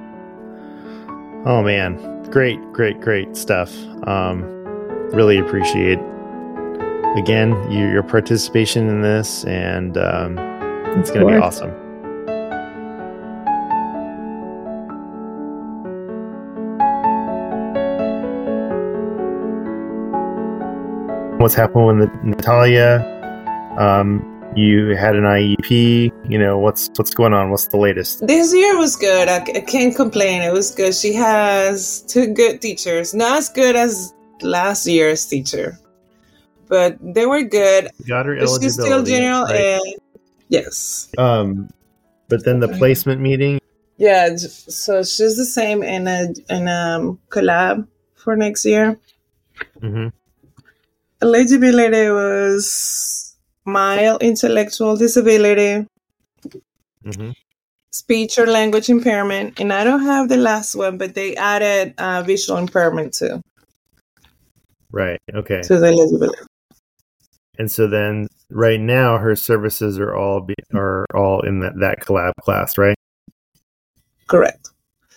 Oh 1.45 1.63
man, 1.63 1.97
great, 2.31 2.61
great, 2.73 3.01
great 3.01 3.37
stuff. 3.37 3.75
Um, 4.07 4.45
really 5.13 5.39
appreciate 5.39 5.99
again 7.17 7.51
your, 7.71 7.91
your 7.93 8.03
participation 8.03 8.89
in 8.89 9.03
this, 9.03 9.45
and 9.45 9.97
um, 9.99 10.39
it's 10.99 11.11
going 11.11 11.27
to 11.27 11.33
be 11.33 11.39
awesome. 11.39 11.71
What's 21.39 21.55
happening 21.55 21.99
with 21.99 22.15
Natalia? 22.23 23.09
Um, 23.77 24.32
you 24.57 24.97
had 24.97 25.17
an 25.17 25.25
IEP. 25.25 26.13
You 26.29 26.39
know 26.39 26.59
what's 26.59 26.91
what's 26.97 27.15
going 27.15 27.33
on. 27.33 27.51
What's 27.51 27.67
the 27.67 27.79
latest? 27.79 28.27
This 28.27 28.55
year 28.55 28.77
was 28.77 28.97
good. 28.97 29.29
I, 29.29 29.37
I 29.37 29.61
can't 29.61 29.95
complain. 29.95 30.43
It 30.43 30.53
was 30.53 30.71
good. 30.71 30.95
She 30.95 31.13
has 31.15 32.03
two 32.03 32.33
good 32.33 32.61
teachers. 32.61 33.15
Not 33.15 33.39
as 33.39 33.49
good 33.49 33.77
as 33.77 34.13
last 34.43 34.87
year's 34.87 35.25
teacher, 35.27 35.79
but 36.69 36.99
they 37.01 37.27
were 37.27 37.43
good. 37.43 37.89
Got 38.07 38.27
her 38.27 38.37
eligibility. 38.37 38.67
She's 38.67 38.75
still 38.75 39.03
general 39.03 39.45
right? 39.45 39.81
ed. 39.81 39.81
Yes. 40.49 41.09
Um, 41.17 41.71
but 42.29 42.45
then 42.45 42.61
the 42.61 42.69
placement 42.69 43.21
meeting. 43.21 43.61
Yeah. 43.97 44.37
So 44.37 45.03
she's 45.03 45.37
the 45.37 45.47
same 45.47 45.83
in 45.83 46.07
a 46.07 46.33
in 46.51 46.69
a 46.69 46.97
um, 46.99 47.19
collab 47.29 47.87
for 48.15 48.37
next 48.37 48.65
year. 48.65 48.99
Mm-hmm. 49.81 50.09
Eligibility 51.23 52.11
was 52.11 53.22
mild 53.65 54.23
intellectual 54.23 54.97
disability, 54.97 55.87
mm-hmm. 57.05 57.31
speech 57.93 58.39
or 58.39 58.47
language 58.47 58.89
impairment, 58.89 59.61
and 59.61 59.73
I 59.73 59.85
don't 59.85 60.03
have 60.03 60.29
the 60.29 60.37
last 60.37 60.75
one, 60.75 60.99
but 60.99 61.15
they 61.15 61.37
added 61.37 61.95
uh, 61.99 62.23
visual 62.23 62.59
impairment 62.59 63.15
too. 63.15 63.41
Right. 64.91 65.21
Okay. 65.33 65.63
So 65.63 65.81
the 65.81 65.87
eligibility. 65.87 66.39
And 67.59 67.71
so 67.71 67.87
then, 67.87 68.29
right 68.51 68.81
now, 68.81 69.19
her 69.19 69.37
services 69.37 69.99
are 69.99 70.15
all 70.15 70.41
be, 70.41 70.55
are 70.75 71.05
all 71.15 71.43
in 71.43 71.61
that 71.61 71.79
that 71.81 72.01
collab 72.01 72.33
class, 72.41 72.79
right? 72.79 72.97
Correct. 74.27 74.71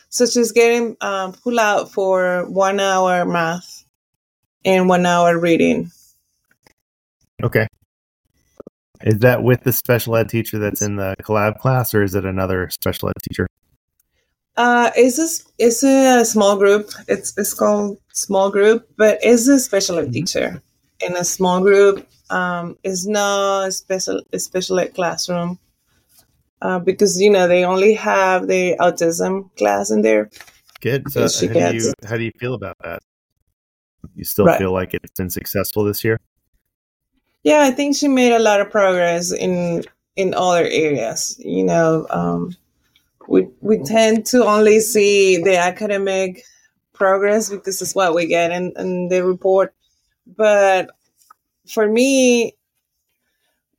So 0.10 0.26
she's 0.26 0.52
getting 0.52 0.96
um, 1.02 1.34
pull 1.34 1.60
out 1.60 1.92
for 1.92 2.46
one 2.50 2.80
hour 2.80 3.26
math 3.26 3.86
and 4.64 4.88
one 4.90 5.06
hour 5.06 5.38
reading. 5.38 5.92
Okay. 7.44 7.68
Is 9.06 9.20
that 9.20 9.44
with 9.44 9.64
the 9.64 9.72
special 9.72 10.16
ed 10.16 10.30
teacher 10.30 10.58
that's 10.58 10.82
in 10.82 10.96
the 10.96 11.16
collab 11.22 11.60
class, 11.60 11.94
or 11.94 12.02
is 12.04 12.16
it 12.16 12.26
another 12.26 12.70
special 12.72 13.10
ed 13.10 13.22
teacher? 13.22 13.48
Uh, 14.58 14.90
it's 14.96 15.20
a, 15.20 15.30
it's 15.60 15.84
a 15.84 16.26
small 16.26 16.58
group. 16.58 16.90
It's 17.08 17.38
it's 17.38 17.54
called 17.54 18.00
small 18.14 18.50
group, 18.50 18.90
but 18.98 19.20
it's 19.22 19.48
a 19.48 19.60
special 19.60 20.00
ed 20.00 20.06
Mm-hmm. 20.06 20.12
teacher 20.12 20.62
in 21.02 21.16
a 21.16 21.24
small 21.24 21.62
group. 21.62 22.08
Um, 22.32 22.78
it's 22.84 23.06
not 23.06 23.68
a 23.68 23.72
special 23.72 24.24
a 24.34 24.40
special 24.40 24.80
ed 24.80 24.96
classroom 24.96 25.60
uh, 26.62 26.80
because 26.80 27.22
you 27.22 27.30
know 27.30 27.48
they 27.48 27.64
only 27.64 27.94
have 27.94 28.48
the 28.48 28.76
autism 28.80 29.56
class 29.56 29.92
in 29.92 30.02
there. 30.02 30.32
Good. 30.82 31.12
So, 31.12 31.22
how 31.22 31.54
do 31.54 31.76
you 31.76 31.94
how 32.08 32.18
do 32.18 32.24
you 32.24 32.32
feel 32.40 32.56
about 32.56 32.78
that? 32.84 33.00
You 34.16 34.24
still 34.24 34.46
Right. 34.46 34.58
feel 34.58 34.72
like 34.72 34.94
it's 34.94 35.12
been 35.18 35.30
successful 35.30 35.84
this 35.84 36.04
year? 36.04 36.18
Yeah, 37.46 37.62
I 37.64 37.72
think 37.72 37.96
she 37.96 38.10
made 38.10 38.34
a 38.34 38.40
lot 38.40 38.62
of 38.62 38.72
progress 38.72 39.32
in 39.32 39.84
in 40.18 40.34
other 40.34 40.66
areas. 40.66 41.38
You 41.40 41.64
know, 41.66 42.08
um, 42.12 42.56
we 43.28 43.48
we 43.62 43.80
tend 43.80 44.26
to 44.28 44.46
only 44.46 44.80
see 44.82 45.38
the 45.44 45.58
academic 45.58 46.44
progress 46.94 47.50
because 47.50 47.82
it's 47.82 47.96
what 47.96 48.16
we 48.16 48.28
get 48.28 48.52
in, 48.52 48.74
in 48.78 49.10
the 49.10 49.24
report. 49.26 49.76
But 50.28 50.92
for 51.68 51.88
me, 51.90 52.56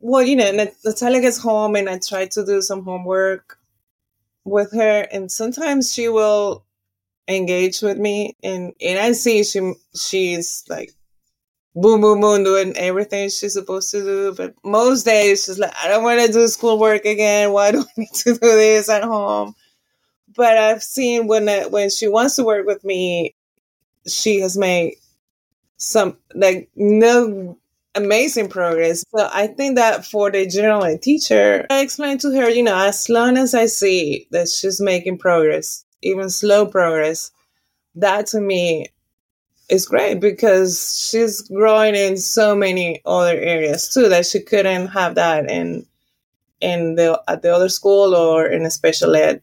well, 0.01 0.23
you 0.23 0.37
know, 0.37 0.51
Nat- 0.53 0.75
Natalia 0.85 1.21
gets 1.21 1.39
home 1.39 1.77
and 1.77 1.89
I 1.89 1.99
try 1.99 2.27
to 2.27 2.45
do 2.45 2.61
some 2.63 2.85
homework 2.85 3.59
with 4.45 4.73
her, 4.73 5.09
and 5.13 5.33
sometimes 5.33 5.93
she 5.93 6.09
will 6.09 6.65
engage 7.29 7.83
with 7.83 7.99
me, 7.99 8.37
and 8.43 8.75
and 8.81 8.99
I 9.01 9.13
see 9.13 9.45
she 9.45 9.75
she's 9.97 10.65
like 10.69 10.93
boom, 11.77 12.01
boom, 12.01 12.21
boom, 12.21 12.43
doing 12.43 12.75
everything 12.77 13.29
she's 13.29 13.53
supposed 13.53 13.91
to 13.93 14.01
do. 14.03 14.35
But 14.35 14.55
most 14.65 15.05
days 15.05 15.45
she's 15.45 15.59
like, 15.59 15.75
I 15.83 15.89
don't 15.89 16.03
want 16.03 16.21
to 16.27 16.33
do 16.33 16.49
schoolwork 16.49 17.05
again. 17.05 17.53
Why 17.53 17.71
do 17.73 17.81
I 17.83 18.01
need 18.01 18.15
to 18.15 18.33
do 18.33 18.39
this 18.41 18.89
at 18.89 19.05
home? 19.05 19.55
But 20.35 20.59
I've 20.59 20.83
seen 20.83 21.29
when 21.29 21.49
it, 21.49 21.71
when 21.71 21.91
she 21.91 22.09
wants 22.09 22.37
to 22.37 22.45
work 22.45 22.67
with 22.67 22.85
me, 22.85 23.35
she 24.07 24.41
has 24.41 24.57
made 24.57 24.95
some 25.77 26.17
like 26.35 26.69
no 26.77 27.59
amazing 27.95 28.49
progress. 28.49 29.05
So 29.17 29.29
I 29.33 29.47
think 29.47 29.77
that 29.77 30.05
for 30.05 30.31
the 30.31 30.47
general 30.47 30.97
teacher, 30.99 31.67
I 31.71 31.81
explained 31.81 32.21
to 32.21 32.31
her, 32.33 32.51
you 32.51 32.63
know, 32.63 32.77
as 32.77 33.09
long 33.09 33.37
as 33.39 33.55
I 33.55 33.67
see 33.67 34.27
that 34.31 34.49
she's 34.49 34.81
making 34.81 35.19
progress, 35.19 35.85
even 36.03 36.31
slow 36.31 36.67
progress, 36.67 37.31
that 37.95 38.27
to 38.29 38.41
me 38.41 38.89
is 39.69 39.87
great 39.87 40.21
because 40.21 41.09
she's 41.11 41.43
growing 41.43 41.95
in 41.95 42.17
so 42.17 42.55
many 42.55 43.01
other 43.05 43.37
areas 43.37 43.89
too 43.89 44.09
that 44.09 44.27
she 44.27 44.41
couldn't 44.41 44.89
have 44.89 45.15
that 45.17 45.51
in 45.51 45.85
in 46.61 46.95
the 46.95 47.21
at 47.29 47.43
the 47.43 47.55
other 47.55 47.69
school 47.69 48.15
or 48.15 48.47
in 48.47 48.65
a 48.65 48.71
special 48.71 49.15
ed 49.17 49.43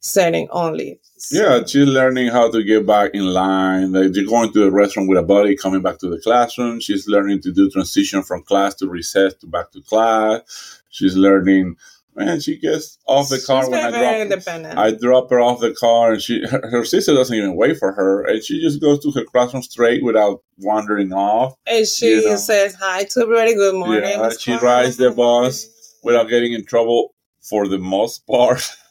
setting 0.00 0.48
only. 0.50 1.00
Yeah, 1.30 1.64
she's 1.66 1.86
learning 1.86 2.28
how 2.28 2.50
to 2.50 2.62
get 2.64 2.86
back 2.86 3.10
in 3.14 3.26
line. 3.26 3.92
Like 3.92 4.14
you're 4.14 4.26
going 4.26 4.52
to 4.52 4.64
the 4.64 4.70
restaurant 4.70 5.08
with 5.08 5.18
a 5.18 5.22
buddy, 5.22 5.56
coming 5.56 5.82
back 5.82 5.98
to 5.98 6.08
the 6.08 6.20
classroom. 6.20 6.80
She's 6.80 7.06
learning 7.06 7.42
to 7.42 7.52
do 7.52 7.70
transition 7.70 8.22
from 8.22 8.42
class 8.42 8.74
to 8.76 8.88
recess 8.88 9.34
to 9.34 9.46
back 9.46 9.70
to 9.72 9.82
class. 9.82 10.82
She's 10.90 11.16
learning. 11.16 11.76
Man, 12.20 12.38
she 12.40 12.58
gets 12.58 12.98
off 13.06 13.30
the 13.30 13.40
car 13.40 13.62
She's 13.62 13.70
when 13.70 13.80
I 13.84 13.90
very, 13.90 14.02
very 14.02 14.28
drop. 14.28 14.32
independent. 14.32 14.78
I 14.78 14.90
drop 14.90 15.30
her 15.30 15.40
off 15.40 15.60
the 15.60 15.72
car, 15.74 16.12
and 16.12 16.20
she 16.22 16.46
her, 16.46 16.60
her 16.70 16.84
sister 16.84 17.14
doesn't 17.14 17.34
even 17.34 17.56
wait 17.56 17.78
for 17.78 17.92
her, 17.92 18.22
and 18.24 18.44
she 18.44 18.60
just 18.60 18.80
goes 18.80 19.00
to 19.00 19.10
her 19.12 19.24
classroom 19.24 19.62
straight 19.62 20.04
without 20.04 20.42
wandering 20.58 21.12
off. 21.12 21.54
and 21.66 21.86
she 21.86 22.10
you 22.10 22.28
know. 22.28 22.36
says 22.36 22.74
hi 22.74 23.04
to 23.04 23.20
everybody. 23.22 23.54
Good 23.54 23.74
morning. 23.74 24.02
Yeah, 24.04 24.30
she 24.38 24.52
Carmen." 24.52 24.64
rides 24.66 24.96
the 24.98 25.10
bus 25.10 25.66
without 26.02 26.28
getting 26.28 26.52
in 26.52 26.64
trouble 26.66 27.14
for 27.40 27.66
the 27.68 27.78
most 27.78 28.26
part. 28.26 28.62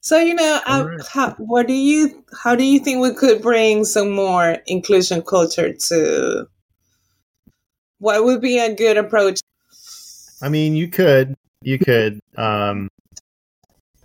So 0.00 0.18
you 0.18 0.32
know, 0.34 0.60
uh, 0.64 0.86
I, 0.88 1.04
how, 1.12 1.30
what 1.32 1.66
do 1.66 1.74
you? 1.74 2.24
How 2.42 2.54
do 2.54 2.64
you 2.64 2.78
think 2.78 3.02
we 3.02 3.12
could 3.12 3.42
bring 3.42 3.84
some 3.84 4.10
more 4.10 4.56
inclusion 4.66 5.20
culture 5.20 5.74
to? 5.74 6.46
What 7.98 8.24
would 8.24 8.40
be 8.40 8.58
a 8.58 8.74
good 8.74 8.96
approach? 8.96 9.40
I 10.40 10.48
mean, 10.48 10.76
you 10.76 10.88
could, 10.88 11.34
you 11.62 11.78
could. 11.78 12.20
Um, 12.36 12.88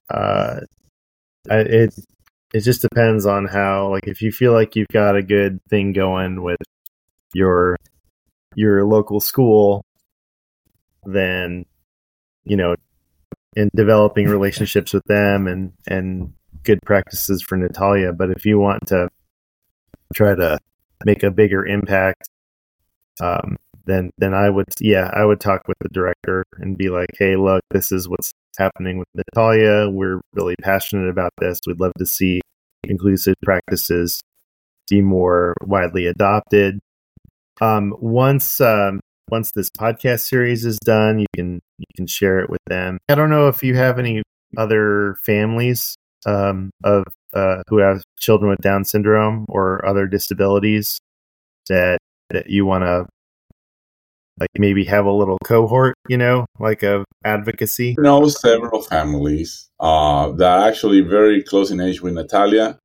uh, 0.10 0.62
it 1.50 1.94
it 2.54 2.62
just 2.62 2.82
depends 2.82 3.26
on 3.26 3.46
how. 3.46 3.90
Like, 3.90 4.08
if 4.08 4.22
you 4.22 4.32
feel 4.32 4.54
like 4.54 4.76
you've 4.76 4.88
got 4.92 5.16
a 5.16 5.24
good 5.24 5.60
thing 5.70 5.94
going 5.94 6.44
with 6.44 6.62
your 7.34 7.78
your 8.56 8.86
local 8.86 9.20
school, 9.20 9.84
then 11.06 11.66
you 12.46 12.58
know, 12.58 12.76
in 13.56 13.70
developing 13.76 14.28
relationships 14.28 14.94
with 14.94 15.04
them 15.06 15.48
and 15.48 15.74
and 15.88 16.34
good 16.64 16.80
practices 16.86 17.42
for 17.42 17.58
Natalia. 17.58 18.14
But 18.14 18.32
if 18.32 18.46
you 18.46 18.60
want 18.60 18.88
to 18.88 19.10
try 20.14 20.36
to 20.36 20.60
make 21.06 21.24
a 21.24 21.32
bigger 21.32 21.66
impact, 21.66 22.30
um, 23.22 23.58
then 23.86 24.12
then 24.18 24.34
I 24.34 24.50
would 24.50 24.68
yeah 24.80 25.10
I 25.14 25.26
would 25.26 25.40
talk 25.40 25.68
with 25.68 25.78
the 25.82 25.90
director 25.90 26.46
and 26.58 26.78
be 26.78 26.90
like, 26.90 27.10
hey, 27.18 27.36
look, 27.36 27.62
this 27.72 27.92
is 27.92 28.08
what's 28.08 28.34
happening 28.58 28.98
with 28.98 29.08
Natalia. 29.16 29.90
We're 29.90 30.22
really 30.34 30.56
passionate 30.62 31.10
about 31.10 31.32
this. 31.40 31.60
We'd 31.66 31.80
love 31.80 31.94
to 31.98 32.06
see 32.06 32.42
inclusive 32.84 33.36
practices 33.44 34.20
be 34.90 35.02
more 35.02 35.56
widely 35.62 36.06
adopted. 36.06 36.80
Um, 37.62 37.96
once 38.00 38.60
um, 38.62 39.00
once 39.30 39.52
this 39.52 39.70
podcast 39.70 40.22
series 40.22 40.66
is 40.66 40.78
done, 40.80 41.20
you 41.20 41.26
can 41.36 41.62
you 41.78 41.86
can 41.96 42.08
share 42.08 42.40
it 42.40 42.50
with 42.50 42.62
them. 42.68 43.00
I 43.10 43.16
don't 43.16 43.30
know 43.30 43.48
if 43.48 43.64
you 43.64 43.76
have 43.76 44.00
any 44.00 44.24
other 44.58 45.18
families 45.24 45.96
um, 46.26 46.72
of 46.84 47.06
uh, 47.34 47.64
who 47.68 47.78
have 47.78 48.04
children 48.20 48.50
with 48.50 48.60
Down 48.60 48.86
syndrome 48.86 49.46
or 49.50 49.86
other 49.86 50.08
disabilities 50.08 51.00
that 51.70 51.98
that 52.30 52.50
you 52.50 52.66
want 52.66 52.84
to 52.84 53.06
like 54.40 54.50
maybe 54.58 54.84
have 54.86 55.06
a 55.06 55.12
little 55.12 55.38
cohort, 55.44 55.96
you 56.10 56.18
know, 56.18 56.46
like 56.60 56.84
of 56.84 57.06
advocacy. 57.24 57.96
I 57.98 58.02
know 58.02 58.28
several 58.28 58.82
families 58.82 59.70
uh, 59.80 60.32
that 60.34 60.60
are 60.60 60.68
actually 60.68 61.02
very 61.02 61.44
close 61.44 61.72
in 61.72 61.80
age 61.80 62.02
with 62.02 62.14
Natalia. 62.14 62.80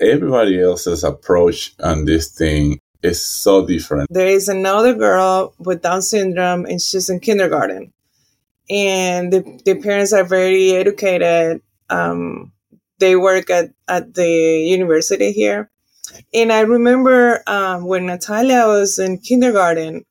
Everybody 0.00 0.60
else's 0.60 1.04
approach 1.04 1.74
on 1.82 2.04
this 2.04 2.30
thing 2.30 2.78
is 3.02 3.24
so 3.24 3.66
different. 3.66 4.08
There 4.10 4.28
is 4.28 4.48
another 4.48 4.94
girl 4.94 5.54
with 5.58 5.82
Down 5.82 6.02
syndrome, 6.02 6.66
and 6.66 6.80
she's 6.80 7.08
in 7.08 7.20
kindergarten. 7.20 7.92
And 8.70 9.32
the, 9.32 9.60
the 9.64 9.74
parents 9.80 10.12
are 10.12 10.24
very 10.24 10.72
educated. 10.72 11.62
Um, 11.90 12.52
they 12.98 13.16
work 13.16 13.50
at, 13.50 13.70
at 13.88 14.14
the 14.14 14.28
university 14.28 15.32
here. 15.32 15.70
And 16.32 16.52
I 16.52 16.60
remember 16.60 17.42
um, 17.46 17.84
when 17.84 18.06
Natalia 18.06 18.66
was 18.66 18.98
in 18.98 19.18
kindergarten, 19.18 20.04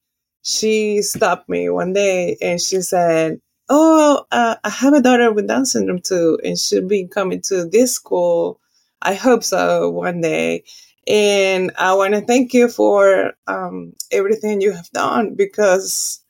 she 0.43 1.01
stopped 1.01 1.49
me 1.49 1.69
one 1.69 1.93
day 1.93 2.37
and 2.41 2.59
she 2.59 2.81
said, 2.81 3.39
Oh, 3.69 4.25
uh, 4.31 4.55
I 4.63 4.69
have 4.69 4.93
a 4.93 5.01
daughter 5.01 5.31
with 5.31 5.47
Down 5.47 5.65
syndrome 5.65 5.99
too, 5.99 6.39
and 6.43 6.59
she'll 6.59 6.87
be 6.87 7.07
coming 7.07 7.41
to 7.43 7.65
this 7.65 7.93
school. 7.93 8.59
I 9.01 9.13
hope 9.13 9.43
so 9.43 9.89
one 9.89 10.21
day. 10.21 10.63
And 11.07 11.71
I 11.77 11.93
want 11.93 12.13
to 12.13 12.21
thank 12.21 12.53
you 12.53 12.67
for 12.67 13.33
um, 13.47 13.93
everything 14.11 14.61
you 14.61 14.71
have 14.73 14.89
done 14.91 15.35
because 15.35 16.21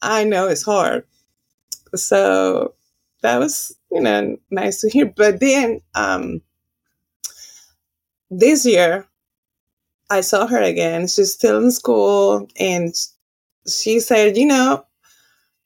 I 0.00 0.24
know 0.24 0.48
it's 0.48 0.64
hard. 0.64 1.04
So 1.94 2.74
that 3.22 3.38
was, 3.38 3.76
you 3.90 4.00
know, 4.00 4.36
nice 4.50 4.80
to 4.82 4.88
hear. 4.88 5.06
But 5.06 5.40
then 5.40 5.80
um, 5.94 6.40
this 8.30 8.64
year, 8.64 9.06
I 10.08 10.22
saw 10.22 10.46
her 10.46 10.62
again. 10.62 11.06
She's 11.08 11.32
still 11.32 11.62
in 11.62 11.70
school, 11.70 12.48
and 12.58 12.94
she 13.68 14.00
said, 14.00 14.36
you 14.36 14.46
know, 14.46 14.84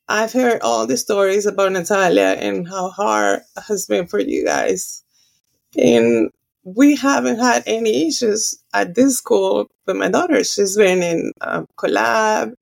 I've 0.09 0.33
heard 0.33 0.61
all 0.63 0.87
the 0.87 0.97
stories 0.97 1.47
about 1.47 1.73
Natalia 1.73 2.37
and 2.39 2.69
how 2.69 2.91
hard 2.91 3.41
it 3.57 3.63
has 3.69 3.87
been 3.87 4.07
for 4.07 4.21
you 4.21 4.45
guys. 4.45 5.03
And 5.79 6.31
we 6.65 6.97
haven't 6.97 7.39
had 7.39 7.63
any 7.67 8.09
issues 8.09 8.55
at 8.75 8.95
this 8.95 9.19
school 9.19 9.71
with 9.87 9.97
my 9.97 10.11
daughter. 10.11 10.45
She's 10.45 10.77
been 10.77 11.03
in 11.03 11.33
um, 11.41 11.67
collab, 11.77 12.55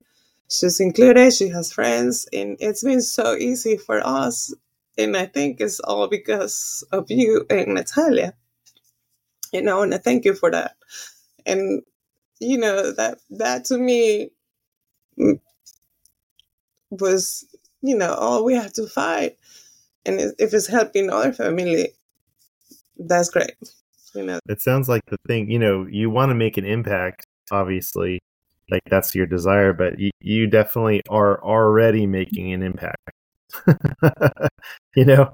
she's 0.49 0.79
included, 0.79 1.33
she 1.33 1.49
has 1.49 1.71
friends, 1.73 2.27
and 2.33 2.57
it's 2.59 2.83
been 2.83 3.01
so 3.01 3.35
easy 3.35 3.77
for 3.77 4.05
us. 4.05 4.53
And 4.97 5.17
I 5.17 5.25
think 5.25 5.59
it's 5.61 5.79
all 5.81 6.07
because 6.07 6.83
of 6.91 7.09
you 7.09 7.45
and 7.49 7.75
Natalia. 7.75 8.33
You 9.51 9.61
know, 9.61 9.81
and 9.81 9.93
I 9.93 9.97
thank 9.97 10.25
you 10.25 10.33
for 10.35 10.51
that. 10.51 10.75
And 11.45 11.81
you 12.39 12.57
know 12.57 12.91
that 12.93 13.19
that 13.31 13.65
to 13.65 13.77
me 13.77 14.31
was 16.89 17.45
you 17.81 17.97
know 17.97 18.13
all 18.13 18.43
we 18.43 18.55
have 18.55 18.73
to 18.73 18.87
fight. 18.87 19.37
And 20.05 20.19
if 20.19 20.31
if 20.39 20.53
it's 20.53 20.67
helping 20.67 21.09
other 21.09 21.33
family 21.33 21.93
that's 22.97 23.29
great 23.29 23.55
you 24.13 24.23
know. 24.23 24.39
It 24.47 24.61
sounds 24.61 24.87
like 24.89 25.05
the 25.07 25.17
thing, 25.27 25.49
you 25.49 25.59
know, 25.59 25.85
you 25.89 26.09
want 26.09 26.29
to 26.29 26.35
make 26.35 26.57
an 26.57 26.65
impact, 26.65 27.25
obviously, 27.51 28.19
like 28.69 28.81
that's 28.89 29.13
your 29.15 29.25
desire, 29.25 29.73
but 29.73 29.99
you, 29.99 30.11
you 30.21 30.47
definitely 30.47 31.01
are 31.09 31.43
already 31.43 32.07
making 32.07 32.53
an 32.53 32.61
impact. 32.63 33.11
you 34.95 35.05
know, 35.05 35.31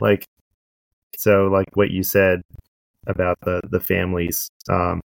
like 0.00 0.26
so 1.16 1.48
like 1.48 1.68
what 1.74 1.90
you 1.90 2.02
said 2.02 2.40
about 3.06 3.36
the 3.42 3.60
the 3.70 3.80
families 3.80 4.50
um 4.68 5.00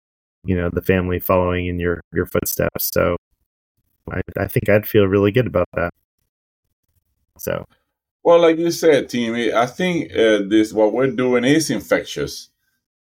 you 0.45 0.55
know 0.55 0.69
the 0.71 0.81
family 0.81 1.19
following 1.19 1.67
in 1.67 1.79
your 1.79 2.01
your 2.13 2.25
footsteps. 2.25 2.89
So 2.93 3.15
i 4.09 4.21
i 4.37 4.47
think 4.47 4.69
i'd 4.69 4.87
feel 4.87 5.05
really 5.05 5.31
good 5.31 5.47
about 5.47 5.67
that. 5.73 5.93
So 7.37 7.65
well 8.23 8.39
like 8.39 8.57
you 8.57 8.71
said 8.71 9.09
timmy 9.09 9.53
i 9.53 9.65
think 9.65 10.11
uh, 10.11 10.41
this 10.47 10.73
what 10.73 10.93
we're 10.93 11.11
doing 11.11 11.43
is 11.43 11.69
infectious. 11.69 12.49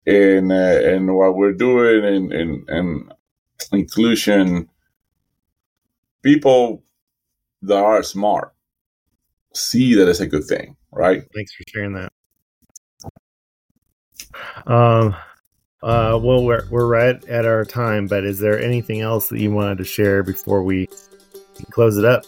And 0.05 0.53
uh, 0.53 0.79
and 0.85 1.13
what 1.17 1.35
we're 1.35 1.51
doing 1.51 2.05
in 2.05 2.31
in, 2.31 2.65
in 2.69 3.11
inclusion 3.73 4.69
people 6.21 6.81
that 7.61 7.83
are 7.83 8.01
smart 8.03 8.53
see 9.53 9.95
that 9.95 10.07
it's 10.07 10.21
a 10.21 10.27
good 10.27 10.45
thing 10.45 10.77
right? 10.97 11.23
Thanks 11.33 11.53
for 11.53 11.63
sharing 11.67 11.93
that. 11.93 12.11
Um, 14.65 15.15
uh, 15.83 16.19
well, 16.21 16.43
we're 16.43 16.67
we're 16.69 16.87
right 16.87 17.23
at 17.25 17.45
our 17.45 17.63
time, 17.63 18.07
but 18.07 18.23
is 18.23 18.39
there 18.39 18.59
anything 18.59 19.01
else 19.01 19.29
that 19.29 19.39
you 19.39 19.51
wanted 19.51 19.77
to 19.77 19.83
share 19.83 20.23
before 20.23 20.63
we 20.63 20.89
close 21.69 21.97
it 21.97 22.05
up? 22.05 22.23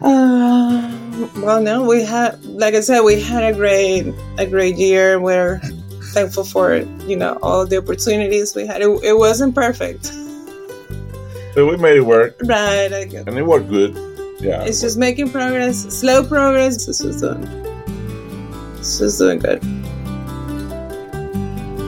Uh, 0.00 0.96
well, 1.38 1.60
no, 1.60 1.84
we 1.84 2.04
had, 2.04 2.42
like 2.44 2.74
I 2.74 2.80
said, 2.80 3.00
we 3.00 3.20
had 3.20 3.42
a 3.42 3.52
great 3.52 4.14
a 4.38 4.46
great 4.46 4.76
year. 4.76 5.18
We're 5.18 5.58
thankful 6.14 6.44
for 6.44 6.76
you 6.76 7.16
know 7.16 7.36
all 7.42 7.66
the 7.66 7.78
opportunities 7.78 8.54
we 8.54 8.66
had. 8.66 8.82
It, 8.82 8.88
it 9.02 9.18
wasn't 9.18 9.56
perfect, 9.56 10.12
but 11.56 11.66
we 11.66 11.76
made 11.78 11.96
it 11.96 12.06
work. 12.06 12.36
Right, 12.44 12.92
and 12.92 13.36
it 13.36 13.44
worked 13.44 13.68
good. 13.68 13.96
Yeah, 14.40 14.62
it's 14.62 14.80
just 14.80 14.98
making 14.98 15.32
progress, 15.32 15.82
slow 15.98 16.24
progress. 16.24 16.86
This 16.86 17.00
is 17.00 17.22
done. 17.22 17.42
It's 18.78 19.00
just 19.00 19.18
doing 19.18 19.40
good. 19.40 19.79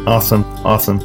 Awesome. 0.06 0.44
Awesome. 0.64 1.00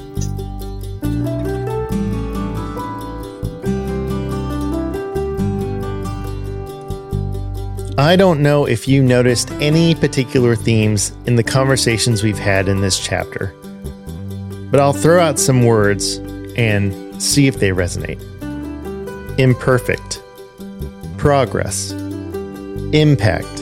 I 7.99 8.15
don't 8.15 8.41
know 8.41 8.67
if 8.67 8.87
you 8.87 9.01
noticed 9.01 9.51
any 9.53 9.95
particular 9.95 10.55
themes 10.55 11.11
in 11.25 11.35
the 11.35 11.43
conversations 11.43 12.23
we've 12.23 12.37
had 12.37 12.67
in 12.67 12.81
this 12.81 12.99
chapter, 12.99 13.55
but 14.71 14.79
I'll 14.79 14.93
throw 14.93 15.19
out 15.19 15.39
some 15.39 15.63
words 15.63 16.17
and 16.55 17.21
see 17.21 17.47
if 17.47 17.59
they 17.59 17.69
resonate. 17.69 18.21
Imperfect, 19.39 20.21
progress, 21.17 21.91
impact, 22.93 23.57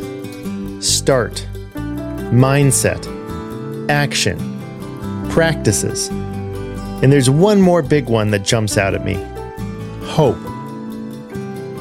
start, 0.84 1.48
mindset, 2.32 3.06
action, 3.90 4.55
practices. 5.36 6.08
And 6.08 7.12
there's 7.12 7.30
one 7.30 7.62
more 7.62 7.82
big 7.82 8.08
one 8.08 8.32
that 8.32 8.46
jumps 8.46 8.78
out 8.78 8.96
at 8.96 9.04
me 9.04 9.16
hope. 10.06 10.38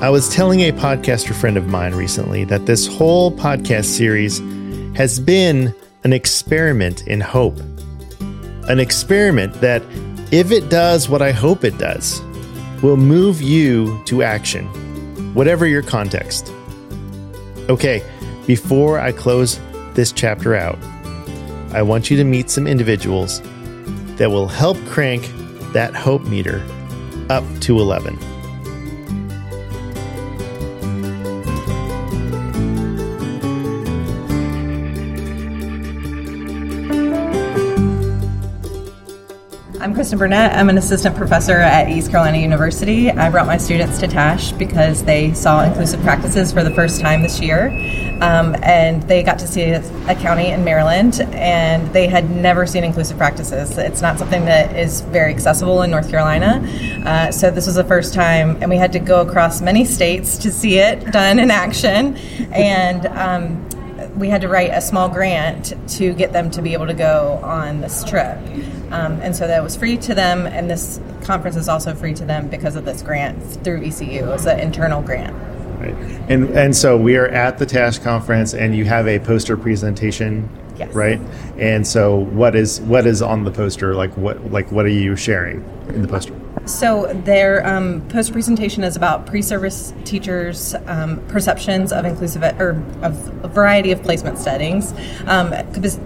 I 0.02 0.10
was 0.10 0.28
telling 0.28 0.60
a 0.62 0.72
podcaster 0.72 1.32
friend 1.32 1.56
of 1.56 1.68
mine 1.68 1.94
recently 1.94 2.42
that 2.46 2.66
this 2.66 2.88
whole 2.88 3.30
podcast 3.30 3.84
series 3.84 4.40
has 4.96 5.20
been 5.20 5.72
an 6.02 6.12
experiment 6.12 7.06
in 7.06 7.20
hope. 7.20 7.56
An 8.68 8.80
experiment 8.80 9.54
that, 9.60 9.82
if 10.32 10.50
it 10.50 10.68
does 10.68 11.08
what 11.08 11.22
I 11.22 11.30
hope 11.30 11.62
it 11.62 11.78
does, 11.78 12.20
will 12.82 12.96
move 12.96 13.40
you 13.40 14.02
to 14.06 14.24
action, 14.24 14.66
whatever 15.32 15.64
your 15.64 15.82
context. 15.82 16.52
Okay, 17.68 18.02
before 18.48 18.98
I 18.98 19.12
close 19.12 19.60
this 19.92 20.10
chapter 20.10 20.56
out, 20.56 20.76
I 21.74 21.82
want 21.82 22.08
you 22.08 22.16
to 22.16 22.24
meet 22.24 22.50
some 22.50 22.68
individuals 22.68 23.42
that 24.16 24.30
will 24.30 24.46
help 24.46 24.76
crank 24.86 25.28
that 25.72 25.92
hope 25.92 26.22
meter 26.22 26.64
up 27.28 27.42
to 27.62 27.80
11. 27.80 28.16
Kristen 40.04 40.18
Burnett. 40.18 40.52
I'm 40.52 40.68
an 40.68 40.76
assistant 40.76 41.16
professor 41.16 41.56
at 41.56 41.88
East 41.88 42.10
Carolina 42.10 42.36
University. 42.36 43.10
I 43.10 43.30
brought 43.30 43.46
my 43.46 43.56
students 43.56 43.96
to 44.00 44.06
TASH 44.06 44.52
because 44.52 45.02
they 45.02 45.32
saw 45.32 45.64
inclusive 45.64 46.02
practices 46.02 46.52
for 46.52 46.62
the 46.62 46.70
first 46.72 47.00
time 47.00 47.22
this 47.22 47.40
year. 47.40 47.68
Um, 48.20 48.54
and 48.62 49.02
they 49.04 49.22
got 49.22 49.38
to 49.38 49.46
see 49.46 49.62
a 49.62 50.14
county 50.16 50.48
in 50.48 50.62
Maryland, 50.62 51.22
and 51.32 51.90
they 51.94 52.06
had 52.06 52.28
never 52.28 52.66
seen 52.66 52.84
inclusive 52.84 53.16
practices. 53.16 53.78
It's 53.78 54.02
not 54.02 54.18
something 54.18 54.44
that 54.44 54.76
is 54.76 55.00
very 55.00 55.32
accessible 55.32 55.80
in 55.80 55.90
North 55.90 56.10
Carolina. 56.10 56.60
Uh, 57.06 57.32
so 57.32 57.50
this 57.50 57.64
was 57.64 57.76
the 57.76 57.84
first 57.84 58.12
time, 58.12 58.58
and 58.60 58.68
we 58.68 58.76
had 58.76 58.92
to 58.92 58.98
go 58.98 59.22
across 59.22 59.62
many 59.62 59.86
states 59.86 60.36
to 60.36 60.52
see 60.52 60.80
it 60.80 61.12
done 61.12 61.38
in 61.38 61.50
action. 61.50 62.18
And 62.52 63.06
um, 63.06 63.66
we 64.18 64.28
had 64.28 64.42
to 64.42 64.48
write 64.48 64.70
a 64.70 64.82
small 64.82 65.08
grant 65.08 65.72
to 65.96 66.12
get 66.12 66.34
them 66.34 66.50
to 66.50 66.60
be 66.60 66.74
able 66.74 66.88
to 66.88 66.94
go 66.94 67.40
on 67.42 67.80
this 67.80 68.04
trip. 68.04 68.38
Um, 68.94 69.20
and 69.22 69.34
so 69.34 69.48
that 69.48 69.60
was 69.60 69.74
free 69.74 69.96
to 69.96 70.14
them, 70.14 70.46
and 70.46 70.70
this 70.70 71.00
conference 71.22 71.56
is 71.56 71.68
also 71.68 71.96
free 71.96 72.14
to 72.14 72.24
them 72.24 72.46
because 72.48 72.76
of 72.76 72.84
this 72.84 73.02
grant 73.02 73.42
through 73.64 73.82
ECU. 73.82 74.30
It's 74.30 74.46
an 74.46 74.60
internal 74.60 75.02
grant. 75.02 75.34
Right. 75.80 75.94
And 76.28 76.50
and 76.50 76.76
so 76.76 76.96
we 76.96 77.16
are 77.16 77.26
at 77.26 77.58
the 77.58 77.66
TASH 77.66 77.98
conference, 77.98 78.54
and 78.54 78.76
you 78.76 78.84
have 78.84 79.08
a 79.08 79.18
poster 79.18 79.56
presentation, 79.56 80.48
yes. 80.76 80.94
right? 80.94 81.20
And 81.58 81.84
so 81.84 82.18
what 82.18 82.54
is 82.54 82.80
what 82.82 83.04
is 83.04 83.20
on 83.20 83.42
the 83.42 83.50
poster? 83.50 83.96
Like 83.96 84.16
what 84.16 84.52
like 84.52 84.70
what 84.70 84.86
are 84.86 84.90
you 84.90 85.16
sharing 85.16 85.64
in 85.88 86.02
the 86.02 86.08
poster? 86.08 86.32
So 86.66 87.12
their 87.24 87.66
um, 87.66 88.06
post 88.08 88.32
presentation 88.32 88.84
is 88.84 88.96
about 88.96 89.26
pre-service 89.26 89.92
teachers' 90.04 90.74
um, 90.86 91.20
perceptions 91.28 91.92
of 91.92 92.04
inclusive 92.04 92.42
or 92.58 92.82
of 93.02 93.44
a 93.44 93.48
variety 93.48 93.92
of 93.92 94.02
placement 94.02 94.38
settings. 94.38 94.94
Um, 95.26 95.54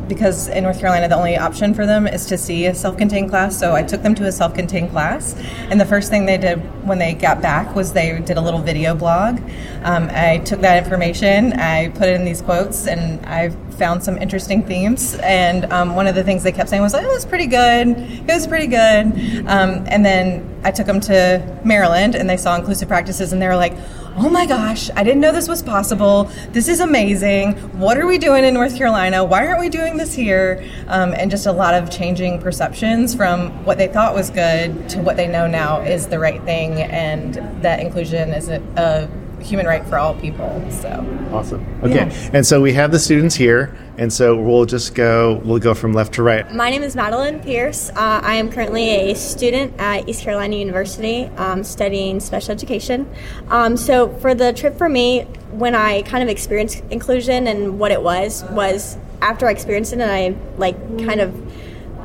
because 0.09 0.49
in 0.49 0.65
North 0.65 0.81
Carolina, 0.81 1.09
the 1.09 1.15
only 1.15 1.37
option 1.37 1.75
for 1.75 1.87
them 1.87 2.07
is 2.07 2.27
to 2.27 2.37
see 2.37 2.67
a 2.67 2.75
self-contained 2.75 3.31
class. 3.31 3.59
So 3.59 3.75
I 3.75 3.83
took 3.83 4.03
them 4.03 4.15
to 4.17 4.27
a 4.27 4.33
self-contained 4.33 4.91
class, 4.91 5.35
and 5.71 5.81
the 5.81 5.87
first 5.87 6.11
thing 6.11 6.27
they 6.27 6.39
did 6.39 6.59
when 6.87 6.99
they 6.99 7.15
got 7.15 7.41
back 7.41 7.77
was 7.77 7.93
they 7.93 8.19
did 8.21 8.37
a 8.37 8.41
little 8.41 8.61
video 8.61 8.95
blog. 8.95 9.41
Um, 9.83 10.09
I 10.11 10.39
took 10.39 10.61
that 10.61 10.83
information, 10.83 11.53
I 11.53 11.91
put 11.91 12.09
it 12.09 12.15
in 12.17 12.25
these 12.25 12.43
quotes, 12.43 12.87
and 12.87 13.25
I 13.27 13.51
found 13.79 14.03
some 14.03 14.19
interesting 14.19 14.63
themes. 14.63 15.15
And 15.23 15.65
um, 15.73 15.95
one 15.95 16.07
of 16.07 16.15
the 16.15 16.25
things 16.25 16.43
they 16.43 16.53
kept 16.53 16.69
saying 16.69 16.83
was, 16.83 16.95
"Oh, 16.95 16.99
it 16.99 17.09
was 17.09 17.25
pretty 17.25 17.47
good. 17.47 17.89
It 17.89 18.27
was 18.27 18.47
pretty 18.47 18.67
good." 18.67 19.47
Um, 19.47 19.85
and 19.89 20.05
then 20.05 20.61
I 20.65 20.71
took 20.71 20.87
them 20.87 21.01
to 21.01 21.61
Maryland, 21.65 22.15
and 22.15 22.29
they 22.29 22.37
saw 22.37 22.57
inclusive 22.57 22.89
practices, 22.89 23.33
and 23.33 23.41
they 23.41 23.47
were 23.47 23.57
like, 23.57 23.75
"Oh 24.17 24.29
my 24.29 24.47
gosh, 24.47 24.91
I 24.97 25.05
didn't 25.05 25.21
know 25.21 25.33
this 25.33 25.49
was 25.49 25.63
possible. 25.63 26.25
This 26.51 26.69
is 26.69 26.81
amazing. 26.81 27.53
What 27.79 27.97
are 27.97 28.07
we 28.07 28.19
doing 28.19 28.45
in 28.45 28.55
North 28.55 28.77
Carolina? 28.77 29.25
Why 29.25 29.47
aren't 29.47 29.61
we 29.61 29.69
doing 29.69 29.97
this 29.97 30.13
here?" 30.15 30.65
Um, 30.89 31.15
and 31.15 31.31
just 31.31 31.47
a 31.47 31.53
lot 31.53 31.75
of 31.75 31.91
changing 31.91 32.41
perceptions 32.41 33.15
from 33.15 33.65
what 33.65 33.79
they 33.79 33.87
thought 33.89 34.15
was 34.15 34.31
good 34.31 34.89
to 34.91 35.01
what 35.01 35.17
they 35.17 35.29
know 35.29 35.47
now 35.47 35.81
is 35.81 36.09
the 36.09 36.19
right 36.19 36.43
thing, 36.43 36.83
and 36.83 37.35
that 37.63 37.81
inclusion 37.81 38.31
is 38.31 38.49
a, 38.49 38.61
a 38.77 39.09
human 39.41 39.67
right 39.67 39.85
for 39.87 39.99
all 39.99 40.15
people. 40.15 40.65
So 40.71 40.89
awesome. 41.33 41.65
Okay, 41.83 42.07
yeah. 42.07 42.31
and 42.33 42.47
so 42.47 42.61
we 42.61 42.73
have 42.73 42.93
the 42.93 42.99
students 42.99 43.35
here, 43.35 43.77
and 43.97 44.13
so 44.13 44.37
we'll 44.37 44.65
just 44.65 44.95
go. 44.95 45.41
We'll 45.45 45.59
go 45.59 45.75
from 45.75 45.93
left 45.93 46.15
to 46.15 46.23
right. 46.23 46.53
My 46.53 46.71
name 46.71 46.83
is 46.83 46.97
Madeline 46.97 47.41
Pierce. 47.41 47.91
Uh, 47.91 48.21
I 48.23 48.35
am 48.35 48.51
currently 48.51 49.11
a 49.11 49.15
student 49.15 49.75
at 49.79 50.09
East 50.09 50.23
Carolina 50.23 50.57
University, 50.57 51.25
um, 51.37 51.65
studying 51.65 52.21
special 52.21 52.53
education. 52.53 53.11
Um, 53.49 53.77
so 53.77 54.09
for 54.17 54.35
the 54.35 54.53
trip 54.53 54.77
for 54.77 54.89
me, 54.89 55.23
when 55.51 55.75
I 55.75 56.03
kind 56.03 56.23
of 56.23 56.29
experienced 56.29 56.83
inclusion 56.91 57.47
and 57.47 57.79
what 57.79 57.93
it 57.93 58.03
was, 58.03 58.45
was 58.51 58.97
after 59.21 59.47
I 59.47 59.51
experienced 59.51 59.93
it, 59.93 60.01
and 60.01 60.11
I 60.11 60.37
like 60.57 60.77
kind 61.05 61.21
of 61.21 61.35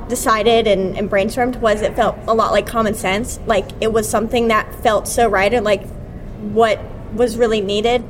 decided 0.10 0.68
and, 0.68 0.98
and 0.98 1.10
brainstormed 1.10 1.56
was 1.62 1.82
it 1.82 1.96
felt 1.96 2.18
a 2.28 2.34
lot 2.34 2.52
like 2.52 2.68
common 2.68 2.94
sense 2.94 3.40
like 3.46 3.66
it 3.80 3.92
was 3.92 4.08
something 4.08 4.50
that 4.50 4.74
felt 4.84 5.08
so 5.08 5.30
right 5.30 5.54
and 5.54 5.64
like 5.64 5.88
what 6.52 6.78
was 7.14 7.38
really 7.38 7.62
needed 7.62 8.04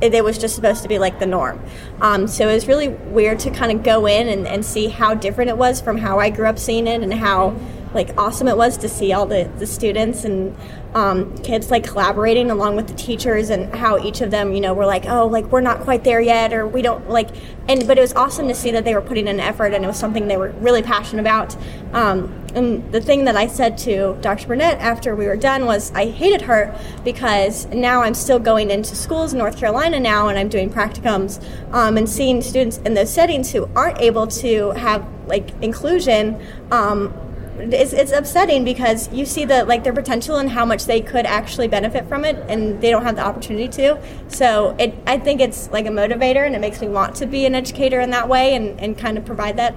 it 0.00 0.24
was 0.24 0.38
just 0.38 0.54
supposed 0.54 0.82
to 0.82 0.88
be 0.88 0.98
like 0.98 1.18
the 1.18 1.26
norm. 1.26 1.60
Um, 2.00 2.26
so 2.26 2.48
it 2.48 2.54
was 2.54 2.66
really 2.66 2.88
weird 2.88 3.40
to 3.40 3.50
kind 3.50 3.72
of 3.72 3.82
go 3.82 4.06
in 4.06 4.28
and, 4.28 4.46
and 4.46 4.64
see 4.64 4.88
how 4.88 5.14
different 5.14 5.50
it 5.50 5.56
was 5.56 5.80
from 5.80 5.98
how 5.98 6.18
I 6.18 6.30
grew 6.30 6.46
up 6.46 6.58
seeing 6.58 6.86
it 6.86 7.02
and 7.02 7.12
how 7.12 7.56
like 7.94 8.16
awesome 8.18 8.48
it 8.48 8.56
was 8.56 8.76
to 8.78 8.88
see 8.88 9.12
all 9.12 9.24
the, 9.24 9.50
the 9.58 9.66
students 9.66 10.24
and 10.24 10.54
um, 10.94 11.36
kids 11.38 11.70
like 11.70 11.84
collaborating 11.84 12.50
along 12.50 12.76
with 12.76 12.86
the 12.86 12.94
teachers 12.94 13.50
and 13.50 13.74
how 13.74 13.98
each 13.98 14.20
of 14.20 14.30
them 14.30 14.52
you 14.52 14.60
know 14.60 14.74
were 14.74 14.84
like 14.86 15.06
oh 15.06 15.26
like 15.26 15.46
we're 15.46 15.62
not 15.62 15.80
quite 15.80 16.04
there 16.04 16.20
yet 16.20 16.52
or 16.52 16.66
we 16.66 16.82
don't 16.82 17.08
like 17.08 17.28
and 17.66 17.86
but 17.86 17.96
it 17.96 18.00
was 18.00 18.12
awesome 18.12 18.46
to 18.48 18.54
see 18.54 18.70
that 18.70 18.84
they 18.84 18.94
were 18.94 19.00
putting 19.00 19.26
in 19.26 19.40
effort 19.40 19.72
and 19.72 19.84
it 19.84 19.88
was 19.88 19.98
something 19.98 20.28
they 20.28 20.36
were 20.36 20.50
really 20.60 20.82
passionate 20.82 21.20
about 21.20 21.56
um, 21.94 22.46
and 22.54 22.90
the 22.92 23.00
thing 23.00 23.24
that 23.24 23.36
I 23.36 23.46
said 23.46 23.76
to 23.78 24.16
Dr. 24.20 24.48
Burnett 24.48 24.78
after 24.78 25.14
we 25.14 25.26
were 25.26 25.36
done 25.36 25.66
was 25.66 25.92
I 25.92 26.06
hated 26.06 26.42
her 26.42 26.78
because 27.04 27.66
now 27.66 28.02
I'm 28.02 28.14
still 28.14 28.38
going 28.38 28.70
into 28.70 28.96
schools 28.96 29.32
in 29.32 29.38
North 29.38 29.58
Carolina 29.58 30.00
now 30.00 30.28
and 30.28 30.38
I'm 30.38 30.48
doing 30.48 30.70
practicums 30.70 31.42
um, 31.72 31.96
and 31.96 32.08
seeing 32.08 32.40
students 32.40 32.78
in 32.78 32.94
those 32.94 33.12
settings 33.12 33.52
who 33.52 33.68
aren't 33.76 34.00
able 34.00 34.26
to 34.28 34.70
have 34.70 35.06
like 35.26 35.50
inclusion. 35.62 36.40
Um, 36.70 37.12
it's, 37.60 37.92
it's 37.92 38.12
upsetting 38.12 38.64
because 38.64 39.12
you 39.12 39.26
see 39.26 39.44
the 39.44 39.64
like 39.64 39.82
their 39.82 39.92
potential 39.92 40.36
and 40.36 40.48
how 40.48 40.64
much 40.64 40.84
they 40.84 41.00
could 41.00 41.26
actually 41.26 41.66
benefit 41.66 42.08
from 42.08 42.24
it 42.24 42.36
and 42.48 42.80
they 42.80 42.90
don't 42.90 43.02
have 43.02 43.16
the 43.16 43.24
opportunity 43.24 43.66
to 43.68 44.00
so 44.28 44.76
it 44.78 44.94
i 45.08 45.18
think 45.18 45.40
it's 45.40 45.68
like 45.70 45.84
a 45.86 45.90
motivator 45.90 46.46
and 46.46 46.54
it 46.54 46.60
makes 46.60 46.80
me 46.80 46.86
want 46.86 47.16
to 47.16 47.26
be 47.26 47.46
an 47.46 47.56
educator 47.56 48.00
in 48.00 48.10
that 48.10 48.28
way 48.28 48.54
and, 48.54 48.78
and 48.80 48.96
kind 48.96 49.18
of 49.18 49.24
provide 49.24 49.56
that 49.56 49.74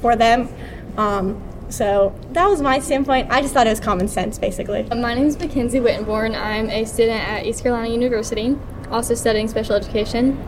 for 0.00 0.16
them 0.16 0.48
um, 0.96 1.40
so 1.68 2.14
that 2.32 2.46
was 2.48 2.60
my 2.60 2.78
standpoint. 2.78 3.30
I 3.30 3.40
just 3.42 3.54
thought 3.54 3.66
it 3.66 3.70
was 3.70 3.80
common 3.80 4.08
sense, 4.08 4.38
basically. 4.38 4.84
My 4.84 5.14
name 5.14 5.26
is 5.26 5.38
Mackenzie 5.38 5.80
Wittenborn. 5.80 6.34
I'm 6.34 6.70
a 6.70 6.84
student 6.84 7.26
at 7.28 7.46
East 7.46 7.62
Carolina 7.62 7.88
University, 7.88 8.56
also 8.90 9.14
studying 9.14 9.48
special 9.48 9.74
education. 9.74 10.42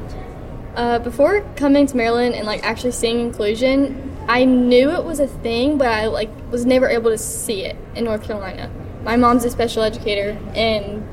Uh, 0.77 0.99
before 0.99 1.43
coming 1.57 1.87
to 1.87 1.97
Maryland 1.97 2.35
and 2.35 2.47
like 2.47 2.63
actually 2.65 2.93
seeing 2.93 3.21
inclusion, 3.21 4.17
I 4.29 4.45
knew 4.45 4.91
it 4.91 5.05
was 5.05 5.21
a 5.21 5.27
thing, 5.27 5.77
but 5.77 5.89
I 5.89 6.07
like 6.07 6.31
was 6.51 6.65
never 6.65 6.89
able 6.89 7.11
to 7.11 7.19
see 7.19 7.65
it 7.65 7.77
in 7.95 8.05
North 8.05 8.23
Carolina. 8.23 8.71
My 9.03 9.17
mom's 9.17 9.45
a 9.45 9.51
special 9.51 9.83
educator, 9.83 10.39
and 10.55 11.05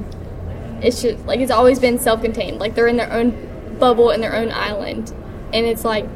it's 0.84 1.02
just 1.02 1.26
like 1.26 1.40
it's 1.40 1.52
always 1.52 1.80
been 1.80 1.98
self-contained. 1.98 2.60
Like 2.60 2.76
they're 2.76 2.88
in 2.88 2.98
their 2.98 3.12
own 3.12 3.76
bubble 3.80 4.12
in 4.12 4.22
their 4.22 4.36
own 4.36 4.52
island, 4.52 5.12
and 5.54 5.66
it's 5.66 5.84
like 5.84 6.08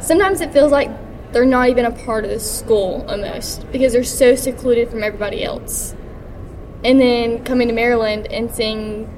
sometimes 0.00 0.40
it 0.40 0.52
feels 0.52 0.72
like 0.72 0.90
they're 1.32 1.44
not 1.44 1.68
even 1.68 1.84
a 1.84 1.90
part 1.90 2.24
of 2.24 2.30
the 2.30 2.40
school 2.40 3.04
almost 3.08 3.70
because 3.70 3.92
they're 3.92 4.04
so 4.04 4.34
secluded 4.34 4.88
from 4.88 5.02
everybody 5.02 5.44
else. 5.44 5.94
And 6.82 7.00
then 7.00 7.44
coming 7.44 7.68
to 7.68 7.74
Maryland 7.74 8.26
and 8.28 8.50
seeing 8.50 9.08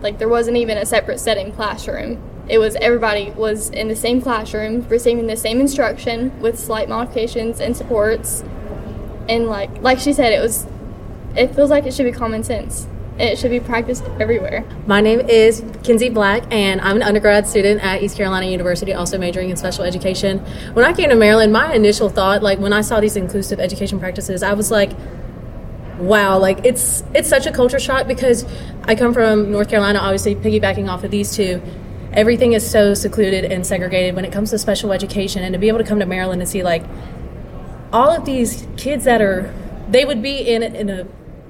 like 0.00 0.18
there 0.18 0.28
wasn't 0.28 0.56
even 0.58 0.76
a 0.76 0.84
separate 0.84 1.18
setting 1.18 1.52
classroom. 1.52 2.22
It 2.48 2.58
was 2.58 2.76
everybody 2.76 3.30
was 3.30 3.70
in 3.70 3.88
the 3.88 3.96
same 3.96 4.20
classroom, 4.20 4.86
receiving 4.88 5.26
the 5.26 5.36
same 5.36 5.60
instruction 5.60 6.38
with 6.40 6.58
slight 6.58 6.88
modifications 6.88 7.60
and 7.60 7.76
supports. 7.76 8.42
And 9.28 9.46
like 9.46 9.70
like 9.80 9.98
she 9.98 10.12
said, 10.12 10.32
it 10.32 10.40
was 10.40 10.66
it 11.34 11.54
feels 11.54 11.70
like 11.70 11.86
it 11.86 11.94
should 11.94 12.04
be 12.04 12.12
common 12.12 12.44
sense. 12.44 12.86
It 13.18 13.38
should 13.38 13.52
be 13.52 13.60
practiced 13.60 14.04
everywhere. 14.18 14.64
My 14.88 15.00
name 15.00 15.20
is 15.20 15.62
Kinsey 15.84 16.10
Black, 16.10 16.42
and 16.52 16.80
I'm 16.80 16.96
an 16.96 17.02
undergrad 17.02 17.46
student 17.46 17.80
at 17.80 18.02
East 18.02 18.16
Carolina 18.16 18.46
University, 18.46 18.92
also 18.92 19.18
majoring 19.18 19.50
in 19.50 19.56
special 19.56 19.84
education. 19.84 20.40
When 20.72 20.84
I 20.84 20.92
came 20.92 21.10
to 21.10 21.14
Maryland, 21.14 21.52
my 21.52 21.72
initial 21.74 22.08
thought, 22.08 22.42
like 22.42 22.58
when 22.58 22.72
I 22.72 22.80
saw 22.80 22.98
these 22.98 23.14
inclusive 23.14 23.60
education 23.60 24.00
practices, 24.00 24.42
I 24.42 24.54
was 24.54 24.70
like, 24.70 24.90
wow 25.98 26.36
like 26.36 26.64
it's 26.64 27.04
it's 27.14 27.28
such 27.28 27.46
a 27.46 27.52
culture 27.52 27.78
shock 27.78 28.08
because 28.08 28.44
i 28.82 28.96
come 28.96 29.14
from 29.14 29.52
north 29.52 29.68
carolina 29.68 29.96
obviously 30.00 30.34
piggybacking 30.34 30.88
off 30.88 31.04
of 31.04 31.10
these 31.12 31.36
two 31.36 31.62
everything 32.12 32.52
is 32.52 32.68
so 32.68 32.94
secluded 32.94 33.44
and 33.44 33.64
segregated 33.64 34.16
when 34.16 34.24
it 34.24 34.32
comes 34.32 34.50
to 34.50 34.58
special 34.58 34.92
education 34.92 35.44
and 35.44 35.52
to 35.52 35.58
be 35.58 35.68
able 35.68 35.78
to 35.78 35.84
come 35.84 36.00
to 36.00 36.04
maryland 36.04 36.42
and 36.42 36.50
see 36.50 36.64
like 36.64 36.82
all 37.92 38.10
of 38.10 38.24
these 38.24 38.66
kids 38.76 39.04
that 39.04 39.22
are 39.22 39.54
they 39.88 40.04
would 40.04 40.20
be 40.20 40.38
in 40.38 40.64
in 40.64 40.90
a 40.90 41.06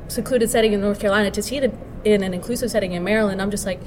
secluded 0.09 0.51
setting 0.51 0.73
in 0.73 0.81
North 0.81 1.01
Carolina 1.01 1.31
to 1.31 1.43
see 1.43 1.57
it 1.57 1.75
in 2.05 2.23
an 2.23 2.35
inclusive 2.35 2.71
setting 2.71 2.93
in 2.93 3.05
Maryland, 3.05 3.41
I'm 3.41 3.51
just 3.51 3.67
like, 3.67 3.81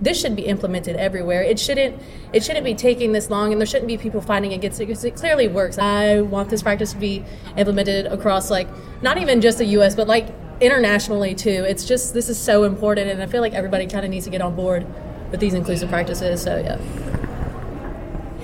this 0.00 0.20
should 0.20 0.34
be 0.36 0.42
implemented 0.42 0.96
everywhere. 0.96 1.42
It 1.42 1.58
shouldn't 1.58 2.00
it 2.32 2.42
shouldn't 2.42 2.64
be 2.64 2.74
taking 2.74 3.12
this 3.12 3.30
long, 3.30 3.52
and 3.52 3.60
there 3.60 3.66
shouldn't 3.66 3.88
be 3.88 3.96
people 3.96 4.20
fighting 4.20 4.52
against 4.52 4.80
it 4.80 4.86
because 4.86 5.04
it 5.04 5.14
clearly 5.14 5.48
works. 5.48 5.78
I 5.78 6.20
want 6.20 6.50
this 6.50 6.62
practice 6.62 6.92
to 6.92 6.98
be 6.98 7.24
implemented 7.56 8.06
across 8.06 8.50
like 8.50 8.68
not 9.02 9.18
even 9.18 9.40
just 9.40 9.58
the 9.58 9.66
U.S. 9.66 9.94
but 9.94 10.08
like 10.08 10.28
internationally 10.60 11.34
too. 11.34 11.64
It's 11.66 11.84
just 11.84 12.12
this 12.12 12.28
is 12.28 12.38
so 12.38 12.64
important, 12.64 13.08
and 13.08 13.22
I 13.22 13.26
feel 13.26 13.40
like 13.40 13.54
everybody 13.54 13.86
kind 13.86 14.04
of 14.04 14.10
needs 14.10 14.24
to 14.24 14.30
get 14.30 14.42
on 14.42 14.54
board 14.54 14.86
with 15.30 15.40
these 15.40 15.54
inclusive 15.54 15.88
practices. 15.88 16.42
So 16.42 16.58
yeah. 16.58 16.76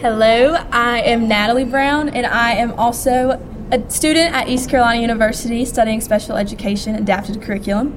Hello, 0.01 0.55
I 0.73 1.01
am 1.01 1.29
Natalie 1.29 1.65
Brown, 1.65 2.09
and 2.09 2.25
I 2.27 2.53
am 2.53 2.73
also 2.75 3.39
a 3.73 3.89
student 3.89 4.35
at 4.35 4.49
East 4.49 4.69
Carolina 4.69 5.01
University 5.01 5.65
studying 5.65 6.01
special 6.01 6.37
education 6.37 6.97
adapted 6.97 7.41
curriculum. 7.41 7.97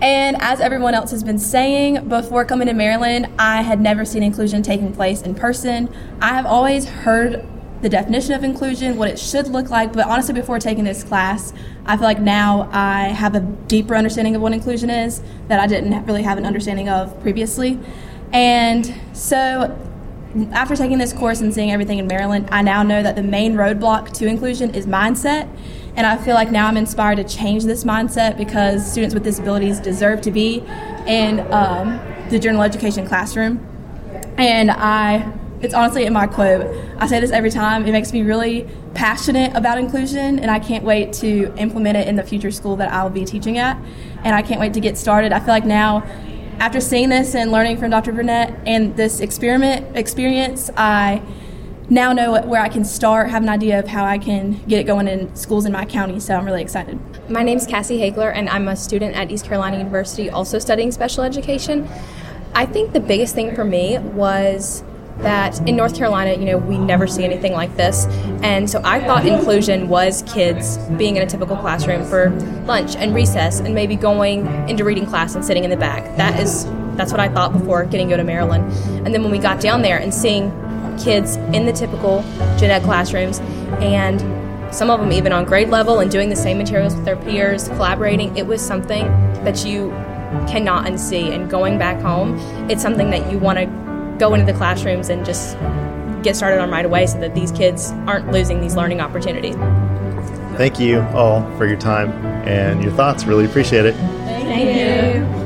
And 0.00 0.36
as 0.40 0.60
everyone 0.60 0.94
else 0.94 1.10
has 1.10 1.24
been 1.24 1.38
saying, 1.38 2.08
before 2.08 2.44
coming 2.44 2.68
to 2.68 2.74
Maryland, 2.74 3.26
I 3.38 3.62
had 3.62 3.80
never 3.80 4.04
seen 4.04 4.22
inclusion 4.22 4.62
taking 4.62 4.92
place 4.92 5.22
in 5.22 5.34
person. 5.34 5.92
I 6.20 6.34
have 6.34 6.46
always 6.46 6.84
heard 6.86 7.44
the 7.80 7.88
definition 7.88 8.34
of 8.34 8.44
inclusion, 8.44 8.96
what 8.96 9.08
it 9.08 9.18
should 9.18 9.48
look 9.48 9.70
like, 9.70 9.92
but 9.92 10.06
honestly, 10.06 10.34
before 10.34 10.58
taking 10.58 10.84
this 10.84 11.02
class, 11.02 11.52
I 11.86 11.96
feel 11.96 12.04
like 12.04 12.20
now 12.20 12.68
I 12.72 13.08
have 13.08 13.34
a 13.34 13.40
deeper 13.40 13.94
understanding 13.94 14.36
of 14.36 14.42
what 14.42 14.52
inclusion 14.52 14.90
is 14.90 15.22
that 15.46 15.58
I 15.58 15.66
didn't 15.66 16.04
really 16.04 16.22
have 16.22 16.38
an 16.38 16.44
understanding 16.44 16.88
of 16.88 17.18
previously. 17.22 17.78
And 18.32 18.94
so 19.12 19.76
after 20.52 20.76
taking 20.76 20.98
this 20.98 21.12
course 21.12 21.40
and 21.40 21.52
seeing 21.52 21.70
everything 21.70 21.98
in 21.98 22.06
Maryland, 22.06 22.48
I 22.50 22.62
now 22.62 22.82
know 22.82 23.02
that 23.02 23.16
the 23.16 23.22
main 23.22 23.54
roadblock 23.54 24.12
to 24.14 24.26
inclusion 24.26 24.74
is 24.74 24.86
mindset. 24.86 25.48
And 25.96 26.06
I 26.06 26.16
feel 26.16 26.34
like 26.34 26.50
now 26.50 26.68
I'm 26.68 26.76
inspired 26.76 27.16
to 27.16 27.24
change 27.24 27.64
this 27.64 27.82
mindset 27.84 28.36
because 28.36 28.88
students 28.88 29.14
with 29.14 29.24
disabilities 29.24 29.80
deserve 29.80 30.20
to 30.22 30.30
be 30.30 30.62
in 31.06 31.40
um, 31.52 32.00
the 32.30 32.38
general 32.38 32.62
education 32.62 33.06
classroom. 33.06 33.66
And 34.36 34.70
I, 34.70 35.32
it's 35.60 35.74
honestly 35.74 36.04
in 36.04 36.12
my 36.12 36.26
quote. 36.26 36.66
I 36.98 37.06
say 37.06 37.18
this 37.20 37.32
every 37.32 37.50
time. 37.50 37.84
It 37.86 37.92
makes 37.92 38.12
me 38.12 38.22
really 38.22 38.68
passionate 38.94 39.56
about 39.56 39.78
inclusion, 39.78 40.38
and 40.38 40.50
I 40.50 40.60
can't 40.60 40.84
wait 40.84 41.12
to 41.14 41.52
implement 41.56 41.96
it 41.96 42.06
in 42.06 42.16
the 42.16 42.22
future 42.22 42.52
school 42.52 42.76
that 42.76 42.92
I 42.92 43.02
will 43.02 43.10
be 43.10 43.24
teaching 43.24 43.58
at. 43.58 43.76
And 44.24 44.36
I 44.36 44.42
can't 44.42 44.60
wait 44.60 44.74
to 44.74 44.80
get 44.80 44.96
started. 44.96 45.32
I 45.32 45.40
feel 45.40 45.48
like 45.48 45.64
now 45.64 46.04
after 46.58 46.80
seeing 46.80 47.08
this 47.08 47.34
and 47.34 47.52
learning 47.52 47.78
from 47.78 47.90
Dr. 47.90 48.12
Burnett 48.12 48.52
and 48.66 48.96
this 48.96 49.20
experiment 49.20 49.96
experience, 49.96 50.70
I 50.76 51.22
now 51.88 52.12
know 52.12 52.42
where 52.42 52.60
I 52.60 52.68
can 52.68 52.84
start, 52.84 53.30
have 53.30 53.42
an 53.42 53.48
idea 53.48 53.78
of 53.78 53.86
how 53.86 54.04
I 54.04 54.18
can 54.18 54.62
get 54.64 54.80
it 54.80 54.84
going 54.84 55.08
in 55.08 55.34
schools 55.36 55.64
in 55.64 55.72
my 55.72 55.84
county. 55.84 56.20
So 56.20 56.34
I'm 56.34 56.44
really 56.44 56.60
excited. 56.60 56.98
My 57.30 57.42
name 57.42 57.58
is 57.58 57.66
Cassie 57.66 57.98
Hagler, 57.98 58.32
and 58.34 58.48
I'm 58.48 58.68
a 58.68 58.76
student 58.76 59.14
at 59.14 59.30
East 59.30 59.44
Carolina 59.46 59.78
University, 59.78 60.28
also 60.28 60.58
studying 60.58 60.90
special 60.90 61.22
education. 61.22 61.88
I 62.54 62.66
think 62.66 62.92
the 62.92 63.00
biggest 63.00 63.34
thing 63.34 63.54
for 63.54 63.64
me 63.64 63.98
was 63.98 64.82
that 65.18 65.58
in 65.68 65.76
North 65.76 65.96
Carolina, 65.96 66.34
you 66.34 66.44
know, 66.44 66.58
we 66.58 66.78
never 66.78 67.06
see 67.06 67.24
anything 67.24 67.52
like 67.52 67.76
this. 67.76 68.06
And 68.42 68.68
so 68.70 68.80
I 68.84 69.00
thought 69.00 69.26
inclusion 69.26 69.88
was 69.88 70.22
kids 70.22 70.78
being 70.96 71.16
in 71.16 71.22
a 71.22 71.26
typical 71.26 71.56
classroom 71.56 72.04
for 72.04 72.30
lunch 72.66 72.96
and 72.96 73.14
recess 73.14 73.60
and 73.60 73.74
maybe 73.74 73.96
going 73.96 74.46
into 74.68 74.84
reading 74.84 75.06
class 75.06 75.34
and 75.34 75.44
sitting 75.44 75.64
in 75.64 75.70
the 75.70 75.76
back. 75.76 76.16
That 76.16 76.38
is 76.40 76.66
that's 76.96 77.12
what 77.12 77.20
I 77.20 77.28
thought 77.28 77.52
before 77.52 77.84
getting 77.84 78.08
to 78.08 78.14
go 78.14 78.16
to 78.16 78.24
Maryland. 78.24 78.72
And 79.06 79.14
then 79.14 79.22
when 79.22 79.30
we 79.30 79.38
got 79.38 79.60
down 79.60 79.82
there 79.82 79.98
and 79.98 80.12
seeing 80.12 80.50
kids 80.98 81.36
in 81.36 81.64
the 81.64 81.72
typical 81.72 82.22
gen 82.58 82.70
ed 82.70 82.82
classrooms 82.82 83.38
and 83.80 84.20
some 84.74 84.90
of 84.90 85.00
them 85.00 85.12
even 85.12 85.32
on 85.32 85.44
grade 85.44 85.68
level 85.68 86.00
and 86.00 86.10
doing 86.10 86.28
the 86.28 86.36
same 86.36 86.58
materials 86.58 86.94
with 86.94 87.04
their 87.04 87.16
peers, 87.16 87.68
collaborating, 87.68 88.36
it 88.36 88.46
was 88.46 88.60
something 88.60 89.06
that 89.44 89.64
you 89.64 89.90
cannot 90.46 90.86
unsee. 90.86 91.32
And 91.32 91.48
going 91.48 91.78
back 91.78 92.00
home, 92.02 92.36
it's 92.68 92.82
something 92.82 93.10
that 93.10 93.30
you 93.30 93.38
want 93.38 93.58
to 93.58 93.87
go 94.18 94.34
into 94.34 94.50
the 94.50 94.56
classrooms 94.56 95.08
and 95.08 95.24
just 95.24 95.56
get 96.22 96.36
started 96.36 96.60
on 96.60 96.70
right 96.70 96.84
away 96.84 97.06
so 97.06 97.18
that 97.20 97.34
these 97.34 97.52
kids 97.52 97.92
aren't 98.06 98.30
losing 98.32 98.60
these 98.60 98.76
learning 98.76 99.00
opportunities. 99.00 99.54
Thank 100.56 100.80
you 100.80 101.00
all 101.14 101.42
for 101.56 101.66
your 101.66 101.78
time 101.78 102.10
and 102.46 102.82
your 102.82 102.92
thoughts. 102.92 103.24
Really 103.24 103.44
appreciate 103.44 103.86
it. 103.86 103.94
Thank, 103.94 104.48
Thank 104.48 105.16
you. 105.16 105.38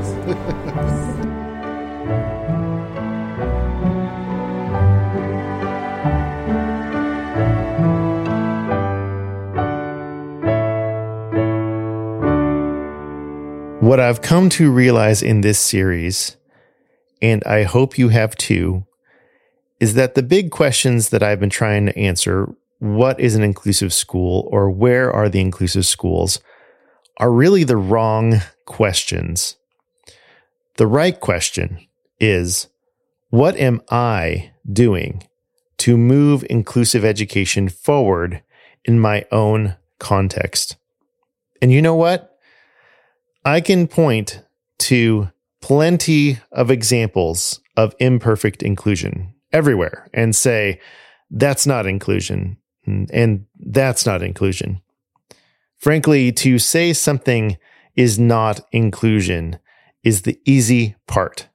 what 13.83 14.01
I've 14.01 14.23
come 14.23 14.49
to 14.51 14.70
realize 14.70 15.23
in 15.23 15.43
this 15.43 15.59
series 15.59 16.37
and 17.23 17.43
I 17.45 17.62
hope 17.62 17.97
you 17.97 18.09
have 18.09 18.37
too, 18.37 18.85
is 19.81 19.95
that 19.95 20.14
the 20.14 20.23
big 20.23 20.51
questions 20.51 21.09
that 21.11 21.23
I've 21.23 21.41
been 21.41 21.51
trying 21.51 21.87
to 21.87 21.97
answer 21.99 22.53
what 22.81 23.20
is 23.20 23.37
an 23.37 23.43
inclusive 23.43 23.93
school 23.93 24.49
or 24.51 24.68
where 24.68 25.11
are 25.11 25.29
the 25.29 25.41
inclusive 25.41 25.87
schools 25.87 26.41
are 27.18 27.31
really 27.31 27.62
the 27.62 27.77
wrong 27.77 28.41
questions. 28.66 29.57
The 30.77 30.87
right 30.87 31.18
question 31.18 31.87
is 32.18 32.66
what 33.31 33.57
am 33.57 33.81
I 33.89 34.51
doing 34.70 35.23
to 35.79 35.97
move 35.97 36.45
inclusive 36.51 37.05
education 37.05 37.68
forward 37.68 38.43
in 38.85 38.99
my 38.99 39.25
own 39.31 39.77
context? 40.01 40.77
And 41.61 41.70
you 41.70 41.81
know 41.81 41.95
what? 41.95 42.37
I 43.45 43.61
can 43.61 43.87
point 43.87 44.43
to 44.81 45.31
plenty 45.62 46.38
of 46.50 46.70
examples 46.70 47.60
of 47.76 47.94
imperfect 47.98 48.62
inclusion 48.62 49.32
everywhere 49.52 50.10
and 50.12 50.36
say, 50.36 50.78
that's 51.30 51.66
not 51.66 51.86
inclusion 51.86 52.58
mm, 52.86 53.08
and 53.12 53.46
that's 53.58 54.04
not 54.04 54.22
inclusion. 54.22 54.82
Frankly, 55.78 56.30
to 56.32 56.58
say 56.58 56.92
something 56.92 57.56
is 57.96 58.18
not 58.18 58.60
inclusion 58.70 59.58
is 60.04 60.22
the 60.22 60.38
easy 60.44 60.96
part. 61.06 61.48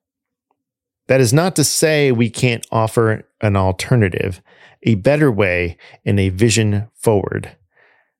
That 1.07 1.21
is 1.21 1.31
not 1.31 1.55
to 1.55 1.63
say 1.63 2.11
we 2.11 2.29
can't 2.29 2.65
offer 2.71 3.27
an 3.41 3.55
alternative, 3.55 4.41
a 4.83 4.95
better 4.95 5.31
way, 5.31 5.77
and 6.05 6.19
a 6.19 6.29
vision 6.29 6.89
forward. 6.93 7.55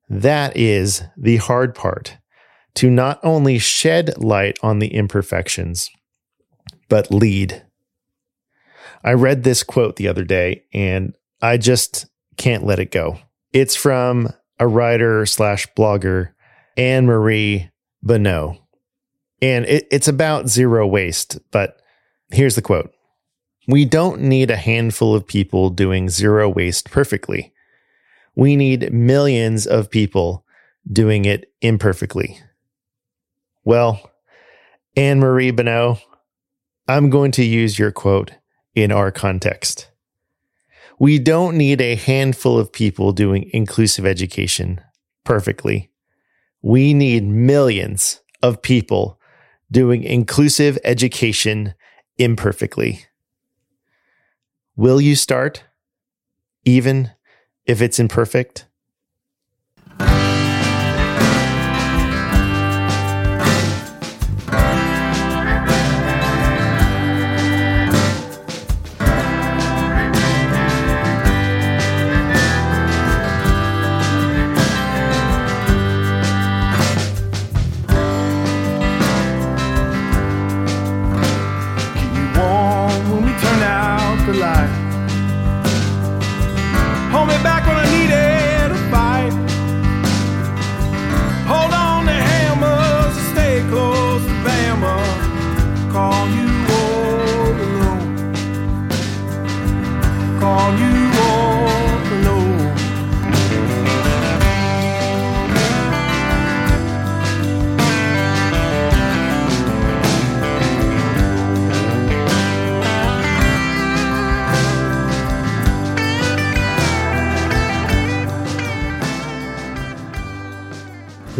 That 0.09 0.55
is 0.55 1.03
the 1.17 1.38
hard 1.38 1.75
part 1.75 2.17
to 2.78 2.91
not 2.91 3.19
only 3.23 3.57
shed 3.57 4.15
light 4.19 4.59
on 4.61 4.78
the 4.78 4.93
imperfections, 4.93 5.89
but 6.89 7.09
lead. 7.09 7.65
I 9.03 9.13
read 9.13 9.43
this 9.43 9.63
quote 9.63 9.95
the 9.95 10.07
other 10.07 10.23
day 10.23 10.63
and 10.71 11.15
I 11.41 11.57
just 11.57 12.05
can't 12.38 12.67
let 12.67 12.78
it 12.78 12.91
go. 12.91 13.17
It's 13.51 13.75
from 13.75 14.30
a 14.59 14.67
writer 14.67 15.25
slash 15.25 15.67
blogger, 15.75 16.34
Anne 16.78 17.07
Marie 17.07 17.71
Bonneau. 18.03 18.59
And 19.41 19.65
it, 19.65 19.88
it's 19.89 20.07
about 20.07 20.47
zero 20.47 20.86
waste, 20.86 21.39
but 21.49 21.82
here's 22.30 22.55
the 22.55 22.61
quote 22.61 22.93
We 23.67 23.86
don't 23.86 24.21
need 24.21 24.51
a 24.51 24.55
handful 24.55 25.15
of 25.15 25.25
people 25.25 25.71
doing 25.71 26.09
zero 26.09 26.47
waste 26.47 26.91
perfectly. 26.91 27.53
We 28.36 28.55
need 28.55 28.93
millions 28.93 29.65
of 29.65 29.89
people 29.89 30.45
doing 30.91 31.25
it 31.25 31.51
imperfectly. 31.61 32.39
Well, 33.68 33.99
Anne 34.95 35.20
Marie 35.20 35.51
Bonneau, 35.51 35.97
I'm 36.88 37.09
going 37.09 37.32
to 37.34 37.43
use 37.43 37.78
your 37.78 37.91
quote 37.91 38.32
in 38.76 38.93
our 38.93 39.11
context. 39.11 39.91
We 40.99 41.20
don't 41.20 41.57
need 41.57 41.82
a 41.82 41.95
handful 41.95 42.57
of 42.57 42.72
people 42.72 43.11
doing 43.11 43.49
inclusive 43.51 44.05
education 44.05 44.80
perfectly. 45.26 45.91
We 46.61 46.93
need 46.93 47.26
millions 47.26 48.22
of 48.41 48.61
people 48.61 49.20
doing 49.70 50.01
inclusive 50.01 50.80
education 50.86 51.74
imperfectly. 52.18 53.03
Will 54.78 55.01
you 55.01 55.18
start, 55.18 55.65
even 56.63 57.11
if 57.65 57.82
it's 57.82 57.99
imperfect? 57.99 58.65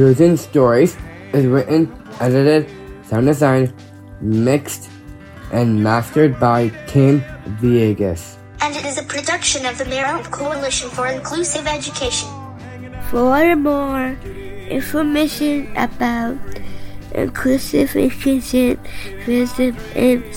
Inclusion 0.08 0.38
Stories 0.38 0.96
is 1.34 1.46
written, 1.46 1.92
edited, 2.22 2.72
sound 3.04 3.26
designed, 3.26 3.74
mixed, 4.22 4.90
and 5.52 5.84
mastered 5.84 6.40
by 6.40 6.70
Tim 6.88 7.20
Villegas. 7.60 8.38
And 8.62 8.74
it 8.74 8.86
is 8.86 8.98
a 8.98 9.04
production 9.04 9.66
of 9.66 9.78
the 9.78 9.84
Maryland 9.84 10.32
Coalition 10.32 10.90
for 10.92 11.08
Inclusive 11.08 11.68
Education. 11.68 12.30
For 13.12 13.54
more 13.58 14.16
information 14.72 15.76
about 15.76 16.40
inclusive 17.12 17.94
education, 17.94 18.80
visit 19.26 19.76
mcie.org. 19.92 20.32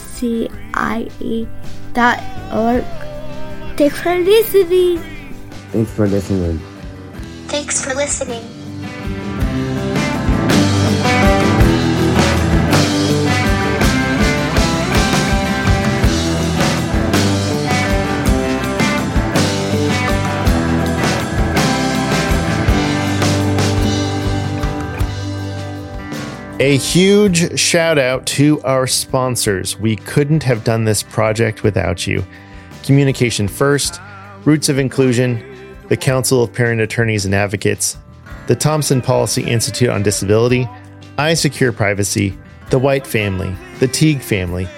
Thanks 3.78 4.00
for 4.02 4.18
listening. 4.18 4.98
Thanks 5.70 5.92
for 5.94 6.08
listening. 6.08 6.58
Thanks 7.46 7.84
for 7.84 7.94
listening. 7.94 8.59
A 26.60 26.76
huge 26.76 27.58
shout 27.58 27.96
out 27.96 28.26
to 28.26 28.60
our 28.64 28.86
sponsors. 28.86 29.78
We 29.78 29.96
couldn't 29.96 30.42
have 30.42 30.62
done 30.62 30.84
this 30.84 31.02
project 31.02 31.62
without 31.62 32.06
you. 32.06 32.22
Communication 32.82 33.48
First, 33.48 33.98
Roots 34.44 34.68
of 34.68 34.78
Inclusion, 34.78 35.42
the 35.88 35.96
Council 35.96 36.42
of 36.42 36.52
Parent 36.52 36.82
Attorneys 36.82 37.24
and 37.24 37.34
Advocates, 37.34 37.96
the 38.46 38.54
Thompson 38.54 39.00
Policy 39.00 39.42
Institute 39.42 39.88
on 39.88 40.02
Disability, 40.02 40.68
iSecurePrivacy, 41.16 42.36
the 42.68 42.78
White 42.78 43.06
Family, 43.06 43.56
the 43.78 43.88
Teague 43.88 44.20
Family, 44.20 44.68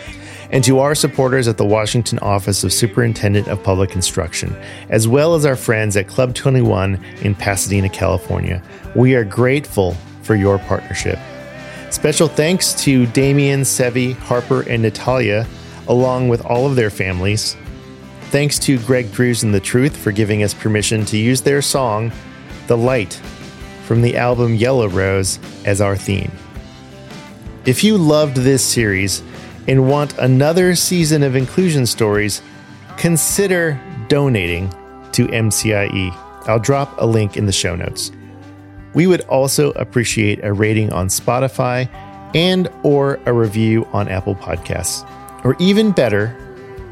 and 0.52 0.62
to 0.62 0.78
our 0.78 0.94
supporters 0.94 1.48
at 1.48 1.56
the 1.56 1.66
Washington 1.66 2.20
Office 2.20 2.62
of 2.62 2.72
Superintendent 2.72 3.48
of 3.48 3.60
Public 3.64 3.96
Instruction, 3.96 4.54
as 4.88 5.08
well 5.08 5.34
as 5.34 5.44
our 5.44 5.56
friends 5.56 5.96
at 5.96 6.06
Club 6.06 6.32
21 6.32 7.04
in 7.22 7.34
Pasadena, 7.34 7.88
California. 7.88 8.62
We 8.94 9.16
are 9.16 9.24
grateful 9.24 9.94
for 10.22 10.36
your 10.36 10.60
partnership. 10.60 11.18
Special 11.92 12.26
thanks 12.26 12.72
to 12.84 13.04
Damien, 13.04 13.60
Sevi, 13.60 14.14
Harper, 14.14 14.62
and 14.62 14.82
Natalia, 14.82 15.46
along 15.88 16.30
with 16.30 16.42
all 16.46 16.66
of 16.66 16.74
their 16.74 16.88
families. 16.88 17.54
Thanks 18.30 18.58
to 18.60 18.78
Greg 18.78 19.12
Drews 19.12 19.42
and 19.42 19.52
The 19.52 19.60
Truth 19.60 19.94
for 19.98 20.10
giving 20.10 20.42
us 20.42 20.54
permission 20.54 21.04
to 21.04 21.18
use 21.18 21.42
their 21.42 21.60
song, 21.60 22.10
The 22.66 22.78
Light, 22.78 23.20
from 23.84 24.00
the 24.00 24.16
album 24.16 24.54
Yellow 24.54 24.88
Rose, 24.88 25.38
as 25.66 25.82
our 25.82 25.94
theme. 25.94 26.32
If 27.66 27.84
you 27.84 27.98
loved 27.98 28.38
this 28.38 28.64
series 28.64 29.22
and 29.68 29.86
want 29.86 30.16
another 30.16 30.74
season 30.74 31.22
of 31.22 31.36
inclusion 31.36 31.84
stories, 31.84 32.40
consider 32.96 33.78
donating 34.08 34.70
to 35.12 35.26
MCIE. 35.26 36.10
I'll 36.48 36.58
drop 36.58 36.94
a 36.98 37.06
link 37.06 37.36
in 37.36 37.44
the 37.44 37.52
show 37.52 37.76
notes. 37.76 38.12
We 38.94 39.06
would 39.06 39.22
also 39.22 39.70
appreciate 39.72 40.44
a 40.44 40.52
rating 40.52 40.92
on 40.92 41.08
Spotify 41.08 41.88
and 42.34 42.68
or 42.82 43.18
a 43.26 43.32
review 43.32 43.86
on 43.92 44.08
Apple 44.08 44.34
Podcasts. 44.34 45.08
Or 45.44 45.56
even 45.58 45.92
better, 45.92 46.36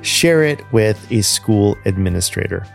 share 0.03 0.43
it 0.43 0.61
with 0.73 1.11
a 1.13 1.23
school 1.23 1.77
administrator. 1.85 2.67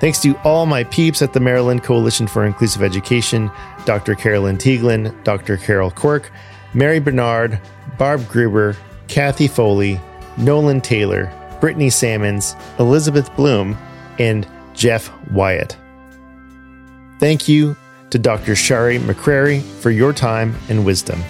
Thanks 0.00 0.20
to 0.22 0.36
all 0.38 0.66
my 0.66 0.84
peeps 0.84 1.22
at 1.22 1.32
the 1.32 1.40
Maryland 1.40 1.82
Coalition 1.82 2.26
for 2.26 2.44
Inclusive 2.44 2.82
Education, 2.82 3.50
Dr. 3.84 4.14
Carolyn 4.14 4.58
Tieglin, 4.58 5.14
Dr. 5.24 5.56
Carol 5.56 5.90
Quirk, 5.90 6.30
Mary 6.74 6.98
Bernard, 6.98 7.60
Barb 7.98 8.26
Gruber, 8.28 8.76
Kathy 9.08 9.48
Foley, 9.48 10.00
Nolan 10.36 10.80
Taylor, 10.80 11.32
Brittany 11.60 11.90
Salmons, 11.90 12.56
Elizabeth 12.78 13.34
Bloom, 13.36 13.76
and 14.18 14.46
Jeff 14.74 15.10
Wyatt. 15.30 15.76
Thank 17.20 17.48
you 17.48 17.76
to 18.14 18.18
Dr. 18.20 18.54
Shari 18.54 19.00
McCrary 19.00 19.60
for 19.60 19.90
your 19.90 20.12
time 20.12 20.54
and 20.68 20.86
wisdom. 20.86 21.20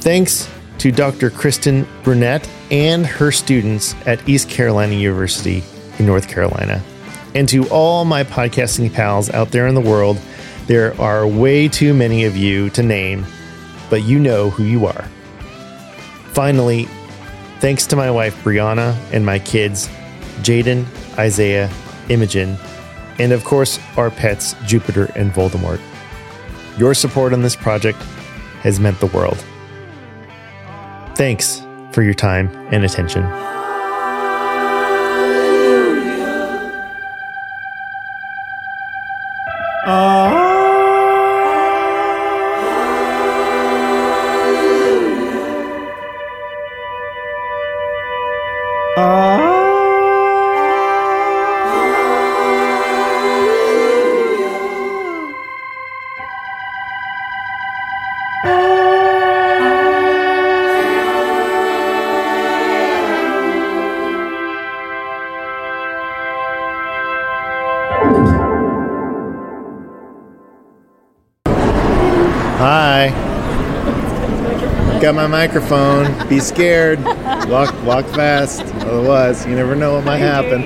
Thanks 0.00 0.50
to 0.78 0.90
Dr. 0.90 1.30
Kristen 1.30 1.86
Burnett 2.02 2.50
and 2.72 3.06
her 3.06 3.30
students 3.30 3.94
at 4.04 4.28
East 4.28 4.50
Carolina 4.50 4.94
University 4.94 5.62
in 6.00 6.06
North 6.06 6.28
Carolina. 6.28 6.82
And 7.36 7.48
to 7.50 7.68
all 7.68 8.04
my 8.04 8.24
podcasting 8.24 8.92
pals 8.92 9.30
out 9.30 9.52
there 9.52 9.68
in 9.68 9.76
the 9.76 9.80
world, 9.80 10.20
there 10.66 11.00
are 11.00 11.24
way 11.24 11.68
too 11.68 11.94
many 11.94 12.24
of 12.24 12.36
you 12.36 12.68
to 12.70 12.82
name, 12.82 13.24
but 13.90 14.02
you 14.02 14.18
know 14.18 14.50
who 14.50 14.64
you 14.64 14.86
are. 14.86 15.04
Finally, 16.32 16.86
thanks 17.60 17.86
to 17.86 17.94
my 17.94 18.10
wife 18.10 18.34
Brianna 18.42 18.96
and 19.12 19.24
my 19.24 19.38
kids, 19.38 19.86
Jaden, 20.40 20.84
Isaiah, 21.16 21.70
Imogen, 22.08 22.56
and 23.18 23.32
of 23.32 23.44
course, 23.44 23.78
our 23.96 24.10
pets, 24.10 24.54
Jupiter 24.64 25.10
and 25.16 25.32
Voldemort. 25.32 25.80
Your 26.78 26.94
support 26.94 27.32
on 27.32 27.42
this 27.42 27.56
project 27.56 27.98
has 28.62 28.80
meant 28.80 28.98
the 29.00 29.06
world. 29.06 29.44
Thanks 31.16 31.62
for 31.92 32.02
your 32.02 32.14
time 32.14 32.48
and 32.72 32.84
attention. 32.84 33.51
Microphone. 75.32 76.28
Be 76.28 76.40
scared. 76.40 77.02
Walk 77.48 77.72
walk 77.84 78.04
fast. 78.08 78.62
Otherwise, 78.84 79.46
you 79.46 79.54
never 79.54 79.74
know 79.74 79.94
what 79.94 80.04
might 80.04 80.18
happen. 80.18 80.62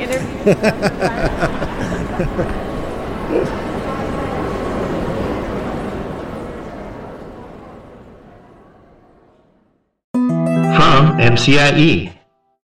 From 10.74 11.16
MCIE. 11.18 12.15